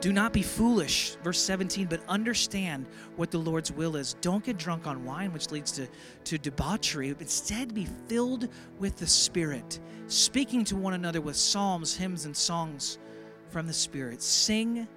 Do 0.00 0.14
not 0.14 0.32
be 0.32 0.42
foolish, 0.42 1.16
verse 1.22 1.38
17, 1.38 1.86
but 1.86 2.00
understand 2.08 2.86
what 3.16 3.30
the 3.30 3.38
Lord's 3.38 3.70
will 3.70 3.96
is. 3.96 4.14
Don't 4.22 4.42
get 4.42 4.56
drunk 4.56 4.86
on 4.86 5.04
wine, 5.04 5.30
which 5.30 5.50
leads 5.50 5.72
to, 5.72 5.86
to 6.24 6.38
debauchery. 6.38 7.14
Instead, 7.20 7.74
be 7.74 7.86
filled 8.08 8.48
with 8.78 8.96
the 8.96 9.06
Spirit, 9.06 9.78
speaking 10.06 10.64
to 10.64 10.76
one 10.76 10.94
another 10.94 11.20
with 11.20 11.36
psalms, 11.36 11.94
hymns, 11.94 12.24
and 12.24 12.34
songs 12.34 12.98
from 13.50 13.66
the 13.66 13.74
Spirit. 13.74 14.22
Sing 14.22 14.88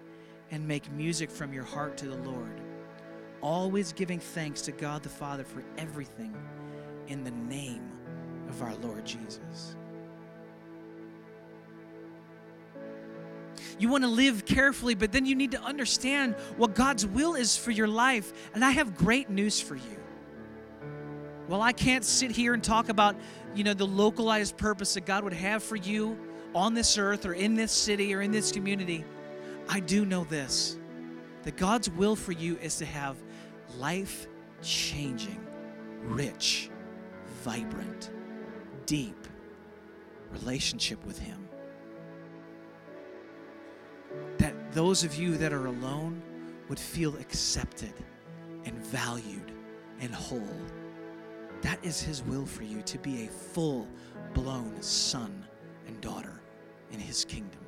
and 0.51 0.65
make 0.65 0.89
music 0.93 1.29
from 1.29 1.51
your 1.51 1.65
heart 1.65 1.97
to 1.97 2.05
the 2.05 2.17
Lord, 2.29 2.61
always 3.41 3.91
giving 3.91 4.19
thanks 4.19 4.61
to 4.61 4.71
God 4.71 5.03
the 5.03 5.09
Father 5.09 5.43
for 5.43 5.65
everything 5.77 6.33
in 7.07 7.25
the 7.25 7.31
name 7.31 7.91
of 8.47 8.61
our 8.61 8.75
Lord 8.75 9.05
Jesus. 9.05 9.75
You 13.79 13.89
want 13.89 14.03
to 14.03 14.09
live 14.09 14.45
carefully, 14.45 14.95
but 14.95 15.11
then 15.11 15.25
you 15.25 15.35
need 15.35 15.51
to 15.51 15.61
understand 15.61 16.35
what 16.57 16.75
God's 16.75 17.05
will 17.05 17.35
is 17.35 17.57
for 17.57 17.71
your 17.71 17.87
life. 17.87 18.33
And 18.53 18.63
I 18.63 18.71
have 18.71 18.95
great 18.95 19.29
news 19.29 19.59
for 19.59 19.75
you. 19.75 19.99
Well, 21.47 21.61
I 21.61 21.73
can't 21.73 22.05
sit 22.05 22.31
here 22.31 22.53
and 22.53 22.63
talk 22.63 22.89
about, 22.89 23.15
you 23.53 23.63
know, 23.63 23.73
the 23.73 23.87
localized 23.87 24.57
purpose 24.57 24.93
that 24.93 25.05
God 25.05 25.23
would 25.23 25.33
have 25.33 25.61
for 25.61 25.75
you 25.75 26.17
on 26.55 26.73
this 26.73 26.97
earth 26.97 27.25
or 27.25 27.33
in 27.33 27.55
this 27.55 27.71
city 27.71 28.13
or 28.13 28.21
in 28.21 28.31
this 28.31 28.51
community. 28.51 29.03
I 29.67 29.79
do 29.79 30.05
know 30.05 30.23
this 30.23 30.77
that 31.43 31.57
God's 31.57 31.89
will 31.89 32.15
for 32.15 32.31
you 32.31 32.57
is 32.61 32.77
to 32.77 32.85
have 32.85 33.17
life 33.77 34.27
changing, 34.61 35.45
rich, 36.03 36.69
vibrant, 37.43 38.11
deep, 38.85 39.27
relationship 40.31 41.03
with 41.05 41.19
Him. 41.19 41.42
That 44.37 44.71
those 44.73 45.03
of 45.03 45.15
you 45.15 45.37
that 45.37 45.53
are 45.53 45.67
alone 45.67 46.21
would 46.69 46.79
feel 46.79 47.15
accepted 47.17 47.93
and 48.65 48.77
valued 48.77 49.51
and 49.99 50.13
whole. 50.13 50.47
That 51.61 51.83
is 51.83 52.01
His 52.01 52.23
will 52.23 52.45
for 52.45 52.63
you 52.63 52.81
to 52.83 52.97
be 52.97 53.25
a 53.25 53.27
full 53.27 53.87
blown 54.33 54.81
son 54.81 55.45
and 55.87 55.99
daughter 56.01 56.41
in 56.91 56.99
His 56.99 57.25
kingdom. 57.25 57.59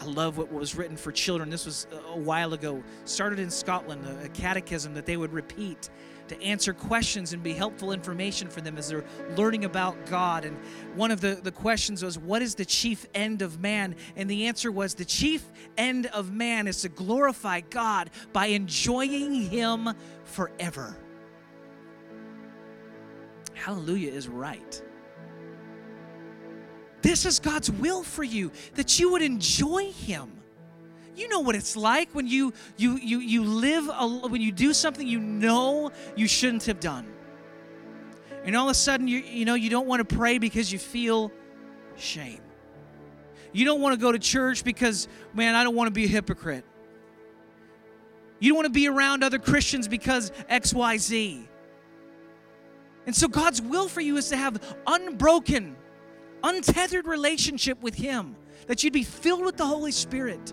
I 0.00 0.04
love 0.04 0.36
what 0.36 0.52
was 0.52 0.74
written 0.74 0.96
for 0.96 1.10
children. 1.10 1.48
This 1.48 1.64
was 1.64 1.86
a 2.08 2.18
while 2.18 2.52
ago, 2.52 2.82
started 3.04 3.38
in 3.38 3.50
Scotland, 3.50 4.06
a, 4.22 4.28
catechism 4.28 4.94
that 4.94 5.06
they 5.06 5.16
would 5.16 5.32
repeat 5.32 5.88
to 6.28 6.42
answer 6.42 6.72
questions 6.72 7.32
and 7.32 7.42
be 7.42 7.52
helpful 7.52 7.92
information 7.92 8.48
for 8.48 8.60
them 8.60 8.76
as 8.76 8.88
they're 8.88 9.04
learning 9.36 9.64
about 9.64 10.06
God. 10.06 10.44
And 10.44 10.56
one 10.94 11.10
of 11.10 11.20
the, 11.20 11.34
the 11.34 11.52
questions 11.52 12.02
was, 12.02 12.18
What 12.18 12.42
is 12.42 12.54
the 12.54 12.64
chief 12.64 13.06
end 13.14 13.42
of 13.42 13.60
man? 13.60 13.96
And 14.16 14.28
the 14.28 14.46
answer 14.46 14.70
was, 14.70 14.94
The 14.94 15.04
chief 15.04 15.44
end 15.76 16.06
of 16.06 16.32
man 16.32 16.66
is 16.66 16.82
to 16.82 16.88
glorify 16.88 17.60
God 17.60 18.10
by 18.32 18.46
enjoying 18.46 19.34
Him 19.34 19.90
forever. 20.24 20.96
Hallelujah 23.54 24.12
is 24.12 24.28
right. 24.28 24.82
This 27.02 27.24
is 27.24 27.38
God's 27.38 27.70
will 27.70 28.02
for 28.02 28.24
you 28.24 28.50
that 28.74 28.98
you 28.98 29.12
would 29.12 29.22
enjoy 29.22 29.92
Him. 29.92 30.35
You 31.16 31.28
know 31.28 31.40
what 31.40 31.56
it's 31.56 31.76
like 31.76 32.10
when 32.12 32.26
you 32.26 32.52
you 32.76 32.96
you 32.98 33.18
you 33.20 33.42
live 33.42 33.88
a, 33.88 34.06
when 34.28 34.42
you 34.42 34.52
do 34.52 34.72
something 34.72 35.06
you 35.06 35.18
know 35.18 35.90
you 36.14 36.28
shouldn't 36.28 36.64
have 36.66 36.78
done, 36.78 37.06
and 38.44 38.54
all 38.54 38.66
of 38.66 38.70
a 38.70 38.74
sudden 38.74 39.08
you 39.08 39.18
you 39.18 39.44
know 39.46 39.54
you 39.54 39.70
don't 39.70 39.86
want 39.86 40.06
to 40.06 40.16
pray 40.16 40.38
because 40.38 40.70
you 40.70 40.78
feel 40.78 41.32
shame. 41.96 42.40
You 43.52 43.64
don't 43.64 43.80
want 43.80 43.94
to 43.94 44.00
go 44.00 44.12
to 44.12 44.18
church 44.18 44.62
because 44.62 45.08
man 45.32 45.54
I 45.54 45.64
don't 45.64 45.74
want 45.74 45.88
to 45.88 45.92
be 45.92 46.04
a 46.04 46.08
hypocrite. 46.08 46.64
You 48.38 48.50
don't 48.50 48.56
want 48.56 48.66
to 48.66 48.72
be 48.72 48.86
around 48.86 49.24
other 49.24 49.38
Christians 49.38 49.88
because 49.88 50.30
X 50.48 50.74
Y 50.74 50.98
Z. 50.98 51.48
And 53.06 53.16
so 53.16 53.26
God's 53.26 53.62
will 53.62 53.88
for 53.88 54.02
you 54.02 54.18
is 54.18 54.28
to 54.28 54.36
have 54.36 54.60
unbroken 54.86 55.76
untethered 56.42 57.06
relationship 57.06 57.80
with 57.82 57.94
Him, 57.94 58.36
that 58.66 58.82
you'd 58.82 58.92
be 58.92 59.02
filled 59.02 59.44
with 59.44 59.56
the 59.56 59.66
Holy 59.66 59.92
Spirit, 59.92 60.52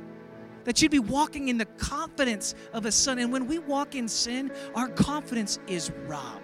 that 0.63 0.81
you'd 0.81 0.91
be 0.91 0.99
walking 0.99 1.49
in 1.49 1.57
the 1.57 1.65
confidence 1.65 2.55
of 2.73 2.85
a 2.85 2.91
son. 2.91 3.19
And 3.19 3.31
when 3.31 3.47
we 3.47 3.59
walk 3.59 3.95
in 3.95 4.07
sin, 4.07 4.51
our 4.75 4.87
confidence 4.89 5.59
is 5.67 5.91
robbed. 6.07 6.39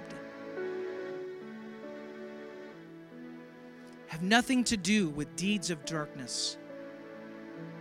Have 4.08 4.24
nothing 4.24 4.64
to 4.66 4.78
do 4.78 5.10
with 5.10 5.34
deeds 5.36 5.70
of 5.70 5.86
darkness 5.86 6.58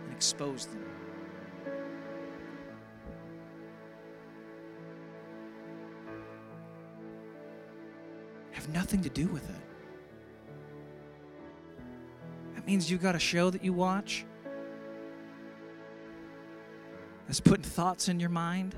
and 0.05 0.15
expose 0.15 0.67
them. 0.67 0.85
Have 8.51 8.69
nothing 8.69 9.01
to 9.01 9.09
do 9.09 9.27
with 9.27 9.49
it. 9.49 9.55
That 12.55 12.67
means 12.67 12.91
you've 12.91 13.01
got 13.01 13.15
a 13.15 13.19
show 13.19 13.49
that 13.49 13.63
you 13.63 13.73
watch 13.73 14.25
that's 17.29 17.39
putting 17.39 17.63
thoughts 17.63 18.09
in 18.09 18.19
your 18.19 18.31
mind. 18.31 18.75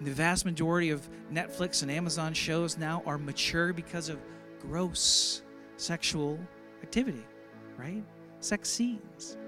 And 0.00 0.08
the 0.08 0.10
vast 0.10 0.44
majority 0.44 0.90
of 0.90 1.08
Netflix 1.32 1.82
and 1.82 1.90
Amazon 1.90 2.34
shows 2.34 2.76
now 2.76 3.00
are 3.06 3.16
mature 3.16 3.72
because 3.72 4.08
of 4.08 4.18
gross 4.60 5.42
sexual 5.76 6.36
activity, 6.82 7.24
right? 7.76 8.02
Sex 8.40 8.68
scenes. 8.68 9.38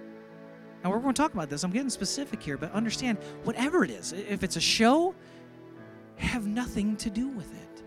Now, 0.85 0.91
we're 0.91 1.01
going 1.01 1.14
to 1.14 1.20
talk 1.20 1.35
about 1.35 1.51
this. 1.51 1.64
I'm 1.64 1.72
getting 1.72 1.91
specific 1.91 2.41
here, 2.41 2.57
but 2.57 2.70
understand 2.70 3.18
whatever 3.43 3.83
it 3.83 3.91
is, 3.91 4.12
if 4.12 4.45
it's 4.45 4.55
a 4.55 4.61
show, 4.61 5.12
have 6.18 6.47
nothing 6.47 6.97
to 6.99 7.11
do 7.11 7.27
with 7.27 7.53
it. 7.53 7.83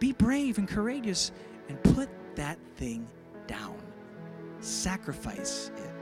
Be 0.00 0.12
brave 0.12 0.58
and 0.58 0.66
courageous 0.66 1.30
and 1.68 1.80
put 1.84 2.08
that 2.34 2.58
thing 2.74 3.06
down. 3.46 3.76
Sacrifice 4.58 5.70
it. 5.76 5.97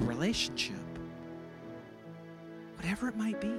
Relationship, 0.00 0.76
whatever 2.76 3.08
it 3.08 3.16
might 3.16 3.40
be. 3.40 3.54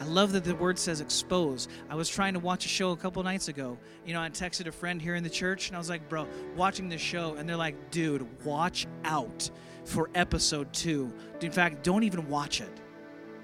I 0.00 0.04
love 0.04 0.32
that 0.32 0.44
the 0.44 0.54
word 0.54 0.78
says 0.78 1.02
expose. 1.02 1.68
I 1.90 1.94
was 1.94 2.08
trying 2.08 2.32
to 2.32 2.40
watch 2.40 2.64
a 2.64 2.68
show 2.68 2.92
a 2.92 2.96
couple 2.96 3.22
nights 3.22 3.48
ago. 3.48 3.76
You 4.06 4.14
know, 4.14 4.22
I 4.22 4.30
texted 4.30 4.66
a 4.66 4.72
friend 4.72 5.00
here 5.00 5.14
in 5.14 5.22
the 5.22 5.28
church 5.28 5.68
and 5.68 5.76
I 5.76 5.78
was 5.78 5.90
like, 5.90 6.08
bro, 6.08 6.26
watching 6.56 6.88
this 6.88 7.02
show. 7.02 7.34
And 7.34 7.46
they're 7.46 7.56
like, 7.56 7.90
dude, 7.90 8.26
watch 8.42 8.86
out 9.04 9.50
for 9.84 10.08
episode 10.14 10.72
two. 10.72 11.12
In 11.42 11.52
fact, 11.52 11.82
don't 11.82 12.02
even 12.02 12.26
watch 12.30 12.62
it 12.62 12.80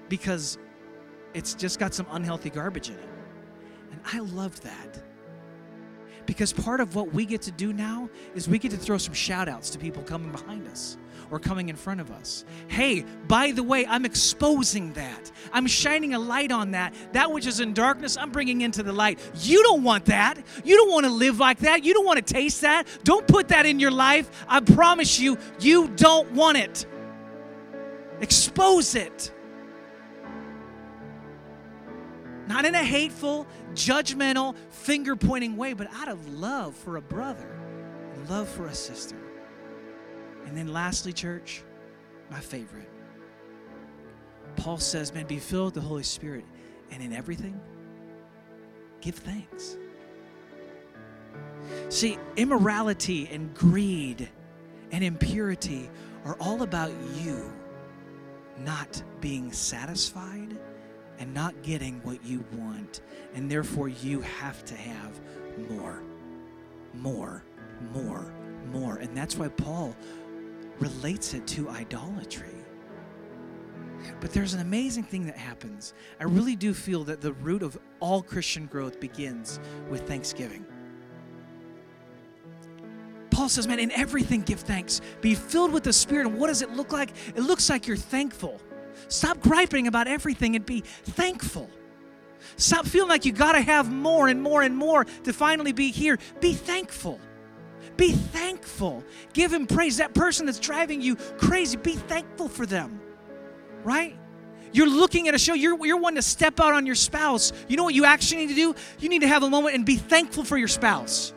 because 0.09 0.57
it's 1.35 1.53
just 1.53 1.77
got 1.77 1.93
some 1.93 2.07
unhealthy 2.09 2.49
garbage 2.49 2.89
in 2.89 2.95
it. 2.95 3.09
And 3.91 4.01
I 4.11 4.19
love 4.19 4.59
that. 4.61 5.03
Because 6.27 6.53
part 6.53 6.81
of 6.81 6.93
what 6.93 7.13
we 7.13 7.25
get 7.25 7.41
to 7.43 7.51
do 7.51 7.73
now 7.73 8.09
is 8.35 8.47
we 8.47 8.59
get 8.59 8.71
to 8.71 8.77
throw 8.77 8.99
some 8.99 9.13
shout 9.13 9.47
outs 9.47 9.71
to 9.71 9.79
people 9.79 10.03
coming 10.03 10.31
behind 10.31 10.67
us 10.67 10.97
or 11.31 11.39
coming 11.39 11.69
in 11.69 11.75
front 11.75 11.99
of 11.99 12.11
us. 12.11 12.45
Hey, 12.67 13.03
by 13.27 13.51
the 13.51 13.63
way, 13.63 13.85
I'm 13.85 14.05
exposing 14.05 14.93
that. 14.93 15.31
I'm 15.51 15.67
shining 15.67 16.13
a 16.13 16.19
light 16.19 16.51
on 16.51 16.71
that. 16.71 16.93
That 17.13 17.31
which 17.31 17.47
is 17.47 17.59
in 17.59 17.73
darkness, 17.73 18.17
I'm 18.17 18.29
bringing 18.31 18.61
into 18.61 18.83
the 18.83 18.93
light. 18.93 19.19
You 19.41 19.63
don't 19.63 19.83
want 19.83 20.05
that. 20.05 20.37
You 20.63 20.75
don't 20.77 20.91
want 20.91 21.05
to 21.05 21.11
live 21.11 21.39
like 21.39 21.59
that. 21.59 21.83
You 21.83 21.93
don't 21.93 22.05
want 22.05 22.25
to 22.25 22.33
taste 22.33 22.61
that. 22.61 22.87
Don't 23.03 23.27
put 23.27 23.47
that 23.49 23.65
in 23.65 23.79
your 23.79 23.91
life. 23.91 24.29
I 24.47 24.59
promise 24.59 25.19
you, 25.19 25.37
you 25.59 25.87
don't 25.89 26.31
want 26.33 26.57
it. 26.57 26.85
Expose 28.19 28.95
it. 28.95 29.31
Not 32.47 32.65
in 32.65 32.75
a 32.75 32.83
hateful, 32.83 33.45
judgmental, 33.73 34.55
finger 34.69 35.15
pointing 35.15 35.57
way, 35.57 35.73
but 35.73 35.91
out 35.93 36.07
of 36.07 36.27
love 36.33 36.75
for 36.75 36.97
a 36.97 37.01
brother 37.01 37.57
love 38.29 38.49
for 38.49 38.67
a 38.67 38.73
sister. 38.73 39.17
And 40.45 40.57
then, 40.57 40.71
lastly, 40.71 41.13
church, 41.13 41.63
my 42.29 42.39
favorite. 42.39 42.89
Paul 44.55 44.77
says, 44.77 45.13
man, 45.13 45.25
be 45.25 45.39
filled 45.39 45.65
with 45.65 45.73
the 45.75 45.81
Holy 45.81 46.03
Spirit, 46.03 46.45
and 46.91 47.01
in 47.03 47.13
everything, 47.13 47.59
give 49.01 49.15
thanks. 49.15 49.77
See, 51.89 52.17
immorality 52.37 53.27
and 53.31 53.53
greed 53.53 54.29
and 54.91 55.03
impurity 55.03 55.89
are 56.25 56.35
all 56.39 56.63
about 56.63 56.91
you 57.15 57.53
not 58.59 59.03
being 59.21 59.51
satisfied 59.51 60.56
and 61.19 61.33
not 61.33 61.61
getting 61.63 62.01
what 62.03 62.23
you 62.23 62.43
want. 62.53 63.01
And 63.33 63.49
therefore, 63.49 63.89
you 63.89 64.21
have 64.21 64.63
to 64.65 64.75
have 64.75 65.19
more, 65.69 66.01
more, 66.93 67.43
more, 67.93 68.33
more. 68.71 68.97
And 68.97 69.15
that's 69.15 69.37
why 69.37 69.49
Paul 69.49 69.95
relates 70.79 71.33
it 71.33 71.47
to 71.47 71.69
idolatry. 71.69 72.53
But 74.19 74.31
there's 74.31 74.53
an 74.53 74.61
amazing 74.61 75.03
thing 75.03 75.25
that 75.25 75.37
happens. 75.37 75.93
I 76.19 76.23
really 76.25 76.55
do 76.55 76.73
feel 76.73 77.03
that 77.05 77.19
the 77.21 77.33
root 77.33 77.63
of 77.63 77.77
all 77.99 78.21
Christian 78.21 78.67
growth 78.67 78.99
begins 78.99 79.59
with 79.89 80.07
thanksgiving. 80.07 80.65
Paul 83.31 83.49
says, 83.49 83.67
man, 83.67 83.79
in 83.79 83.91
everything 83.91 84.41
give 84.41 84.59
thanks. 84.59 85.01
Be 85.21 85.35
filled 85.35 85.71
with 85.71 85.83
the 85.83 85.93
Spirit. 85.93 86.27
And 86.27 86.39
what 86.39 86.47
does 86.47 86.61
it 86.61 86.71
look 86.71 86.91
like? 86.91 87.11
It 87.35 87.41
looks 87.41 87.69
like 87.69 87.85
you're 87.85 87.97
thankful. 87.97 88.59
Stop 89.07 89.39
griping 89.41 89.87
about 89.87 90.07
everything 90.07 90.55
and 90.55 90.65
be 90.65 90.81
thankful. 90.81 91.69
Stop 92.55 92.85
feeling 92.85 93.09
like 93.09 93.25
you 93.25 93.31
got 93.31 93.53
to 93.53 93.61
have 93.61 93.91
more 93.91 94.27
and 94.27 94.41
more 94.41 94.61
and 94.61 94.75
more 94.75 95.05
to 95.23 95.33
finally 95.33 95.73
be 95.73 95.91
here. 95.91 96.17
Be 96.39 96.53
thankful. 96.53 97.19
Be 97.97 98.11
thankful. 98.11 99.03
Give 99.33 99.51
him 99.51 99.67
praise. 99.67 99.97
That 99.97 100.13
person 100.13 100.45
that's 100.45 100.59
driving 100.59 101.01
you 101.01 101.15
crazy, 101.15 101.77
be 101.77 101.93
thankful 101.93 102.47
for 102.47 102.65
them. 102.65 103.01
Right? 103.83 104.17
You're 104.71 104.89
looking 104.89 105.27
at 105.27 105.33
a 105.33 105.39
show, 105.39 105.53
you're, 105.53 105.83
you're 105.85 105.97
wanting 105.97 106.17
to 106.17 106.21
step 106.21 106.59
out 106.59 106.73
on 106.73 106.85
your 106.85 106.95
spouse. 106.95 107.53
You 107.67 107.77
know 107.77 107.83
what 107.83 107.95
you 107.95 108.05
actually 108.05 108.45
need 108.45 108.49
to 108.49 108.55
do? 108.55 108.75
You 108.99 109.09
need 109.09 109.21
to 109.21 109.27
have 109.27 109.43
a 109.43 109.49
moment 109.49 109.75
and 109.75 109.85
be 109.85 109.95
thankful 109.95 110.43
for 110.43 110.57
your 110.57 110.67
spouse. 110.67 111.33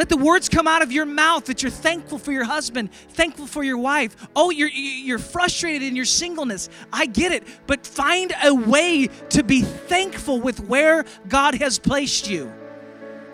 Let 0.00 0.08
the 0.08 0.16
words 0.16 0.48
come 0.48 0.66
out 0.66 0.80
of 0.80 0.90
your 0.90 1.04
mouth 1.04 1.44
that 1.44 1.62
you're 1.62 1.68
thankful 1.68 2.16
for 2.16 2.32
your 2.32 2.44
husband, 2.44 2.90
thankful 2.90 3.46
for 3.46 3.62
your 3.62 3.76
wife. 3.76 4.16
Oh, 4.34 4.48
you're, 4.48 4.70
you're 4.70 5.18
frustrated 5.18 5.86
in 5.86 5.94
your 5.94 6.06
singleness. 6.06 6.70
I 6.90 7.04
get 7.04 7.32
it. 7.32 7.46
But 7.66 7.86
find 7.86 8.32
a 8.42 8.54
way 8.54 9.08
to 9.28 9.42
be 9.42 9.60
thankful 9.60 10.40
with 10.40 10.58
where 10.60 11.04
God 11.28 11.56
has 11.56 11.78
placed 11.78 12.30
you. 12.30 12.50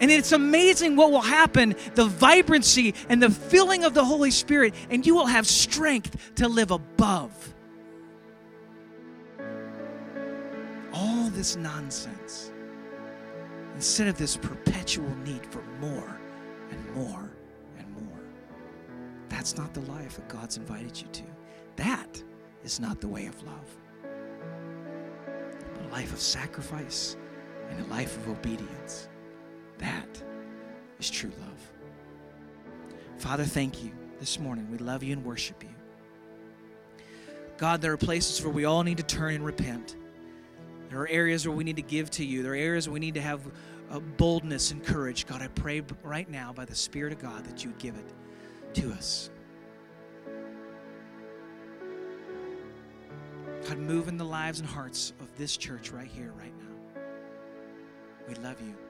And 0.00 0.10
it's 0.10 0.32
amazing 0.32 0.96
what 0.96 1.12
will 1.12 1.20
happen 1.20 1.76
the 1.94 2.06
vibrancy 2.06 2.96
and 3.08 3.22
the 3.22 3.30
filling 3.30 3.84
of 3.84 3.94
the 3.94 4.04
Holy 4.04 4.32
Spirit, 4.32 4.74
and 4.90 5.06
you 5.06 5.14
will 5.14 5.26
have 5.26 5.46
strength 5.46 6.34
to 6.34 6.48
live 6.48 6.72
above 6.72 7.54
all 10.92 11.30
this 11.30 11.54
nonsense. 11.54 12.50
instead 13.76 14.08
of 14.08 14.18
this 14.18 14.36
perpetual 14.36 15.14
need 15.24 15.46
for 15.46 15.62
more 15.80 16.18
more 16.96 17.30
and 17.78 17.90
more. 17.92 18.18
That's 19.28 19.56
not 19.56 19.74
the 19.74 19.80
life 19.82 20.16
that 20.16 20.28
God's 20.28 20.56
invited 20.56 21.00
you 21.00 21.06
to. 21.08 21.22
That 21.76 22.22
is 22.64 22.80
not 22.80 23.00
the 23.00 23.08
way 23.08 23.26
of 23.26 23.42
love. 23.42 23.76
But 25.74 25.84
a 25.84 25.88
life 25.92 26.12
of 26.12 26.20
sacrifice 26.20 27.16
and 27.70 27.84
a 27.84 27.88
life 27.88 28.16
of 28.16 28.28
obedience. 28.28 29.08
That 29.78 30.22
is 30.98 31.10
true 31.10 31.32
love. 31.40 31.72
Father, 33.18 33.44
thank 33.44 33.84
you 33.84 33.90
this 34.18 34.38
morning. 34.38 34.68
We 34.70 34.78
love 34.78 35.02
you 35.02 35.12
and 35.12 35.24
worship 35.24 35.62
you. 35.62 35.70
God, 37.58 37.80
there 37.80 37.92
are 37.92 37.98
places 37.98 38.42
where 38.42 38.52
we 38.52 38.64
all 38.64 38.82
need 38.82 38.98
to 38.98 39.02
turn 39.02 39.34
and 39.34 39.44
repent. 39.44 39.96
There 40.90 41.00
are 41.00 41.08
areas 41.08 41.46
where 41.46 41.56
we 41.56 41.64
need 41.64 41.76
to 41.76 41.82
give 41.82 42.10
to 42.12 42.24
you. 42.24 42.42
There 42.42 42.52
are 42.52 42.56
areas 42.56 42.88
where 42.88 42.94
we 42.94 43.00
need 43.00 43.14
to 43.14 43.22
have 43.22 43.40
uh, 43.90 44.00
boldness 44.00 44.70
and 44.70 44.84
courage. 44.84 45.26
God, 45.26 45.42
I 45.42 45.48
pray 45.48 45.82
right 46.02 46.28
now 46.28 46.52
by 46.52 46.64
the 46.64 46.74
Spirit 46.74 47.12
of 47.12 47.18
God 47.18 47.44
that 47.44 47.64
you 47.64 47.70
would 47.70 47.78
give 47.78 47.96
it 47.96 48.74
to 48.80 48.92
us. 48.92 49.30
God, 53.66 53.78
move 53.78 54.08
in 54.08 54.16
the 54.16 54.24
lives 54.24 54.60
and 54.60 54.68
hearts 54.68 55.12
of 55.20 55.36
this 55.36 55.56
church 55.56 55.90
right 55.90 56.06
here, 56.06 56.32
right 56.38 56.52
now. 56.58 57.02
We 58.28 58.34
love 58.36 58.60
you. 58.60 58.85